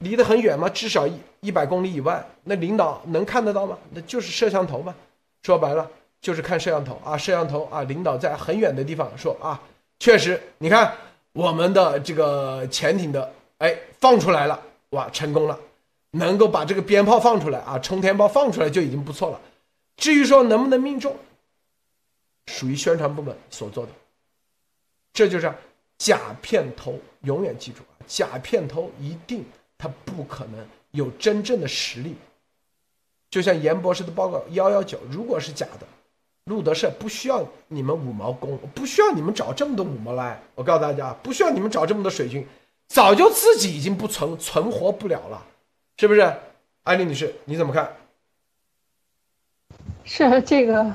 [0.00, 3.78] 离得很远嘛，至少一一百公里以外，那领导能看得到吗？
[3.92, 4.94] 那就是摄像头嘛。
[5.42, 9.58] 说白了就是看摄像头啊，摄像头啊，领导在很远的地方说啊，
[9.98, 10.92] 确实，你看
[11.32, 14.60] 我们的这个潜艇的哎放出来了，
[14.90, 15.58] 哇，成功了，
[16.18, 19.40] 能够把这个鞭炮放出来啊，冲天炮放出来就已经不错了。
[19.96, 21.16] 至于说能不能命中，
[22.46, 23.92] 属于宣传部门所做的，
[25.12, 25.52] 这就是。
[25.98, 28.04] 假片头永远记住啊！
[28.06, 29.42] 假片头一定
[29.78, 32.14] 他不可能有真正的实力。
[33.30, 35.86] 就像严博士的报告幺幺九，如果是假的，
[36.44, 40.38] 路德社不需要你们五毛工，不需要你们找这么多五毛来。
[40.54, 42.46] 我告诉大家，不需要你们找这么多水军，
[42.86, 45.42] 早就自己已经不存存活不了了，
[45.96, 46.32] 是不是？
[46.82, 47.88] 安丽女士，你怎么看？
[50.04, 50.92] 是这个。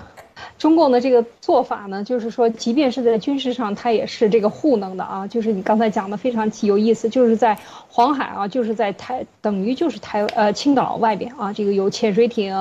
[0.57, 5.27] 中共的这个做法呢，就是说，即便是在军事上，它也是这个糊弄的啊。
[5.27, 7.57] 就是你刚才讲的非常有意思，就是在
[7.87, 12.55] 黄海啊，就是在台，等于就是台呃青岛外边啊，这个有潜水艇，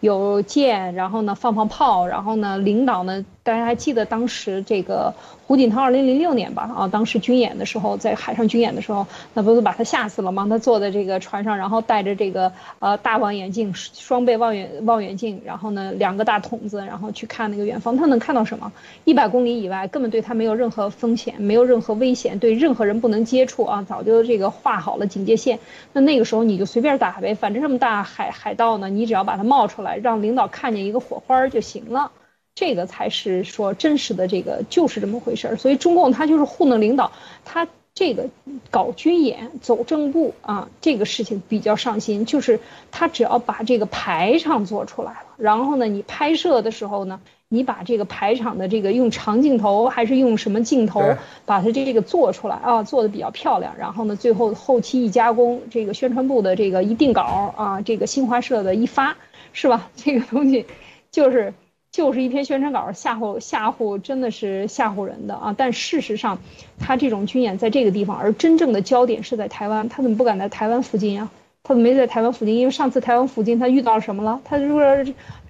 [0.00, 5.14] 有舰，然后呢放放炮，然后呢领导呢，大家还记得当时这个。
[5.44, 10.46] 胡锦涛二零零六年吧，啊，当时军演的时候，在海上军演的时候，那不是把他吓死了吗？
[10.48, 18.72] 他坐在这个船上，然后戴着这个呃大望远镜，双倍望远望远镜，然后呢两个大筒子，然后去看那个远方，他能看到什么？
[19.04, 25.58] 一百公里以外根本对他没有任何风险，没有任何危险，对任何人不能接触啊，早就这个画好了警戒线。
[25.92, 32.10] 那那个时候你就随便打呗，反正这么大海海盗呢，你只要把它冒出来，让领导看见一个火花就行了。
[32.54, 35.56] 这个才是说真实的，这个就是这么回事儿。
[35.56, 37.12] 所以中共他就是糊弄领导，
[37.44, 38.28] 他这个
[38.70, 42.26] 搞军演、走正步啊，这个事情比较上心。
[42.26, 42.60] 就是
[42.90, 51.02] 他只要把这个排场做出来了，然后呢，你拍摄的时候呢，你把这个排场的这个用长镜头还是用什么镜头，
[51.46, 53.74] 把它这个做出来啊，做的比较漂亮。
[53.78, 59.16] 然后呢，最后后期一加工，这个宣传部的这个一定稿啊，这个新华社的一发，
[59.54, 59.90] 是吧？
[59.96, 60.66] 这个东西
[61.10, 61.54] 就是。
[61.92, 65.54] 就是一篇宣传稿吓唬吓唬，真的是吓唬人的啊！
[65.54, 66.38] 但事实上，
[66.78, 69.86] 他这种军演在这个地方，而真正的焦点是在台湾。
[69.90, 71.28] 他怎么不敢在台湾附近呀？
[71.62, 72.56] 他怎么没在台湾附近？
[72.56, 74.40] 因为上次台湾附近他遇到什么了？
[74.42, 74.82] 他就说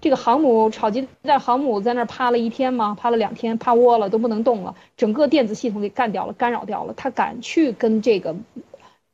[0.01, 2.97] 这个航母炒鸡蛋航母在那儿趴了一天吗？
[3.01, 6.93] 趴了两天，趴窝了都不能动了，整个电子系统给干掉了，干扰掉了。
[6.97, 8.35] 他敢去跟这个？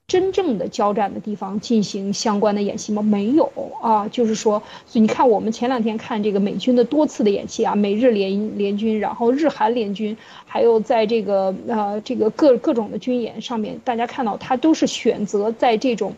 [0.09, 3.03] 真正的交战的地方进行相关的演习吗？
[3.03, 3.53] 没有
[3.83, 10.17] 啊，就是说，所以你看，我们前两天看这个美军的多次的演习啊，美日联联军，然后日韩联军，
[10.47, 16.15] 还有在这个呃这个各各种的军演上面，大家看到它都是选择在这种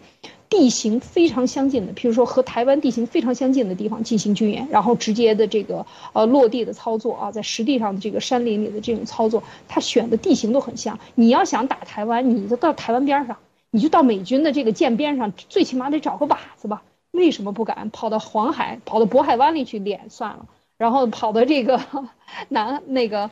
[0.48, 10.96] 地形非常相近的，比如说和台湾地形非常相近的地方进行军演，然后直接的这个呃落地的操作啊，在实地上的这个山林里的这种操作，他选的地形都很像。
[11.16, 13.36] 你要想打台湾，你就到台湾边上。
[13.70, 16.82] 你就到美军的这个舰边上，最起码得找个靶子吧？
[17.12, 20.46] 为什么不敢跑到黄海、跑到渤海湾里去练算了？
[20.76, 21.80] 然后跑到这个
[22.48, 23.30] 南那个，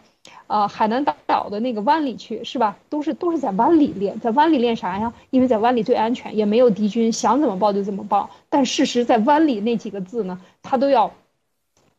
[0.48, 2.76] 呃，海南岛的那个湾里去，是吧？
[2.90, 5.14] 都是都是在湾里练，在湾里练啥呀？
[5.30, 8.28] 因为在湾里最安全，也没有敌军，想怎么报就怎么报。
[8.50, 11.12] 但事实在湾里那几个字呢，他都要，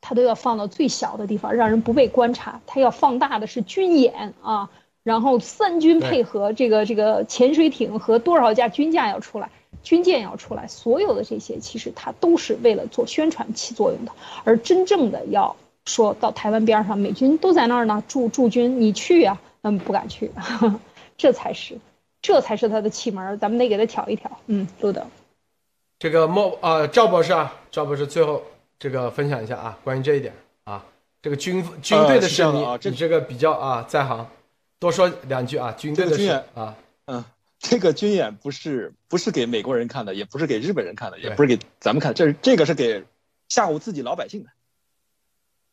[0.02, 2.62] 他都要放到最小的地方，让人不被观察。
[2.68, 4.70] 他要放大的是军演啊。
[5.04, 9.50] 然后三军配合，这个这个潜水艇和多少架军舰要出来，
[9.82, 14.12] 军舰要出来，所有的这些其实它都是为了做宣传起作用的。
[14.44, 15.56] 而真正的要
[15.86, 19.40] 说到台湾边上，美军都在那儿呢，驻驻军，你去呀？
[19.62, 20.32] 嗯，不敢去，
[21.18, 21.78] 这才是，
[22.22, 24.30] 这才是他的气门，咱们得给他挑一挑。
[24.48, 25.08] 嗯，路德，
[25.98, 28.42] 这个莫啊，赵博士啊，赵博士最后
[28.78, 30.34] 这个分享一下啊，关于这一点
[30.66, 30.86] 啊，
[31.22, 34.28] 这个军军队的事你你这个比较啊在行。
[34.80, 36.76] 多说两句啊，军队的军演啊，
[37.06, 37.24] 嗯，
[37.60, 43.04] 这个军演不是不是给美国人看的，也不是给日本人看的，也不是给咱们看，这是这个是给
[43.50, 44.50] 吓唬自己老百姓的，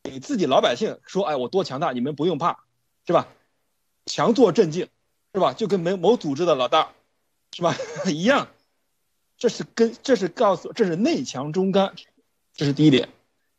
[0.03, 2.65] 给自己老百姓说，哎，我多强大，你们不用怕，
[3.05, 3.29] 是吧？
[4.05, 4.89] 强作镇静，
[5.33, 5.53] 是吧？
[5.53, 6.91] 就跟某某组织的老大，
[7.53, 7.75] 是吧？
[8.11, 8.49] 一样，
[9.37, 11.95] 这是跟这是告诉这是内强中干，
[12.53, 13.07] 这是第一点。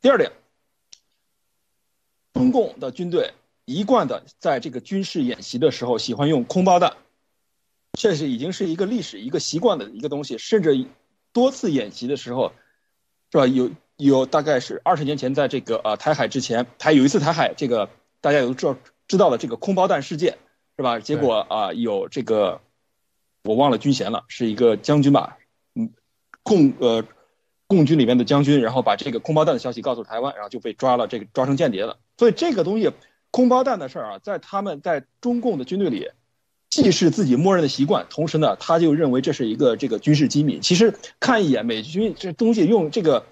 [0.02, 0.30] 第二点，
[2.34, 3.32] 中共的军队。
[3.68, 6.96] 一贯的在这个军事演习的时候，喜欢用空包弹，
[7.92, 10.86] 这是已经是一个历史、一个习惯的一个东西，甚至
[11.34, 12.54] 多次演习的时候，
[13.30, 13.46] 是吧？
[13.46, 17.90] 有有大概是二十年前，在这个呃台海之前，台有一次台海这个
[18.22, 18.76] 大家有知道
[19.06, 20.38] 知道了这个空包弹事件，
[20.78, 20.98] 是吧？
[20.98, 22.62] 结果啊有这个
[23.44, 25.36] 我忘了军衔了，是一个将军吧，
[25.74, 25.90] 嗯，
[26.42, 27.04] 共呃
[27.66, 31.98] 共军里面的将军，然后把这个空包弹的消息告诉台湾，然后就被抓了，这个抓成间谍了。
[32.16, 32.90] 所以这个东西
[33.38, 36.10] 空包弹的事儿啊，在他们在中共的军队里。
[36.70, 40.58] 既是自己默认的习惯，同时呢，他就认为这是一个这个军事机密。
[40.58, 43.26] 其实看一眼美军这东西，用这个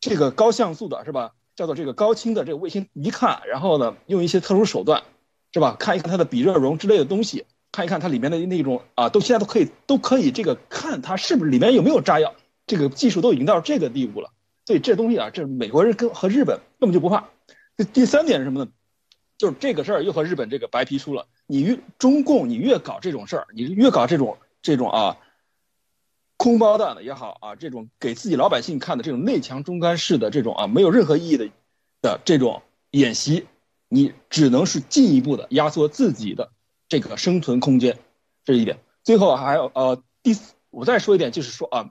[0.00, 5.02] 这个高像素的是吧，叫做这个高清的这个卫星一看，然后呢，用一些特殊手段，
[5.52, 5.76] 是吧？
[5.78, 12.34] 看一看它的比热容之类的东西，看一看它里面的那种啊，都现在都可以都可以这个看它是不是里面有没有炸药，
[12.66, 14.30] 这个技术都已经到这个地步了。
[14.64, 17.28] 所以这东西啊，这美国人跟和日本根本就不怕。
[17.76, 18.70] 这第三点是什么呢？
[19.38, 21.26] 就是这个事儿又和日本这个白皮书了。
[21.46, 25.16] 你越中共，你越搞这种事儿，你越搞这种这种啊，
[26.36, 31.48] 空包弹的也好啊，这种给自己老百姓看的这种内强中干式的这种啊，没有任何意义的
[32.00, 33.46] 的这种演习，
[33.88, 36.52] 你只能是进一步的压缩自己的
[36.88, 37.98] 这个生存空间，
[38.44, 38.78] 这是一点。
[39.02, 41.90] 最后还有呃，第四，我再说一点，就是说啊，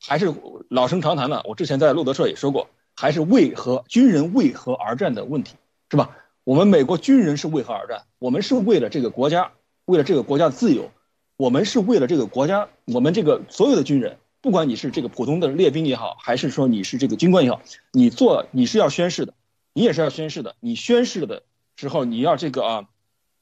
[0.00, 0.32] 还是
[0.70, 5.56] 老生常谈的，我之前在路德社也说过，还是为何军人为何而战的问题，
[5.90, 6.16] 是吧？
[6.44, 8.02] 我们美国军人是为何而战？
[8.18, 9.52] 我们是为了这个国家，
[9.84, 10.90] 为了这个国家的自由。
[11.36, 17.62] 我们是为了这个国家，我们这个所有的军人，不管你是这个普通的列兵也好，还是说你是这个军官也好，
[17.92, 19.34] 你做你是要宣誓的，
[19.72, 20.56] 你也是要宣誓的。
[20.60, 21.42] 你宣誓的
[21.76, 22.88] 时候，你要这个啊，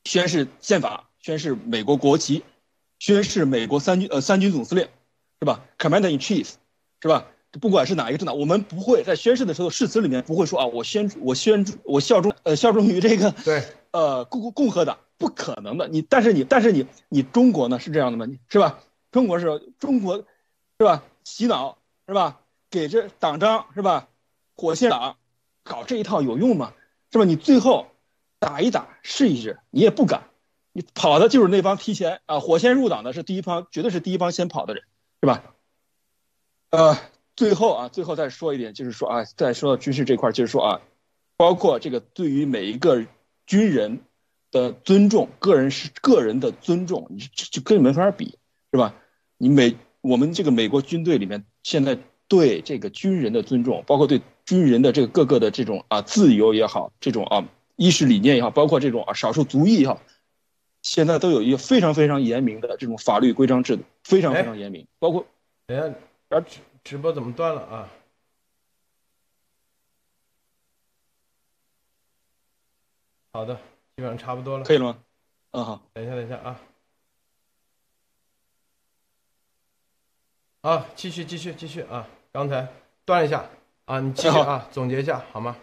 [0.04, 2.42] 宣誓宪法，宣誓美国国旗，
[2.98, 4.88] 宣誓美国三军呃三军总司令，
[5.40, 6.48] 是吧？Commander in Chief，
[7.00, 7.26] 是吧？
[7.58, 15.88] 不管是哪一个政党，我们不会在宣誓的时候誓词里面不会说啊，我宣我宣我效忠呃效忠于这个对 呃共共和党，不可能的。
[15.88, 18.32] 你但是你但是你你中国呢是这样的吗？
[18.48, 18.78] 是吧？
[19.10, 20.18] 中国是中国
[20.78, 21.02] 是吧？
[21.24, 22.40] 洗脑是吧？
[22.70, 24.06] 给这党章是吧？
[24.54, 25.16] 火线党
[25.64, 26.72] 搞这一套有用吗？
[27.10, 27.24] 是吧？
[27.24, 27.88] 你最后
[28.38, 30.28] 打一打试一试，你也不敢，
[30.72, 34.84] 你跑的就是那帮提前啊火线入党的是第一帮，绝对是第一帮先跑的人，
[35.20, 35.42] 是吧？
[36.70, 36.96] 呃。
[37.40, 40.82] 最后啊，最后再说一点，就是说啊，再说到军事这块就是说啊，
[41.38, 43.06] 包括这个对于每一个
[43.46, 44.00] 军人
[44.50, 48.36] 的尊重，个人是个人的尊重，你就就跟没法比，
[48.72, 48.94] 是吧？
[49.38, 51.96] 你美我们这个美国军队里面现在
[52.28, 60.02] 对这个军人的尊重，包括对军人的这个各个的这种啊自由也好，这种啊意识理念也好，包括这种啊少数族裔也好，
[60.82, 65.24] 现在都有一个非常非常严明的这种法律规章制度，非常非常严明，包括
[65.66, 65.96] 等下
[66.28, 66.44] 而。
[66.82, 67.88] 直播怎么断了啊？
[73.32, 74.98] 好的，基本上差不多了，可以了吗？
[75.52, 75.80] 嗯，好。
[75.92, 76.60] 等一下，等一下啊。
[80.62, 82.08] 啊，继续，继续，继续啊！
[82.32, 82.66] 刚才
[83.04, 83.48] 断了一下
[83.84, 85.56] 啊，你继续啊，总结一下好吗？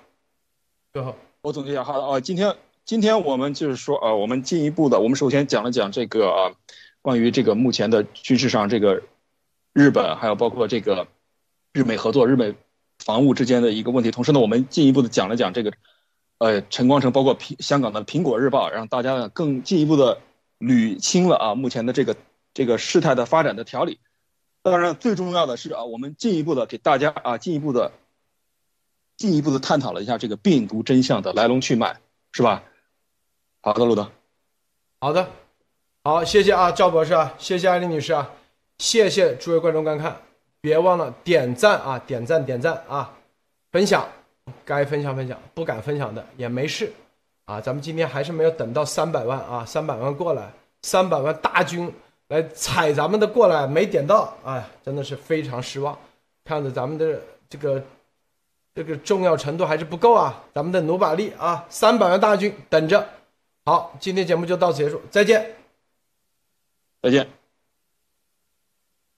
[0.93, 6.55] 最后我总结一下，好的啊，今天今天我们就是说啊，我们进一步的，我们首先讲了讲这个啊，
[7.01, 9.03] 关于这个目前的军事上这个。
[9.77, 11.07] 日本还有包括这个
[11.71, 12.55] 日美合作、日美
[12.97, 14.09] 防务之间的一个问题。
[14.09, 15.71] 同时呢，我们进一步的讲了讲这个，
[16.39, 20.19] 呃，陈光诚，包括苹香港的《苹果日报》，让大家呢更进一步的
[20.59, 22.15] 捋清了啊目前的这个
[22.55, 23.99] 这个事态的发展的条理。
[24.63, 27.91] 当然，最重要的是啊，我们进一步的给大家啊进一步的
[29.15, 31.97] 进一步的探讨了一下这个病毒真相的来龙去脉，
[32.31, 32.63] 是吧？
[33.61, 34.09] 好的，路德。
[34.99, 35.29] 好的，
[36.03, 38.31] 好，谢谢啊，赵博士啊，谢谢艾丽女士啊。
[38.77, 40.15] 谢谢诸位观众观看，
[40.61, 43.13] 别忘了点赞啊，点赞点赞啊，
[43.71, 44.07] 分享，
[44.63, 46.91] 该分享分享，不敢分享的也没事
[47.45, 47.59] 啊。
[47.59, 50.51] 咱们今天还是没有等到三百万啊，三百万过来，
[50.83, 51.91] 三百万大军
[52.27, 55.97] 来踩咱们的过来，没点到，哎，真的是非常失望。
[56.45, 57.83] 看着咱们的这个
[58.75, 63.07] 这个重要程度还是不够啊，咱们的努把力啊，三百万大军等着。
[63.65, 65.55] 好，今天节目就到此结束，再见，
[67.01, 67.36] 再见。